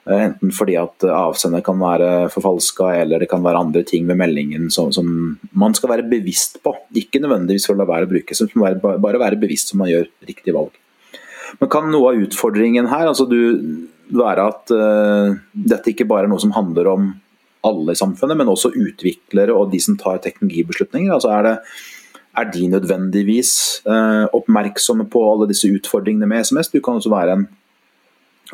Uh, 0.04 0.20
enten 0.20 0.52
fordi 0.56 0.76
at 0.80 1.04
avsender 1.08 1.64
kan 1.64 1.80
være 1.80 2.30
forfalska, 2.32 2.92
eller 3.02 3.24
det 3.24 3.28
kan 3.32 3.44
være 3.44 3.60
andre 3.66 3.84
ting 3.88 4.06
med 4.08 4.20
meldingen 4.20 4.70
som, 4.72 4.92
som, 4.92 5.10
man 5.52 5.76
skal 5.76 5.92
være 5.96 6.08
bevisst 6.08 6.60
på. 6.64 6.76
Ikke 6.96 7.20
nødvendigvis 7.24 7.68
for 7.68 7.76
å 7.76 7.82
la 7.82 7.88
være 7.90 8.08
å 8.08 8.14
bruke, 8.14 8.38
men 8.54 8.80
bare 9.04 9.22
være 9.26 9.40
bevisst 9.40 9.72
så 9.72 9.80
man 9.80 9.92
gjør 9.92 10.08
riktig 10.28 10.56
valg. 10.56 10.72
Men 11.60 11.70
kan 11.70 11.90
noe 11.92 12.10
av 12.10 12.24
utfordringen 12.24 12.88
her 12.90 13.06
altså 13.06 13.28
du, 13.30 13.40
være 14.14 14.48
at 14.50 14.72
uh, 14.74 15.36
dette 15.52 15.92
ikke 15.92 16.06
bare 16.08 16.26
er 16.26 16.32
noe 16.32 16.42
som 16.42 16.52
handler 16.56 16.90
om 16.92 17.12
alle 17.64 17.94
i 17.94 17.98
samfunnet, 17.98 18.38
men 18.38 18.50
også 18.52 18.72
utviklere 18.74 19.54
og 19.56 19.72
de 19.72 19.80
som 19.82 19.98
tar 20.00 20.22
teknologibeslutninger. 20.24 21.12
Altså 21.14 21.32
er, 21.34 21.48
det, 21.48 21.56
er 22.40 22.48
de 22.52 22.70
nødvendigvis 22.76 23.52
eh, 23.88 24.24
oppmerksomme 24.36 25.08
på 25.10 25.22
alle 25.32 25.50
disse 25.50 25.70
utfordringene 25.72 26.28
med 26.30 26.46
SMS? 26.46 26.72
Du 26.72 26.80
kan 26.84 27.00
også 27.00 27.12
være 27.12 27.38
en 27.38 27.46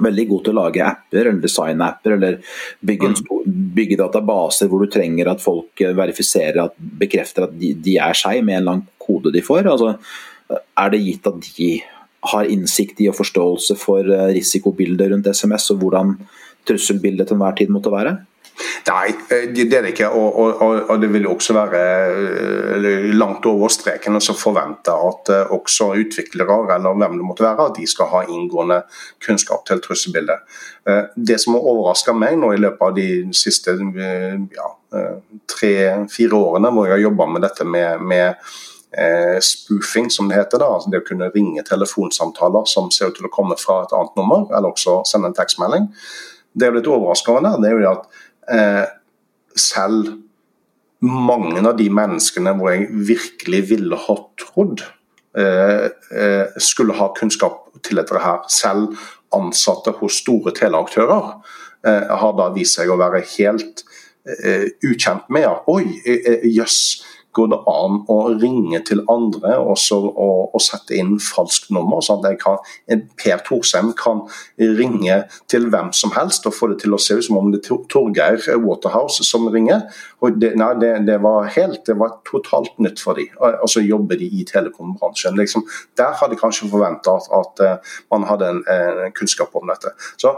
veldig 0.01 0.27
god 0.31 0.43
til 0.47 0.55
å 0.55 0.61
lage 0.61 0.87
apper 0.87 1.27
eller 1.27 1.43
designe 1.43 1.87
apper 1.91 2.15
eller 2.17 2.39
bygge, 2.87 3.11
en, 3.11 3.55
bygge, 3.77 3.99
databaser 4.01 4.71
hvor 4.71 4.85
du 4.85 4.93
trenger 4.93 5.33
at 5.33 5.43
folk 5.43 5.83
verifiserer, 5.83 6.63
at, 6.69 6.77
bekrefter 6.79 7.49
at 7.49 7.57
de, 7.59 7.75
de 7.75 7.97
er 8.01 8.17
seg 8.17 8.45
med 8.47 8.61
en 8.61 8.69
lang 8.71 8.85
kode 9.03 9.35
de 9.35 9.43
får. 9.45 9.67
Altså, 9.73 9.97
er 10.51 10.95
det 10.95 11.03
gitt 11.05 11.27
at 11.31 11.51
de 11.51 11.73
har 12.31 12.49
innsikt 12.53 13.01
i 13.01 13.09
og 13.11 13.17
forståelse 13.17 13.77
for 13.81 14.05
eh, 14.05 14.31
risikobildet 14.37 15.13
rundt 15.13 15.31
SMS 15.33 15.71
og 15.75 15.85
hvordan 15.85 16.17
trusselbildet 16.69 17.31
til 17.31 17.39
enhver 17.39 17.57
tid 17.59 17.73
måtte 17.73 17.93
være? 17.93 18.19
Nei, 18.91 19.09
eh, 19.31 19.49
det 19.55 19.75
er 19.77 19.85
det 19.85 19.93
ikke. 19.95 20.09
Og, 20.17 20.39
og, 20.39 20.81
og 20.91 21.03
det 21.03 21.11
vil 21.13 21.29
også 21.31 21.55
være 21.57 21.83
eh, 22.77 23.11
langt 23.15 23.47
over 23.49 23.71
streken 23.73 24.19
å 24.19 24.37
forvente 24.37 24.95
at 24.95 25.33
eh, 25.33 25.53
også 25.55 25.91
utviklere, 26.01 26.59
eller 26.77 26.97
hvem 26.99 27.19
det 27.19 27.27
måtte 27.27 27.47
være, 27.47 27.69
at 27.71 27.79
de 27.79 27.87
skal 27.91 28.11
ha 28.15 28.25
inngående 28.27 28.83
kunnskap 29.25 29.67
til 29.69 29.83
trusselbildet. 29.85 30.59
Det 31.15 31.37
som 31.39 31.55
har 31.55 31.67
overraska 31.71 32.15
meg 32.17 32.39
nå 32.41 32.55
i 32.55 32.61
løpet 32.61 32.83
av 32.83 32.95
de 32.97 33.09
siste 33.37 33.75
ja, 33.77 34.69
tre-fire 35.53 36.39
årene 36.39 36.71
hvor 36.73 36.89
jeg 36.89 36.95
har 36.97 37.03
jobba 37.05 37.27
med 37.35 37.45
dette 37.45 37.67
med, 37.69 38.01
med 38.01 39.45
spoofing, 39.45 40.09
som 40.11 40.31
det 40.31 40.41
heter. 40.41 40.63
da, 40.63 40.71
altså 40.79 40.91
Det 40.91 41.03
å 41.03 41.07
kunne 41.07 41.29
ringe 41.35 41.63
telefonsamtaler 41.69 42.65
som 42.67 42.89
ser 42.91 43.13
ut 43.13 43.21
til 43.21 43.29
å 43.29 43.33
komme 43.35 43.59
fra 43.61 43.83
et 43.85 43.95
annet 43.95 44.17
nummer, 44.19 44.49
eller 44.49 44.73
også 44.73 45.03
sende 45.07 45.31
en 45.31 45.37
tekstmelding. 45.37 45.87
Det 46.57 46.67
er 46.67 46.73
jo 46.73 46.81
litt 46.81 46.91
overraskende. 46.91 47.55
det 47.63 47.71
er 47.71 47.77
jo 47.77 47.93
at 47.93 48.09
eh, 48.53 48.87
selv 49.57 50.17
mange 51.01 51.63
av 51.65 51.77
de 51.79 51.89
menneskene 51.93 52.53
hvor 52.59 52.75
jeg 52.75 52.91
virkelig 53.09 53.63
ville 53.71 53.99
ha 54.05 54.17
trodd 54.41 54.83
eh, 55.39 55.87
eh, 56.13 56.59
skulle 56.61 56.97
ha 56.99 57.11
kunnskap 57.17 57.71
til 57.87 58.01
dette 58.01 58.21
her, 58.21 58.45
selv 58.53 58.99
ansatte 59.35 59.95
hos 60.01 60.19
store 60.21 60.53
teleaktører, 60.57 61.39
eh, 61.87 62.11
har 62.23 62.37
da 62.37 62.51
vist 62.55 62.77
seg 62.77 62.91
å 62.93 62.99
være 63.01 63.23
helt 63.39 63.85
eh, 64.29 64.69
ukjent 64.85 65.31
med. 65.33 65.49
Oi, 65.71 65.87
eh, 66.05 66.45
jøss. 66.51 66.83
Yes 67.01 67.20
går 67.37 67.51
det 67.53 67.59
an 67.71 68.01
å 68.11 68.17
ringe 68.41 68.81
til 68.87 69.03
andre 69.11 69.57
og, 69.63 69.77
og, 69.93 70.55
og 70.55 70.63
sette 70.65 70.97
inn 70.99 71.17
falskt 71.23 71.71
nummer. 71.75 72.03
sånn 72.03 72.25
at 72.27 72.39
kan, 72.43 72.59
Per 73.21 73.45
Thorsheim 73.47 73.93
kan 73.99 74.25
ringe 74.59 75.21
til 75.51 75.69
hvem 75.71 75.93
som 75.97 76.15
helst 76.17 76.49
og 76.49 76.57
få 76.57 76.71
det 76.73 76.81
til 76.83 76.97
å 76.97 77.01
se 77.03 77.19
ut 77.19 77.27
som 77.27 77.39
om 77.41 77.53
det 77.53 77.63
er 77.63 77.85
Torgeir 77.93 78.41
Waterhouse 78.65 79.25
som 79.27 79.49
ringer. 79.53 79.87
Og 80.21 80.41
det, 80.41 80.53
nei, 80.61 80.73
det, 80.83 80.93
det, 81.07 81.21
var 81.23 81.49
helt, 81.55 81.85
det 81.87 81.97
var 82.01 82.19
totalt 82.29 82.77
nytt 82.83 83.01
for 83.03 83.19
dem. 83.19 83.31
Og 83.39 83.69
så 83.71 83.85
jobber 83.85 84.21
de 84.21 84.27
i 84.27 84.45
telekombransjen. 84.49 85.39
Liksom, 85.39 85.65
der 86.01 86.17
hadde 86.19 86.37
jeg 86.37 86.43
kanskje 86.43 86.71
forventa 86.73 87.17
at, 87.21 87.31
at, 87.41 87.65
eh, 87.65 87.97
man 88.13 88.27
hadde 88.29 88.51
en, 88.53 88.61
en 88.75 89.17
kunnskap 89.17 89.55
om 89.57 89.71
dette. 89.71 89.95
Så 90.21 90.35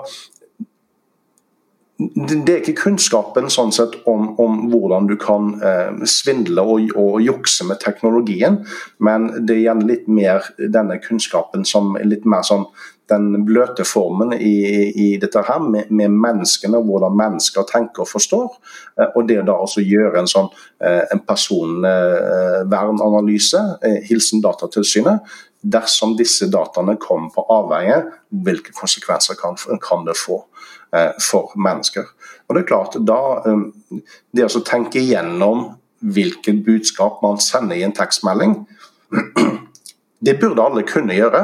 det 2.14 2.52
er 2.52 2.60
ikke 2.62 2.82
kunnskapen 2.84 3.50
sånn 3.52 3.72
sett 3.74 3.94
om, 4.08 4.38
om 4.40 4.70
hvordan 4.72 5.06
du 5.10 5.16
kan 5.20 5.62
eh, 5.62 5.90
svindle 6.08 6.62
og, 6.64 6.80
og, 6.96 7.20
jukse 7.22 7.64
med 7.68 7.80
teknologien, 7.82 8.66
men 8.98 9.46
det 9.46 9.54
er 9.56 9.64
gjerne 9.66 9.88
litt 9.90 10.06
mer 10.08 10.40
denne 10.58 10.98
kunnskapen 11.02 11.64
som 11.68 11.96
er 12.00 12.06
litt 12.08 12.24
mer 12.28 12.42
sånn 12.46 12.66
den 13.10 13.44
bløte 13.44 13.84
formen 13.84 14.32
i, 14.32 14.90
i 15.04 15.18
dette 15.20 15.42
her, 15.44 15.60
med, 15.60 15.90
med, 15.90 16.10
menneskene, 16.22 16.78
hvordan 16.86 17.16
mennesker 17.18 17.62
tenker 17.68 18.02
og 18.04 18.08
forstår. 18.12 18.48
Eh, 18.98 19.08
og 19.16 19.28
det 19.28 19.46
da 19.48 19.54
også 19.64 19.80
gjøre 19.84 20.18
en 20.22 20.30
sånn 20.30 20.50
eh, 20.84 21.02
en 21.12 21.20
personvernanalyse, 21.26 23.60
eh, 23.84 24.00
hilsen 24.08 24.38
Datatilsynet, 24.44 25.18
dersom 25.62 26.16
disse 26.18 26.48
dataene 26.50 26.96
kommer 26.98 27.30
på 27.34 27.44
avveie, 27.54 28.02
hvilke 28.44 28.72
konsekvenser 28.74 29.34
kan, 29.38 29.54
kan 29.82 30.04
det 30.08 30.16
få 30.18 30.44
for 31.22 31.54
mennesker. 31.56 32.04
Og 32.48 32.54
Det 32.54 32.62
er 32.62 32.68
klart, 32.68 32.96
da, 33.08 33.20
det 34.36 34.44
å 34.44 34.60
tenke 34.66 35.00
igjennom 35.00 35.70
hvilket 36.02 36.64
budskap 36.66 37.22
man 37.22 37.40
sender 37.40 37.78
i 37.78 37.84
en 37.86 37.94
tekstmelding, 37.96 38.58
det 40.26 40.38
burde 40.40 40.64
alle 40.64 40.84
kunne 40.84 41.16
gjøre. 41.16 41.42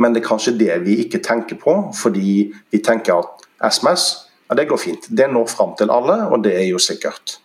Men 0.00 0.14
det 0.14 0.22
er 0.22 0.28
kanskje 0.28 0.56
det 0.58 0.74
vi 0.86 0.98
ikke 1.04 1.22
tenker 1.22 1.58
på, 1.60 1.76
fordi 1.94 2.52
vi 2.72 2.82
tenker 2.82 3.20
at 3.20 3.44
SMS 3.74 4.06
ja, 4.48 4.56
det 4.58 4.68
går 4.70 4.80
fint. 4.80 5.06
Det 5.08 5.28
når 5.30 5.48
fram 5.50 5.72
til 5.78 5.92
alle, 5.92 6.18
og 6.28 6.44
det 6.44 6.54
er 6.58 6.66
jo 6.68 6.80
sikkert. 6.82 7.38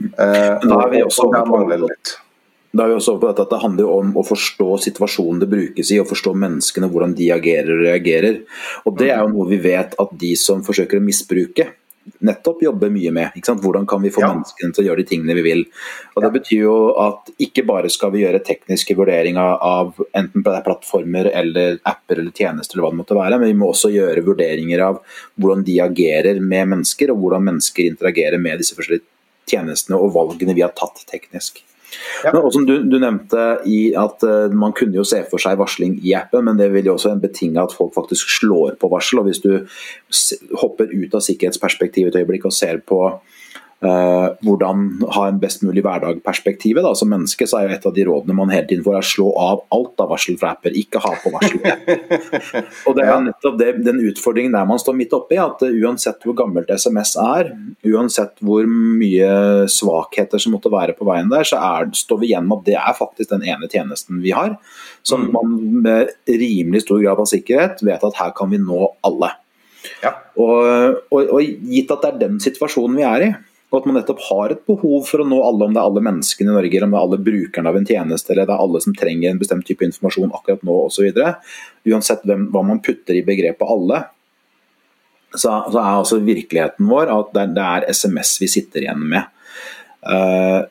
Eh, 0.00 0.54
da 0.62 0.78
er 0.84 0.90
vi 0.92 1.02
også 1.02 1.26
over 1.26 1.44
på, 1.48 1.82
da 2.78 2.86
er 2.86 2.92
vi 2.92 2.98
også 3.00 3.16
på 3.18 3.32
at 3.32 3.42
det 3.50 3.62
handler 3.62 3.90
om 3.90 4.14
å 4.18 4.24
forstå 4.26 4.68
situasjonen 4.86 5.42
det 5.42 5.50
brukes 5.50 5.90
i, 5.90 5.98
og 6.02 6.08
forstå 6.10 6.34
menneskene, 6.38 6.90
hvordan 6.92 7.16
de 7.18 7.32
agerer 7.34 7.74
og 7.74 7.84
reagerer. 7.88 8.40
Og 8.86 8.96
Det 8.98 9.10
er 9.10 9.20
jo 9.22 9.34
noe 9.34 9.50
vi 9.50 9.60
vet 9.62 9.98
at 9.98 10.16
de 10.20 10.32
som 10.38 10.64
forsøker 10.66 11.00
å 11.00 11.04
misbruke, 11.04 11.66
nettopp 12.24 12.62
jobber 12.62 12.90
mye 12.92 13.10
med. 13.12 13.36
Hvordan 13.44 13.86
kan 13.88 14.02
vi 14.02 14.12
få 14.14 14.22
ja. 14.22 14.30
menneskene 14.32 14.74
til 14.74 14.84
å 14.84 14.86
gjøre 14.88 15.02
de 15.02 15.08
tingene 15.10 15.36
vi 15.36 15.44
vil. 15.44 15.64
Og 16.16 16.24
Det 16.24 16.30
betyr 16.38 16.62
jo 16.62 16.76
at 17.02 17.32
ikke 17.48 17.66
bare 17.68 17.90
skal 17.92 18.12
vi 18.14 18.22
gjøre 18.24 18.42
tekniske 18.46 18.96
vurderinger 18.98 19.58
av 19.64 19.98
enten 20.16 20.44
plattformer 20.46 21.30
eller 21.32 21.78
apper 21.82 22.22
eller 22.22 22.32
tjenester, 22.32 22.76
eller 22.76 22.86
hva 22.86 22.94
det 22.94 23.02
måtte 23.02 23.18
være, 23.18 23.40
men 23.40 23.52
vi 23.52 23.58
må 23.60 23.70
også 23.72 23.92
gjøre 23.94 24.24
vurderinger 24.26 24.84
av 24.88 25.00
hvordan 25.36 25.64
de 25.66 25.78
agerer 25.84 26.40
med 26.40 26.74
mennesker, 26.74 27.12
og 27.12 27.22
hvordan 27.22 27.48
mennesker 27.50 27.90
interagerer 27.90 28.40
med 28.42 28.62
disse 28.62 28.78
forskjellige 28.78 29.06
tjenestene 29.48 29.98
og 29.98 30.12
valgene 30.16 30.56
vi 30.56 30.64
har 30.64 30.74
tatt 30.76 31.04
teknisk. 31.08 31.62
Ja. 32.24 32.32
Men 32.32 32.42
også, 32.42 32.64
du, 32.66 32.74
du, 32.90 32.98
nevnte 33.00 33.44
i 33.68 33.94
at 33.96 34.24
uh, 34.26 34.52
Man 34.52 34.74
kunne 34.76 34.98
jo 34.98 35.06
se 35.06 35.22
for 35.30 35.40
seg 35.40 35.58
varsling 35.60 35.98
i 36.04 36.14
appen, 36.18 36.44
men 36.48 36.58
det 36.60 36.68
vil 36.74 36.90
jo 36.90 36.96
også 36.98 37.14
betinge 37.22 37.62
at 37.62 37.74
folk 37.76 37.94
faktisk 37.96 38.30
slår 38.38 38.76
på 38.80 38.90
varsel. 38.92 39.22
og 39.22 39.28
Hvis 39.30 39.42
du 39.44 39.52
hopper 40.60 40.92
ut 40.92 41.14
av 41.14 41.24
sikkerhetsperspektivet 41.24 42.14
et 42.14 42.22
øyeblikk 42.22 42.48
og 42.48 42.56
ser 42.56 42.82
på 42.84 43.00
Uh, 43.78 44.32
hvordan 44.42 45.04
ha 45.14 45.28
en 45.30 45.36
best 45.38 45.60
mulig 45.62 45.84
hverdag-perspektivet. 45.86 46.82
Som 46.98 47.12
menneske 47.12 47.46
så 47.46 47.60
er 47.60 47.68
jo 47.68 47.76
et 47.76 47.84
av 47.86 47.92
de 47.94 48.06
rådene 48.08 48.34
man 48.34 48.50
hele 48.50 48.66
tiden 48.66 48.82
får, 48.82 48.96
er 48.98 49.06
slå 49.06 49.28
av 49.38 49.62
alt 49.74 50.02
av 50.02 50.10
varsel 50.10 50.34
fra 50.40 50.50
apper. 50.56 50.74
Ikke 50.74 50.98
ha 51.04 51.12
på 51.22 51.30
varsel. 51.30 51.62
og 52.90 52.98
Det 52.98 53.04
er 53.04 53.22
nettopp 53.28 53.60
det, 53.60 53.70
den 53.86 54.02
utfordringen 54.10 54.56
der 54.58 54.66
man 54.66 54.82
står 54.82 54.98
midt 54.98 55.14
oppi. 55.14 55.38
At 55.38 55.62
uh, 55.62 55.70
uansett 55.70 56.26
hvor 56.26 56.34
gammelt 56.40 56.72
SMS 56.74 57.14
er, 57.22 57.52
uansett 57.86 58.34
hvor 58.42 58.66
mye 58.66 59.30
svakheter 59.70 60.42
som 60.42 60.58
måtte 60.58 60.74
være 60.74 60.98
på 60.98 61.06
veien 61.06 61.30
der, 61.30 61.46
så 61.46 61.62
er, 61.62 61.92
står 61.94 62.24
vi 62.24 62.32
igjen 62.32 62.50
med 62.50 62.64
at 62.64 62.70
det 62.72 62.78
er 62.82 62.98
faktisk 62.98 63.30
den 63.30 63.46
ene 63.46 63.70
tjenesten 63.70 64.18
vi 64.24 64.34
har. 64.34 64.56
Som 65.06 65.28
mm. 65.28 65.34
man 65.38 65.58
med 65.86 66.16
rimelig 66.26 66.82
stor 66.88 66.98
grad 67.04 67.22
av 67.22 67.30
sikkerhet 67.30 67.86
vet 67.86 68.10
at 68.10 68.24
her 68.24 68.34
kan 68.34 68.50
vi 68.50 68.58
nå 68.58 68.88
alle. 69.06 69.36
Ja. 70.02 70.16
Og, 70.34 70.98
og, 71.14 71.30
og 71.30 71.68
gitt 71.70 71.94
at 71.94 72.02
det 72.02 72.10
er 72.10 72.24
den 72.26 72.42
situasjonen 72.42 72.98
vi 72.98 73.06
er 73.06 73.24
i, 73.28 73.36
og 73.68 73.82
at 73.82 73.88
man 73.88 73.98
nettopp 73.98 74.20
har 74.30 74.52
et 74.54 74.60
behov 74.68 75.02
for 75.04 75.20
å 75.20 75.26
nå 75.28 75.38
alle, 75.44 75.66
om 75.66 75.74
det 75.74 75.80
er 75.80 75.88
alle 75.90 76.02
menneskene 76.04 76.54
i 76.54 76.56
Norge, 76.56 76.70
eller 76.72 76.88
om 76.88 76.94
det 76.94 76.98
er 76.98 77.08
alle 77.08 77.18
brukerne 77.26 77.68
av 77.68 77.76
en 77.76 77.88
tjeneste, 77.88 78.32
eller 78.32 78.48
det 78.48 78.54
er 78.54 78.62
alle 78.64 78.80
som 78.80 78.94
trenger 78.96 79.28
en 79.30 79.40
bestemt 79.42 79.66
type 79.68 79.84
informasjon 79.84 80.32
akkurat 80.38 80.64
nå 80.64 80.76
osv. 80.86 81.20
Uansett 81.92 82.24
hvem, 82.28 82.46
hva 82.54 82.62
man 82.64 82.80
putter 82.84 83.18
i 83.18 83.24
begrepet 83.26 83.74
alle, 83.76 84.00
så, 85.34 85.50
så, 85.68 85.76
er 85.76 85.90
altså 85.90 86.22
virkeligheten 86.24 86.88
vår 86.88 87.12
at 87.12 87.34
det, 87.36 87.44
det 87.58 87.66
er 87.66 87.86
SMS 87.92 88.32
vi 88.40 88.48
sitter 88.48 88.86
igjen 88.86 89.04
med. 89.10 89.28
Uh, 90.08 90.64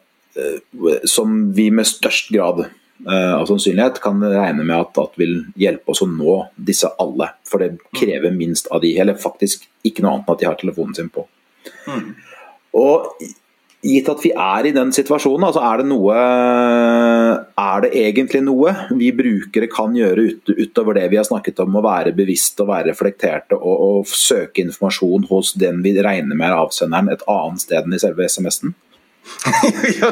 som 1.05 1.37
vi 1.53 1.67
med 1.73 1.85
størst 1.89 2.31
grad 2.33 2.63
uh, 2.65 3.33
av 3.37 3.45
sannsynlighet 3.49 4.01
kan 4.01 4.21
regne 4.21 4.63
med 4.63 4.75
at, 4.79 4.97
at, 5.01 5.17
vil 5.21 5.43
hjelpe 5.57 5.93
oss 5.93 6.01
å 6.01 6.09
nå 6.09 6.39
disse 6.57 6.89
alle. 6.97 7.29
For 7.45 7.61
det 7.61 7.75
krever 7.93 8.33
minst 8.33 8.71
av 8.73 8.81
de, 8.81 8.95
eller 8.97 9.21
faktisk 9.21 9.69
ikke 9.85 10.05
noe 10.05 10.17
annet 10.17 10.25
enn 10.25 10.33
at 10.33 10.41
de 10.41 10.49
har 10.49 10.57
telefonen 10.63 10.97
sin 10.97 11.13
på. 11.13 11.27
Mm. 11.85 12.15
Og 12.77 13.11
gitt 13.87 14.09
at 14.09 14.23
vi 14.23 14.31
er 14.33 14.67
i 14.67 14.73
den 14.75 14.91
situasjonen, 14.95 15.45
altså 15.47 15.61
er 15.63 15.81
det 15.81 15.87
noe 15.89 16.15
Er 16.17 17.83
det 17.83 17.91
egentlig 17.99 18.41
noe 18.45 18.73
vi 18.97 19.11
brukere 19.15 19.69
kan 19.71 19.95
gjøre 19.95 20.25
ut, 20.31 20.51
utover 20.57 20.97
det 20.97 21.07
vi 21.13 21.19
har 21.19 21.27
snakket 21.27 21.61
om 21.63 21.77
å 21.77 21.85
være 21.85 22.15
bevisste 22.17 22.65
og 22.65 22.71
være 22.71 22.91
reflekterte 22.91 23.57
og, 23.57 23.85
og 23.87 24.09
søke 24.09 24.63
informasjon 24.65 25.29
hos 25.29 25.53
den 25.59 25.83
vi 25.85 25.95
regner 25.97 26.35
med 26.35 26.49
er 26.49 26.59
avsenderen 26.63 27.13
et 27.13 27.25
annet 27.29 27.65
sted 27.65 27.85
enn 27.85 27.97
i 27.97 28.01
selve 28.01 28.27
SMS-en? 28.27 28.75
ja, 29.99 30.11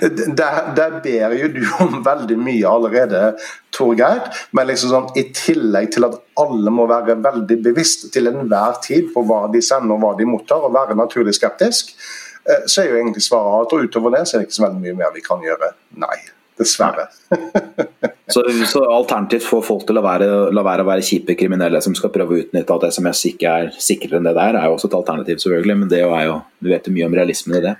der, 0.00 0.58
der, 0.76 1.00
ber 1.04 1.34
jo 1.38 1.48
du 1.52 1.62
om 1.84 1.98
veldig 2.04 2.38
mye 2.40 2.68
allerede, 2.70 3.22
Torgeir. 3.74 4.30
Men 4.56 4.70
liksom 4.70 4.92
sånn, 4.94 5.10
i 5.20 5.28
tillegg 5.34 5.92
til 5.94 6.08
at 6.08 6.16
alle 6.40 6.72
må 6.74 6.88
være 6.90 7.18
veldig 7.24 7.60
bevisst 7.66 8.08
til 8.14 8.30
enhver 8.30 8.80
tid 8.84 9.12
på 9.14 9.24
hva 9.28 9.44
de 9.52 9.62
sender 9.64 9.96
og 9.96 10.04
hva 10.04 10.14
de 10.18 10.28
mottar, 10.28 10.64
og 10.64 10.74
være 10.76 10.98
naturlig 10.98 11.36
skeptisk, 11.38 11.94
eh, 12.48 12.64
så 12.66 12.82
er 12.82 12.92
jo 12.92 12.98
egentlig 13.02 13.26
svaret 13.26 13.68
at 13.68 13.78
utover 13.88 14.16
det 14.16 14.26
så 14.26 14.36
er 14.36 14.42
det 14.42 14.50
ikke 14.50 14.60
så 14.60 14.66
veldig 14.68 14.84
mye 14.86 14.98
mer 15.04 15.14
vi 15.16 15.24
kan 15.24 15.44
gjøre. 15.44 15.72
Nei. 16.04 16.18
Dessverre. 16.58 17.06
så, 18.34 18.42
så, 18.66 18.82
alternativt 18.90 19.46
får 19.46 19.62
folk 19.66 19.84
til 19.88 20.00
å 20.00 20.04
være, 20.04 20.28
la 20.54 20.64
være 20.66 20.84
å 20.84 20.88
være 20.88 21.04
kjipe 21.06 21.36
kriminelle 21.38 21.80
som 21.84 21.94
skal 21.96 22.12
prøve 22.14 22.34
å 22.34 22.40
utnytte 22.42 22.74
at 22.74 22.88
SMS 22.94 23.24
ikke 23.30 23.52
er 23.62 23.70
sikrere 23.78 24.18
enn 24.18 24.28
det 24.28 24.34
der, 24.38 24.58
er 24.58 24.66
jo 24.66 24.76
også 24.76 24.90
et 24.90 24.96
alternativ, 24.98 25.40
selvfølgelig. 25.42 25.76
Men 25.82 25.92
det 25.92 26.02
er 26.04 26.24
jo, 26.28 26.38
du 26.58 26.70
vet 26.72 26.88
jo 26.88 26.94
mye 26.96 27.08
om 27.08 27.18
realismen 27.18 27.58
i 27.60 27.64
det. 27.68 27.74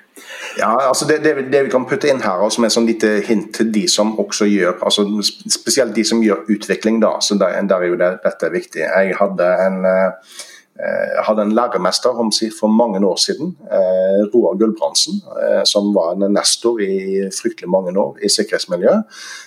Ja, 0.59 0.71
altså 0.89 1.09
det, 1.09 1.21
det, 1.25 1.35
det, 1.53 1.65
vi 1.67 1.73
kan 1.73 1.87
putte 1.89 2.11
inn 2.11 2.23
her, 2.23 2.45
som 2.55 2.67
er 2.67 2.75
sånn 2.75 2.89
lite 2.89 3.19
hint 3.27 3.51
til 3.59 3.73
de 3.75 3.85
som 3.91 4.15
også 4.19 4.49
gjør 4.49 4.81
altså 4.83 5.05
Spesielt 5.23 5.95
de 5.95 6.05
som 6.07 6.23
gjør 6.23 6.47
utvikling, 6.51 7.01
da. 7.03 7.17
så 7.25 7.37
Der, 7.39 7.59
der 7.69 7.83
er 7.83 7.93
jo 7.93 7.99
det, 8.01 8.13
dette 8.25 8.53
viktig. 8.53 8.85
Jeg 8.85 9.19
hadde 9.19 9.51
en 9.65 9.83
uh, 9.87 10.39
jeg 10.79 11.19
eh, 11.19 11.23
hadde 11.27 11.43
en 11.43 11.55
læremester 11.59 12.15
for 12.61 12.71
mange 12.71 13.07
år 13.07 13.17
siden, 13.17 13.57
eh, 13.67 14.21
Roar 14.35 14.55
Gulbrandsen, 14.59 15.23
eh, 15.43 15.65
som 15.65 15.91
var 15.95 16.13
en 16.13 16.33
nestor 16.33 16.79
i 16.81 17.27
fryktelig 17.35 17.69
mange 17.69 17.99
år 17.99 18.19
i 18.23 18.29
sikkerhetsmiljøet. 18.29 19.03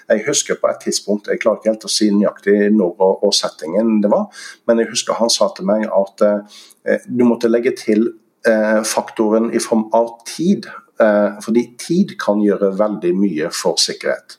Jeg 0.10 0.24
husker 0.28 0.56
på 0.62 0.68
et 0.68 0.82
tidspunkt, 0.84 1.28
jeg 1.28 1.40
klarer 1.40 1.62
ikke 1.62 1.72
helt 1.72 1.88
å 1.88 1.92
si 1.92 2.10
nøyaktig 2.12 2.58
når 2.76 3.00
og 3.24 3.34
settingen 3.34 4.02
det 4.04 4.12
var, 4.12 4.28
men 4.68 4.80
jeg 4.80 4.92
husker 4.92 5.14
han 5.14 5.32
sa 5.32 5.48
til 5.56 5.66
meg 5.66 5.88
at 5.88 6.26
du 7.08 7.24
måtte 7.24 7.48
legge 7.48 7.72
til 7.78 8.10
faktoren 8.84 9.54
i 9.54 9.60
form 9.60 9.86
av 9.94 10.18
tid. 10.26 10.68
Fordi 11.46 11.64
tid 11.80 12.16
kan 12.20 12.42
gjøre 12.42 12.74
veldig 12.78 13.14
mye 13.18 13.50
for 13.54 13.80
sikkerhet. 13.80 14.38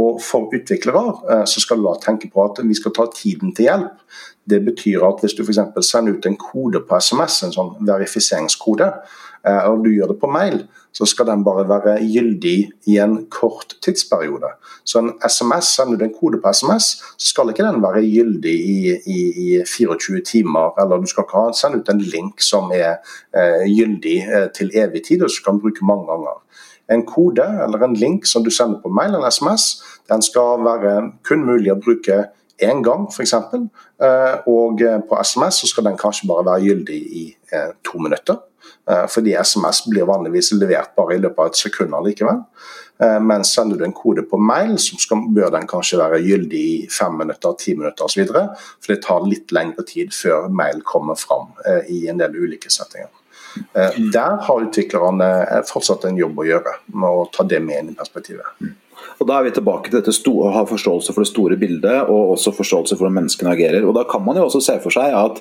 Og 0.00 0.20
For 0.24 0.48
utviklere 0.54 1.44
så 1.50 1.60
skal 1.60 1.80
du 1.80 1.84
da 1.84 1.94
tenke 2.00 2.30
på 2.32 2.40
at 2.44 2.62
vi 2.64 2.76
skal 2.78 2.94
ta 2.96 3.04
tiden 3.12 3.50
til 3.54 3.68
hjelp. 3.68 3.98
Det 4.48 4.64
betyr 4.64 5.04
at 5.04 5.20
hvis 5.20 5.34
du 5.36 5.44
f.eks. 5.44 5.60
sender 5.90 6.16
ut 6.16 6.26
en 6.26 6.36
kode 6.40 6.80
på 6.88 7.00
SMS, 7.00 7.42
en 7.44 7.54
sånn 7.54 7.74
verifiseringskode, 7.84 8.86
eh, 9.44 9.64
og 9.68 9.84
du 9.84 9.90
gjør 9.92 10.14
det 10.14 10.20
på 10.22 10.30
mail, 10.32 10.62
så 10.96 11.06
skal 11.06 11.28
den 11.28 11.44
bare 11.44 11.66
være 11.68 11.98
gyldig 12.00 12.56
i 12.88 12.96
en 13.02 13.18
kort 13.30 13.76
tidsperiode. 13.84 14.50
Så 14.88 15.02
en 15.02 15.12
SMS, 15.20 15.74
sender 15.76 16.00
du 16.00 16.06
en 16.06 16.16
kode 16.16 16.40
på 16.42 16.52
SMS, 16.54 16.88
så 17.18 17.32
skal 17.34 17.52
ikke 17.52 17.66
den 17.66 17.82
være 17.84 18.06
gyldig 18.06 18.56
i, 18.56 18.78
i, 18.96 19.20
i 19.44 19.48
24 19.68 20.24
timer. 20.32 20.72
Eller 20.80 21.02
du 21.02 21.06
skal 21.10 21.28
ikke 21.28 21.44
sende 21.58 21.82
ut 21.82 21.92
en 21.92 22.02
link 22.14 22.40
som 22.44 22.72
er 22.72 22.96
eh, 23.36 23.68
gyldig 23.68 24.18
eh, 24.24 24.48
til 24.56 24.72
evig 24.74 25.04
tid, 25.10 25.22
og 25.22 25.30
som 25.30 25.44
du 25.44 25.50
kan 25.50 25.62
bruke 25.66 25.92
mange 25.92 26.08
ganger. 26.08 26.40
En 26.92 27.04
kode 27.06 27.44
eller 27.44 27.84
en 27.84 27.94
link 27.94 28.26
som 28.26 28.44
du 28.44 28.50
sender 28.50 28.80
på 28.80 28.92
mail 28.92 29.14
eller 29.14 29.28
SMS, 29.28 29.82
den 30.08 30.22
skal 30.24 30.64
være 30.64 30.94
kun 31.28 31.44
mulig 31.44 31.72
å 31.74 31.80
bruke 31.80 32.22
én 32.58 32.82
gang, 32.82 33.06
f.eks. 33.12 33.34
Eh, 33.34 34.34
og 34.50 34.82
eh, 34.82 34.98
på 35.06 35.22
SMS 35.22 35.62
så 35.62 35.70
skal 35.70 35.88
den 35.88 35.98
kanskje 36.00 36.28
bare 36.30 36.46
være 36.46 36.66
gyldig 36.66 36.98
i 36.98 37.24
eh, 37.52 37.72
to 37.86 38.02
minutter. 38.02 38.44
Fordi 38.88 39.34
SMS 39.36 39.82
blir 39.84 40.06
vanligvis 40.08 40.54
levert 40.56 40.94
bare 40.96 41.18
i 41.18 41.20
løpet 41.20 41.42
av 41.42 41.50
et 41.50 41.58
sekund 41.60 41.92
likevel. 42.06 42.38
Men 43.20 43.42
sender 43.44 43.76
du 43.76 43.82
en 43.84 43.92
kode 43.92 44.22
på 44.30 44.38
mail, 44.40 44.78
så 44.80 44.96
skal, 44.96 45.26
bør 45.36 45.50
den 45.52 45.66
kanskje 45.68 45.98
være 46.00 46.22
gyldig 46.24 46.62
i 46.70 46.78
fem 46.88 47.18
minutter, 47.20 47.52
ti 47.60 47.74
minutter 47.76 48.08
osv. 48.08 48.32
For 48.32 48.94
det 48.94 49.02
tar 49.04 49.28
litt 49.28 49.52
lengre 49.52 49.84
tid 49.84 50.16
før 50.16 50.48
mail 50.48 50.80
kommer 50.88 51.20
fram 51.20 51.52
i 51.92 52.06
en 52.08 52.24
del 52.24 52.40
ulike 52.40 52.72
settinger. 52.72 53.12
Der 53.72 54.36
har 54.44 54.66
utviklerne 54.66 55.30
fortsatt 55.68 56.04
en 56.08 56.18
jobb 56.20 56.38
å 56.38 56.46
gjøre 56.46 56.76
med 56.94 57.08
å 57.08 57.24
ta 57.32 57.46
det 57.48 57.60
med 57.64 57.82
inn 57.82 57.90
i 57.94 57.98
perspektivet. 57.98 58.76
Og 59.18 59.26
Da 59.26 59.38
er 59.38 59.48
vi 59.48 59.54
tilbake 59.54 59.90
til 59.90 60.00
dette 60.00 60.14
å 60.30 60.50
ha 60.54 60.64
forståelse 60.66 61.14
for 61.14 61.24
det 61.24 61.30
store 61.30 61.58
bildet 61.58 62.10
og 62.10 62.34
også 62.36 62.52
forståelse 62.54 62.94
for 62.94 63.06
hvordan 63.06 63.18
menneskene 63.20 63.54
agerer. 63.54 63.86
Og 63.86 63.94
Da 63.94 64.04
kan 64.04 64.24
man 64.24 64.36
jo 64.36 64.46
også 64.46 64.62
se 64.62 64.78
for 64.82 64.94
seg 64.94 65.14
at 65.14 65.40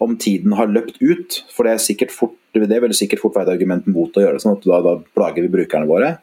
om 0.00 0.16
tiden 0.16 0.52
har 0.56 0.70
løpt 0.72 1.00
ut, 1.00 1.42
for 1.52 1.64
det 1.64 1.74
er 1.74 1.84
sikkert 1.84 2.14
fort, 2.14 2.36
det 2.52 2.80
vil 2.82 2.96
sikkert 2.96 3.20
fort 3.20 3.36
være 3.36 3.50
et 3.50 3.56
argument 3.56 3.86
mot 3.86 4.12
å 4.16 4.24
gjøre 4.24 4.38
det, 4.38 4.44
sånn 4.44 4.56
at 4.56 4.64
da, 4.64 4.80
da 4.80 4.96
plager 5.16 5.44
vi 5.44 5.52
brukerne 5.52 5.88
våre, 5.88 6.16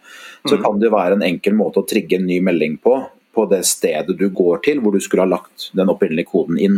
så 0.45 0.57
mm. 0.57 0.63
kan 0.63 0.81
det 0.81 0.93
være 0.93 1.19
en 1.19 1.27
enkel 1.29 1.53
måte 1.57 1.81
å 1.81 1.88
trigge 1.88 2.17
en 2.17 2.25
ny 2.25 2.39
melding 2.41 2.79
på 2.81 2.97
på 3.36 3.43
det 3.51 3.65
stedet 3.67 4.15
du 4.15 4.29
går 4.31 4.61
til, 4.63 4.79
hvor 4.79 4.95
du 4.95 5.01
skulle 5.03 5.25
ha 5.25 5.27
lagt 5.27 5.69
den 5.75 5.91
opprinnelige 5.91 6.31
koden 6.31 6.55
inn. 6.55 6.77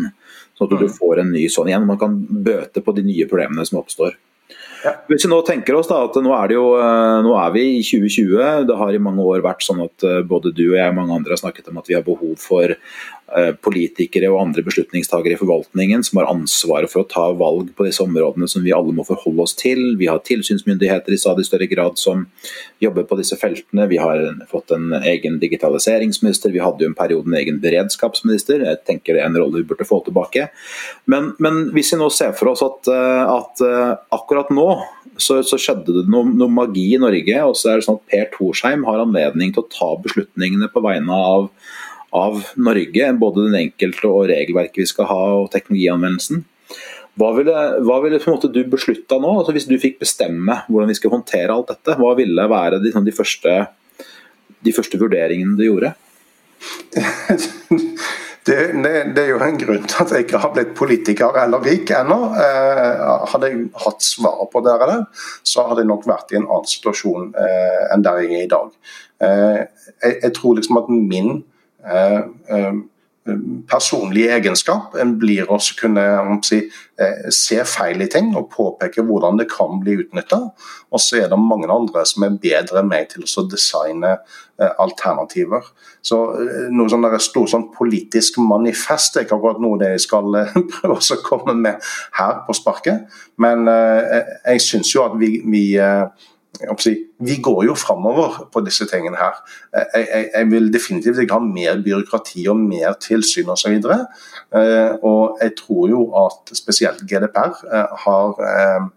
Sånn 0.58 0.66
at 0.66 0.74
du 0.74 0.88
mm. 0.88 0.96
får 0.96 1.22
en 1.22 1.30
ny 1.36 1.44
sånn 1.54 1.70
igjen. 1.70 1.86
Man 1.86 2.00
kan 2.02 2.16
bøte 2.18 2.82
på 2.82 2.96
de 2.98 3.04
nye 3.06 3.28
problemene 3.30 3.66
som 3.68 3.78
oppstår. 3.78 4.18
Ja. 4.84 4.94
Hvis 5.10 5.26
vi 5.26 5.32
nå 5.32 5.40
tenker 5.46 5.76
oss 5.76 5.90
da, 5.90 6.04
at 6.08 6.16
nå 6.22 6.32
er, 6.38 6.54
jo, 6.56 6.64
eh, 6.80 7.18
nå 7.26 7.34
er, 7.36 7.54
vi 7.56 7.66
i 7.80 7.84
2020. 7.84 8.68
Det 8.70 8.78
har 8.80 8.94
i 8.94 9.02
mange 9.02 9.26
år 9.26 9.44
vært 9.46 9.66
sånn 9.66 9.82
at 9.84 10.06
eh, 10.08 10.22
både 10.28 10.54
du 10.56 10.64
og 10.70 10.78
jeg 10.78 10.94
og 10.94 11.00
mange 11.00 11.18
andre 11.18 11.36
har 11.36 11.42
snakket 11.42 11.72
om 11.72 11.82
at 11.82 11.90
vi 11.90 11.98
har 11.98 12.06
behov 12.06 12.36
for 12.40 12.76
Eh, 13.28 13.50
politikere 13.60 14.30
og 14.32 14.40
andre 14.40 14.64
beslutningstagere 14.64 15.36
i 15.36 15.40
forvaltningen 15.42 16.00
som 16.08 16.22
har 16.22 16.30
ansvaret 16.32 16.88
for 16.88 17.04
å 17.04 17.08
ta 17.12 17.26
valg 17.36 17.74
på 17.76 17.84
disse 17.84 18.00
områdene 18.00 18.48
som 18.48 18.64
vi 18.64 18.72
alle 18.72 18.94
må 18.96 19.04
forholde 19.04 19.44
oss 19.44 19.52
til. 19.60 19.98
Vi 20.00 20.08
har 20.08 20.22
tilsynsmyndigheter 20.24 21.12
i 21.12 21.20
stadig 21.20 21.44
større 21.44 21.68
grad 21.68 22.00
som 22.00 22.24
jobber 22.80 23.04
på 23.10 23.18
disse 23.20 23.36
feltene. 23.36 23.90
Vi 23.92 24.00
har 24.00 24.24
fått 24.48 24.72
en 24.72 24.96
egen 25.02 25.42
digitaliseringsminister. 25.42 26.54
Vi 26.56 26.64
hadde 26.64 26.86
jo 26.86 26.94
en 26.94 26.96
periode 26.96 27.28
en 27.28 27.36
egen 27.42 27.60
beredskapsminister. 27.60 28.64
Jeg 28.64 28.80
tenker 28.88 29.20
det 29.20 29.26
er 29.26 29.28
en 29.28 29.36
rolle 29.42 29.60
vi 29.60 29.68
burde 29.74 29.90
få 29.90 30.00
tilbake. 30.08 30.48
Men, 31.12 31.34
men 31.44 31.66
hvis 31.76 31.92
vi 31.92 32.00
nå 32.00 32.08
ser 32.16 32.32
for 32.32 32.54
oss 32.54 32.64
at, 32.64 32.88
at 32.88 33.66
eh, 33.68 33.92
akkurat 34.38 34.54
nå 34.54 34.70
så, 35.18 35.40
så, 35.42 35.58
skjedde 35.58 35.96
det 35.96 36.06
noe, 36.12 36.28
noe, 36.30 36.52
magi 36.52 36.92
i 36.94 37.02
Norge, 37.02 37.42
og 37.42 37.56
så 37.58 37.72
er 37.72 37.80
det 37.80 37.88
sånn 37.88 37.98
at 37.98 38.12
Per 38.12 38.28
Torsheim 38.36 38.86
har 38.86 39.02
anledning 39.02 39.54
til 39.54 39.64
å 39.64 39.70
ta 39.72 39.90
beslutningene 40.04 40.70
på 40.74 40.84
vegne 40.86 41.18
av 41.18 41.52
av 42.16 42.38
Norge, 42.56 43.10
både 43.20 43.48
den 43.50 43.58
enkelte 43.60 44.08
og 44.08 44.30
regelverket 44.32 44.80
vi 44.80 44.86
skal 44.88 45.10
ha 45.10 45.24
og 45.42 45.50
teknologianvendelsen. 45.52 46.46
Hva 47.18 47.32
ville, 47.36 47.64
hva 47.84 47.98
ville 48.04 48.20
du 48.54 48.60
beslutta 48.70 49.18
nå, 49.20 49.34
altså 49.42 49.56
hvis 49.56 49.68
du 49.68 49.76
fikk 49.82 50.00
bestemme 50.00 50.60
hvordan 50.70 50.92
vi 50.92 50.98
skal 51.00 51.12
håndtere 51.16 51.54
alt 51.54 51.74
dette? 51.74 51.98
Hva 52.00 52.14
ville 52.18 52.48
være 52.48 52.80
de, 52.84 52.94
de, 52.94 53.16
første, 53.16 53.58
de 54.64 54.76
første, 54.76 55.02
vurderingene 55.02 55.58
du 55.60 55.66
gjorde? 55.66 55.96
Det, 58.48 58.56
det, 58.84 58.92
det, 59.16 59.24
er 59.24 59.34
jo 59.34 59.40
en 59.44 59.60
grunn 59.60 59.84
til 59.84 60.04
at 60.04 60.14
jeg 60.14 60.24
ikke 60.24 60.40
har 60.40 60.54
blitt 60.56 60.72
politiker 60.78 61.36
eller 61.42 61.66
rik 61.68 61.92
ennå. 61.92 62.18
Eh, 62.40 63.04
hadde 63.34 63.50
jeg 63.52 63.66
hatt 63.84 64.06
svaret 64.06 64.54
på 64.54 64.62
det, 64.64 64.78
så 65.44 65.68
hadde 65.68 65.84
jeg 65.84 65.92
nok 65.92 66.08
vært 66.08 66.32
i 66.32 66.40
en 66.40 66.48
annen 66.48 66.72
situasjon 66.72 67.34
eh, 67.36 67.84
enn 67.92 68.06
der 68.08 68.24
jeg 68.24 68.40
er 68.40 68.48
i 68.48 68.54
dag. 68.56 68.72
Eh, 69.20 69.60
jeg, 70.00 70.16
jeg, 70.24 70.34
tror 70.38 70.56
liksom 70.56 70.80
at 70.80 70.92
min 70.96 71.42
Eh, 71.88 72.18
eh, 72.48 72.74
personlig 73.70 74.28
egenskap 74.32 74.96
En 75.00 75.16
blir 75.20 75.50
også 75.52 75.76
kunne 75.82 76.04
si, 76.46 76.62
eh, 77.00 77.30
se 77.34 77.60
feil 77.66 78.02
i 78.02 78.10
ting 78.12 78.34
og 78.36 78.50
påpeke 78.54 79.04
hvordan 79.06 79.40
det 79.40 79.50
kan 79.52 79.80
bli 79.82 79.98
utnytta. 80.04 80.40
Og 80.92 81.00
så 81.00 81.24
er 81.24 81.30
det 81.30 81.40
mange 81.40 81.70
andre 81.72 82.06
som 82.06 82.24
er 82.24 82.40
bedre 82.42 82.80
enn 82.82 82.90
meg 82.90 83.10
til 83.10 83.24
å 83.24 83.48
designe 83.50 84.18
alternativer. 84.58 85.62
Så 86.02 86.18
noe 86.74 86.90
sånn 86.90 87.06
stort 87.22 87.52
sånn 87.52 87.68
politisk 87.76 88.40
manifest 88.42 89.18
er 89.18 89.28
ikke 89.28 89.36
akkurat 89.38 89.60
noe 89.62 89.78
det 89.78 89.92
jeg 89.92 90.06
skal 90.08 90.32
prøve 90.74 90.98
å 90.98 91.20
komme 91.22 91.54
med 91.54 91.84
her 92.18 92.40
på 92.48 92.56
sparket. 92.58 93.06
Men 93.38 93.68
jeg 93.68 94.64
syns 94.66 94.96
jo 94.96 95.04
at 95.06 95.20
vi, 95.20 95.44
vi 95.46 95.78
vi 97.20 97.36
går 97.44 97.66
jo 97.66 97.76
framover 97.78 98.48
på 98.54 98.62
disse 98.66 98.88
tingene 98.90 99.18
her. 99.20 99.38
Jeg, 99.74 100.08
jeg, 100.08 100.30
jeg, 100.34 100.50
vil 100.52 100.74
definitivt 100.74 101.22
ikke 101.22 101.38
ha 101.38 101.44
mer 101.44 101.82
byråkrati 101.86 102.48
og 102.50 102.58
mer 102.62 102.98
tilsyn 103.02 103.50
osv. 103.54 103.78
Og, 103.78 103.86
så 103.86 104.62
eh, 104.62 104.92
og 105.04 105.38
jeg 105.42 105.56
tror 105.60 105.88
jo 105.92 106.04
at 106.26 106.54
spesielt 106.58 107.06
GDPR 107.06 107.62
eh, 107.70 107.96
har 108.06 108.44
eh, 108.50 108.90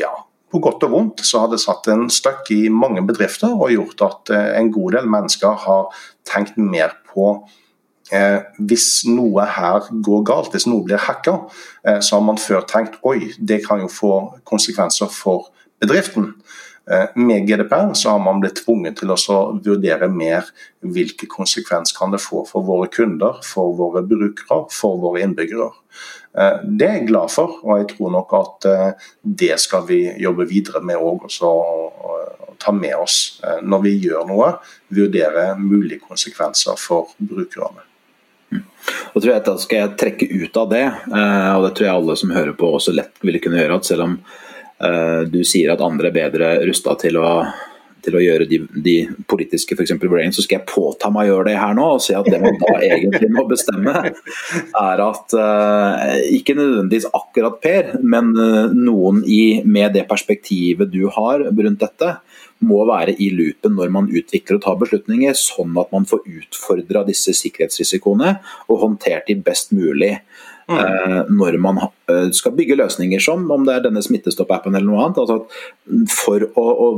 ja, 0.00 0.12
på 0.50 0.58
godt 0.58 0.88
og 0.88 0.94
vondt 0.96 1.24
så 1.26 1.44
har 1.44 1.52
det 1.52 1.60
satt 1.62 1.88
en 1.92 2.08
støkk 2.10 2.50
i 2.56 2.62
mange 2.72 3.04
bedrifter 3.06 3.52
og 3.54 3.70
gjort 3.74 4.06
at 4.06 4.34
en 4.58 4.72
god 4.74 4.98
del 4.98 5.10
mennesker 5.10 5.64
har 5.66 6.02
tenkt 6.26 6.58
mer 6.58 6.96
på 7.12 7.34
eh, 8.12 8.42
hvis 8.58 8.88
noe 9.08 9.46
her 9.46 9.86
går 9.90 10.24
galt, 10.26 10.52
hvis 10.54 10.68
noe 10.70 10.84
blir 10.86 11.00
hacka, 11.00 11.36
eh, 11.86 12.00
så 12.00 12.18
har 12.18 12.26
man 12.26 12.40
før 12.40 12.66
tenkt 12.68 12.98
oi, 13.06 13.32
det 13.38 13.62
kan 13.66 13.82
jo 13.84 13.90
få 13.92 14.12
konsekvenser 14.48 15.10
for 15.14 15.50
bedriften. 15.80 16.34
Eh, 16.90 17.04
med 17.14 17.46
GDPR 17.46 17.92
så 17.94 18.10
har 18.10 18.18
man 18.18 18.40
blitt 18.40 18.64
tvunget 18.64 18.96
til 18.98 19.12
å 19.12 19.40
vurdere 19.62 20.08
mer 20.10 20.48
hvilke 20.80 21.28
konsekvenser 21.30 21.94
kan 21.98 22.10
det 22.14 22.22
få 22.24 22.42
for 22.48 22.66
våre 22.66 22.88
kunder, 22.90 23.38
for 23.46 23.76
våre 23.78 24.02
brukere, 24.02 24.64
for 24.74 24.98
våre 25.02 25.22
innbyggere. 25.22 25.68
Eh, 26.38 26.56
det 26.64 26.88
er 26.88 26.98
jeg 26.98 27.10
glad 27.12 27.30
for, 27.30 27.60
og 27.62 27.82
jeg 27.82 27.92
tror 27.92 28.16
nok 28.16 28.34
at 28.40 28.68
eh, 28.72 29.06
det 29.22 29.60
skal 29.62 29.86
vi 29.86 30.00
jobbe 30.24 30.48
videre 30.50 30.82
med 30.82 30.98
òg. 30.98 31.28
Og 31.28 32.56
ta 32.60 32.74
med 32.76 32.92
oss 32.92 33.40
når 33.64 33.80
vi 33.86 33.94
gjør 34.02 34.26
noe. 34.28 34.50
Vurdere 34.92 35.54
mulige 35.56 36.02
konsekvenser 36.04 36.76
for 36.76 37.14
brukerne. 37.16 37.86
Mm. 38.50 38.66
Og 39.14 39.22
tror 39.22 39.30
jeg 39.30 39.38
at 39.38 39.46
Da 39.48 39.54
skal 39.62 39.78
jeg 39.78 39.96
trekke 40.02 40.28
ut 40.28 40.58
av 40.60 40.68
det, 40.68 40.82
og 41.08 41.64
det 41.64 41.70
tror 41.78 41.86
jeg 41.86 41.94
alle 41.94 42.16
som 42.20 42.34
hører 42.34 42.52
på 42.58 42.68
også 42.76 42.92
lett 42.92 43.22
ville 43.24 43.40
kunne 43.40 43.62
gjøre. 43.62 43.78
at 43.80 43.88
selv 43.88 44.04
om 44.04 44.18
du 45.30 45.42
sier 45.44 45.74
at 45.74 45.82
andre 45.84 46.08
er 46.08 46.14
bedre 46.14 46.46
rusta 46.64 46.94
til 47.02 47.18
å 47.20 47.28
til 48.04 48.16
å 48.16 48.22
gjøre 48.22 48.46
de, 48.48 48.60
de 48.84 48.94
politiske 49.28 49.76
for 49.76 49.88
vurderingene, 49.88 50.34
så 50.34 50.44
skal 50.44 50.60
jeg 50.60 50.70
påta 50.70 51.10
meg 51.12 51.28
å 51.28 51.34
gjøre 51.34 51.48
det 51.50 51.56
her 51.60 51.76
nå. 51.76 51.86
Og 51.96 52.02
si 52.04 52.16
at 52.16 52.28
det 52.30 52.40
man 52.42 52.58
da 52.60 52.76
egentlig 52.80 53.30
må 53.34 53.46
bestemme, 53.50 53.94
er 54.80 55.04
at 55.04 55.36
uh, 55.36 56.16
ikke 56.36 56.56
nødvendigvis 56.58 57.10
akkurat 57.16 57.60
Per, 57.60 57.94
men 58.00 58.32
uh, 58.38 58.72
noen 58.72 59.22
i, 59.28 59.60
med 59.64 59.96
det 59.96 60.06
perspektivet 60.10 60.92
du 60.92 61.04
har 61.12 61.44
rundt 61.50 61.82
dette, 61.82 62.14
må 62.60 62.82
være 62.84 63.14
i 63.24 63.30
loopen 63.32 63.72
når 63.78 63.92
man 63.92 64.08
utvikler 64.12 64.58
og 64.58 64.64
tar 64.66 64.76
beslutninger, 64.82 65.36
sånn 65.36 65.76
at 65.80 65.92
man 65.94 66.04
får 66.08 66.26
utfordra 66.28 67.06
disse 67.06 67.32
sikkerhetsrisikoene 67.38 68.34
og 68.68 68.82
håndtert 68.82 69.30
de 69.30 69.38
best 69.40 69.72
mulig. 69.72 70.18
Mm. 70.70 71.32
når 71.34 71.56
man 71.58 71.80
eh, 71.82 72.28
skal 72.36 72.54
bygge 72.54 72.76
løsninger 72.78 73.22
som 73.22 73.48
om 73.50 73.64
det 73.66 73.74
er 73.74 73.86
denne 73.88 74.02
Smittestopp-appen 74.04 74.76
eller 74.76 74.86
noe 74.86 75.06
annet. 75.06 75.18
Altså 75.18 76.06
for 76.12 76.44
å, 76.46 76.66
å, 76.86 76.90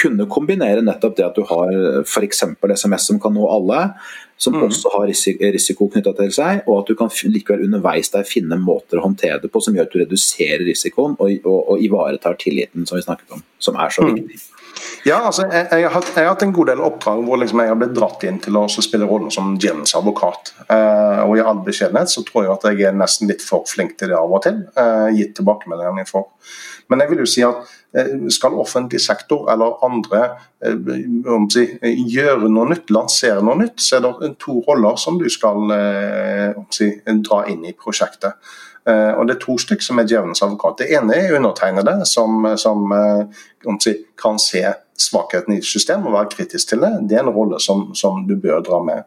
kunne 0.00 0.26
kombinere 0.30 0.82
nettopp 0.82 1.14
det 1.18 1.28
at 1.28 1.38
du 1.38 1.44
har 1.46 2.02
f.eks. 2.02 2.42
SMS 2.74 3.06
som 3.06 3.20
kan 3.22 3.36
nå 3.36 3.46
alle, 3.46 3.84
som 4.40 4.56
mm. 4.56 4.62
også 4.66 4.92
har 4.94 5.06
risiko, 5.10 5.50
risiko 5.54 5.88
knytta 5.92 6.14
til 6.16 6.32
seg, 6.32 6.62
og 6.66 6.80
at 6.80 6.90
du 6.90 6.96
kan 6.98 7.10
likevel 7.30 7.66
underveis 7.66 8.10
der 8.14 8.26
finne 8.28 8.56
måter 8.60 8.98
å 8.98 9.04
håndtere 9.04 9.42
det 9.42 9.52
på 9.52 9.62
som 9.62 9.76
gjør 9.76 9.88
at 9.88 9.94
du 9.94 10.00
reduserer 10.02 10.64
risikoen 10.66 11.18
og, 11.18 11.34
og, 11.44 11.58
og 11.74 11.84
ivaretar 11.84 12.38
tilliten 12.40 12.88
som 12.88 12.98
vi 12.98 13.04
snakket 13.04 13.36
om, 13.36 13.44
som 13.60 13.78
er 13.78 13.92
så 13.94 14.08
mm. 14.08 14.24
Ja, 15.04 15.22
altså, 15.26 15.46
jeg, 15.48 15.66
jeg, 15.70 15.88
har, 15.88 16.04
jeg, 16.04 16.24
har, 16.24 16.28
hatt 16.34 16.42
en 16.44 16.52
god 16.52 16.68
del 16.70 16.82
oppdrag 16.84 17.22
hvor 17.24 17.40
liksom 17.40 17.62
jeg 17.62 17.72
har 17.72 17.78
blitt 17.80 17.94
dratt 17.96 18.24
inn 18.28 18.40
til 18.44 18.58
å 18.60 18.66
spille 18.68 19.08
rollen 19.08 19.32
som 19.32 19.54
djevelens 19.56 19.94
advokat. 19.96 20.52
Eh, 20.66 21.20
og 21.24 21.36
I 21.38 21.44
all 21.44 21.62
beskjedenhet 21.64 22.12
så 22.12 22.24
tror 22.26 22.44
jeg 22.44 22.52
at 22.52 22.66
jeg 22.68 22.88
er 22.90 22.98
nesten 22.98 23.30
litt 23.30 23.44
for 23.44 23.68
flink 23.68 23.96
til 24.00 24.12
det 24.12 24.18
av 24.18 24.32
og 24.32 24.44
til, 24.44 24.60
eh, 24.76 25.08
gitt 25.16 25.36
tilbakemeldingene 25.38 26.04
jeg 26.04 26.10
får. 26.12 26.26
Men 26.92 27.04
jeg 27.04 27.12
vil 27.12 27.22
jo 27.22 27.28
si 27.30 27.44
at 27.46 27.60
uh, 27.94 28.24
skal 28.34 28.56
offentlig 28.58 28.98
sektor 28.98 29.44
eller 29.52 29.76
andre 29.86 30.24
si, 31.54 31.62
gjøre 32.10 32.48
noe 32.50 32.72
nytt, 32.72 32.90
lansere 32.90 33.44
noe 33.46 33.60
nytt, 33.60 33.78
så 33.78 34.00
er 34.00 34.08
det 34.08 34.32
to 34.42 34.56
roller 34.66 34.98
som 34.98 35.20
du 35.20 35.28
skal 35.30 35.70
si, 36.74 36.90
dra 37.22 37.44
inn 37.48 37.62
i 37.70 37.76
prosjektet. 37.78 38.50
Eh, 38.90 39.12
og 39.18 39.26
Det 39.28 39.36
er 39.36 39.44
to 39.44 39.56
stykker 39.58 39.86
som 39.86 40.00
er 40.00 40.08
djevelens 40.08 40.42
advokat. 40.42 40.80
Det 40.82 40.90
ene 40.96 41.16
er 41.16 41.36
undertegnede, 41.38 42.00
som, 42.08 42.46
som 42.58 42.94
si, 43.82 43.94
kan 44.18 44.40
se 44.42 44.64
svakheten 45.00 45.56
i 45.56 45.62
systemet 45.64 46.10
og 46.10 46.18
være 46.18 46.32
kritisk 46.34 46.72
til 46.72 46.82
det. 46.84 46.92
Det 47.08 47.18
er 47.18 47.24
en 47.24 47.34
rolle 47.34 47.60
som, 47.62 47.90
som 47.94 48.24
du 48.28 48.36
bør 48.40 48.64
dra 48.66 48.82
med. 48.84 49.06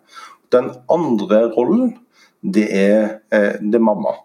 Den 0.53 0.71
andre 0.91 1.47
rollen, 1.57 1.97
det 2.43 2.67
er, 2.69 3.19
eh, 3.33 3.53
det 3.61 3.79
er 3.79 3.87
mamma. 3.91 4.15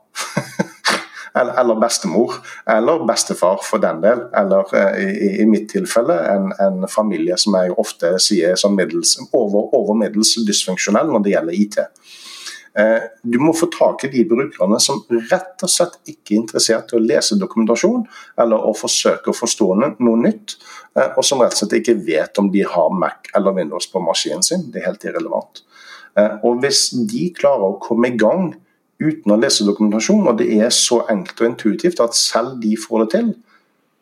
eller, 1.39 1.81
bestemor, 1.81 2.35
eller 2.67 3.05
bestefar 3.07 3.61
for 3.63 3.83
den 3.83 4.03
del. 4.03 4.25
Eller 4.37 4.75
i, 4.99 5.43
i 5.43 5.47
mitt 5.47 5.71
tilfelle 5.73 6.17
en, 6.33 6.53
en, 6.61 6.89
familie 6.89 7.37
som 7.39 7.57
jeg 7.59 7.77
ofte 7.79 8.15
sier 8.23 8.57
er 8.57 9.33
over, 9.33 9.75
over 9.77 9.95
middels 9.95 10.35
dysfunksjonell 10.47 11.13
når 11.13 11.25
det 11.25 11.35
gjelder 11.35 11.61
IT. 11.63 11.79
Eh, 12.79 13.03
du 13.23 13.39
må 13.43 13.53
få 13.57 13.67
tak 13.75 14.05
i 14.07 14.11
de 14.13 14.23
brukerne 14.29 14.79
som 14.81 15.01
rett 15.11 15.65
og 15.67 15.71
slett 15.73 15.97
ikke 16.07 16.35
er 16.35 16.43
interessert 16.45 16.93
i 16.93 16.99
å 16.99 17.03
lese 17.03 17.39
dokumentasjon 17.41 18.05
eller 18.39 18.69
å 18.69 18.75
forsøke 18.77 19.33
å 19.33 19.35
forstå 19.37 19.67
noe 19.81 20.21
nytt, 20.21 20.55
eh, 20.95 21.11
og 21.17 21.27
som 21.27 21.43
rett 21.43 21.57
og 21.57 21.59
slett 21.59 21.81
ikke 21.81 21.97
vet 22.07 22.39
om 22.39 22.53
de 22.55 22.63
har 22.63 22.95
Mac 22.95 23.33
eller 23.35 23.57
Windows 23.57 23.91
på 23.91 24.03
maskinen 24.05 24.47
sin. 24.47 24.69
Det 24.71 24.83
er 24.83 24.93
helt 24.93 25.09
irrelevant. 25.11 25.65
Eh, 26.15 26.39
og 26.45 26.63
Hvis 26.63 26.93
de 27.11 27.33
klarer 27.35 27.67
å 27.67 27.81
komme 27.83 28.13
i 28.13 28.17
gang 28.17 28.55
uten 29.03 29.35
å 29.35 29.41
lese 29.41 29.67
dokumentasjon, 29.67 30.29
og 30.29 30.39
det 30.39 30.49
er 30.61 30.71
så 30.71 31.03
enkelt 31.11 31.43
og 31.43 31.51
intuitivt 31.51 32.01
at 32.01 32.15
selv 32.15 32.61
de 32.63 32.77
får 32.77 33.05
det 33.05 33.11
til, 33.17 33.35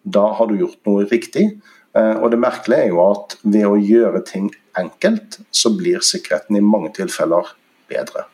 da 0.05 0.33
har 0.37 0.47
du 0.49 0.57
gjort 0.61 0.85
noe 0.87 1.09
riktig. 1.09 1.61
Og 1.97 2.31
det 2.31 2.39
merkelige 2.39 2.85
er 2.85 2.89
jo 2.93 3.01
at 3.03 3.39
ved 3.43 3.65
å 3.67 3.81
gjøre 3.81 4.21
ting 4.25 4.51
enkelt, 4.77 5.41
så 5.51 5.73
blir 5.73 6.05
sikkerheten 6.05 6.57
i 6.57 6.65
mange 6.65 6.93
tilfeller 6.93 7.57
bedre. 7.89 8.29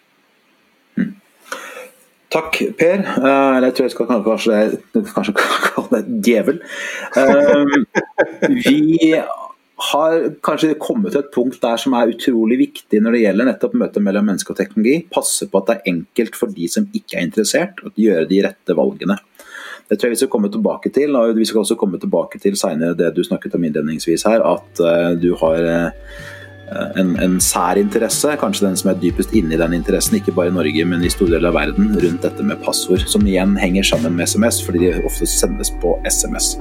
Takk, 2.32 2.58
Per. 2.78 3.04
Eller 3.20 3.68
jeg 3.68 3.76
tror 3.76 3.86
jeg 3.86 3.94
skal 3.94 4.10
kanskje, 4.10 4.58
kanskje 5.12 5.34
kalle 5.68 6.00
deg 6.00 6.10
djevel. 6.24 6.60
Uh, 7.16 7.82
vi 8.48 9.12
har 9.92 10.16
kanskje 10.46 10.76
kommet 10.80 11.12
til 11.12 11.24
et 11.24 11.32
punkt 11.34 11.58
der 11.62 11.80
som 11.80 11.96
er 11.98 12.12
utrolig 12.12 12.60
viktig 12.60 13.00
når 13.02 13.16
det 13.16 13.22
gjelder 13.24 13.50
nettopp 13.50 13.74
møtet 13.82 14.06
mellom 14.06 14.30
menneske 14.30 14.54
og 14.54 14.60
teknologi. 14.60 15.02
Passe 15.12 15.50
på 15.50 15.60
at 15.60 15.68
det 15.68 15.76
er 15.76 15.92
enkelt 15.92 16.38
for 16.38 16.54
de 16.54 16.70
som 16.70 16.88
ikke 16.94 17.18
er 17.18 17.28
interessert, 17.28 17.82
å 17.84 17.92
gjøre 17.98 18.28
de 18.30 18.42
rette 18.46 18.78
valgene. 18.78 19.18
Det 19.90 19.98
tror 19.98 20.08
jeg 20.08 20.14
vi 20.14 20.22
skal 20.22 20.32
komme 20.32 20.48
tilbake 20.52 20.92
til. 20.94 21.16
og 21.18 21.36
Vi 21.36 21.44
skal 21.48 21.66
også 21.66 21.76
komme 21.76 22.00
tilbake 22.00 22.40
til 22.40 22.56
senere 22.56 22.96
det 22.96 23.10
du 23.16 23.24
snakket 23.26 23.58
om 23.58 23.66
innledningsvis 23.66 24.24
her, 24.30 24.44
at 24.54 24.80
uh, 24.80 25.10
du 25.20 25.34
har 25.42 25.66
Eh, 25.66 25.90
en, 27.00 27.14
en 27.22 27.38
sær 27.42 27.80
kanskje 28.40 28.66
den 28.66 28.76
som 28.78 28.90
er 28.92 29.00
dypest 29.00 29.34
inne 29.36 29.56
i 29.56 29.60
den 29.60 29.76
interessen, 29.76 30.18
ikke 30.18 30.34
bare 30.36 30.52
i 30.52 30.56
Norge, 30.56 30.84
men 30.88 31.04
i 31.04 31.10
store 31.12 31.36
deler 31.36 31.50
av 31.50 31.58
verden, 31.58 31.92
rundt 32.02 32.26
dette 32.26 32.46
med 32.46 32.60
passord, 32.64 33.04
som 33.08 33.26
igjen 33.26 33.56
henger 33.60 33.86
sammen 33.92 34.16
med 34.16 34.28
SMS, 34.30 34.62
fordi 34.66 34.86
de 34.86 35.06
ofte 35.08 35.28
sendes 35.30 35.72
på 35.82 35.96
SMS. 36.08 36.56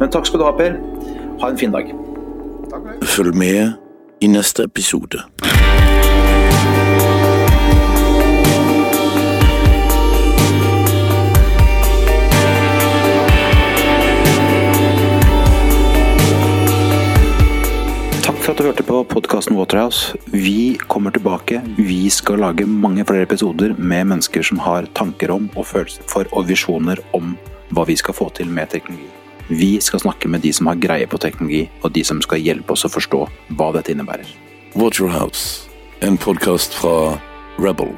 Men 0.00 0.12
takk 0.12 0.28
skal 0.28 0.42
du 0.42 0.48
ha, 0.48 0.54
Per. 0.58 0.78
Ha 1.42 1.52
en 1.52 1.58
fin 1.60 1.74
dag. 1.74 1.92
Følg 3.02 3.36
med 3.36 3.72
i 4.22 4.30
neste 4.30 4.68
episode. 4.68 5.24
For 18.42 18.52
at 18.52 18.58
du 18.58 18.66
hørte 18.66 18.82
på 18.82 18.96
podkasten 19.06 19.54
Waterhouse. 19.54 20.16
Vi 20.26 20.74
kommer 20.90 21.14
tilbake. 21.14 21.60
Vi 21.76 22.10
skal 22.10 22.40
lage 22.42 22.66
mange 22.66 23.04
flere 23.06 23.22
episoder 23.22 23.74
med 23.78 24.08
mennesker 24.10 24.42
som 24.42 24.58
har 24.58 24.88
tanker 24.98 25.30
om 25.30 25.46
og 25.54 25.66
følelser 25.66 26.02
for 26.10 26.26
og 26.32 26.48
visjoner 26.48 26.98
om 27.14 27.36
hva 27.70 27.86
vi 27.86 27.96
skal 27.96 28.16
få 28.18 28.30
til 28.34 28.50
med 28.50 28.72
teknologi. 28.74 29.06
Vi 29.48 29.76
skal 29.80 30.02
snakke 30.02 30.28
med 30.28 30.42
de 30.42 30.52
som 30.52 30.66
har 30.66 30.80
greie 30.82 31.06
på 31.06 31.22
teknologi, 31.22 31.68
og 31.82 31.94
de 31.94 32.02
som 32.04 32.22
skal 32.22 32.42
hjelpe 32.42 32.74
oss 32.74 32.86
å 32.86 32.90
forstå 32.90 33.26
hva 33.58 33.72
dette 33.76 33.94
innebærer. 33.94 34.26
Waterhouse, 34.74 35.68
en 36.00 36.18
podkast 36.18 36.74
fra 36.74 37.20
Rebel. 37.62 37.94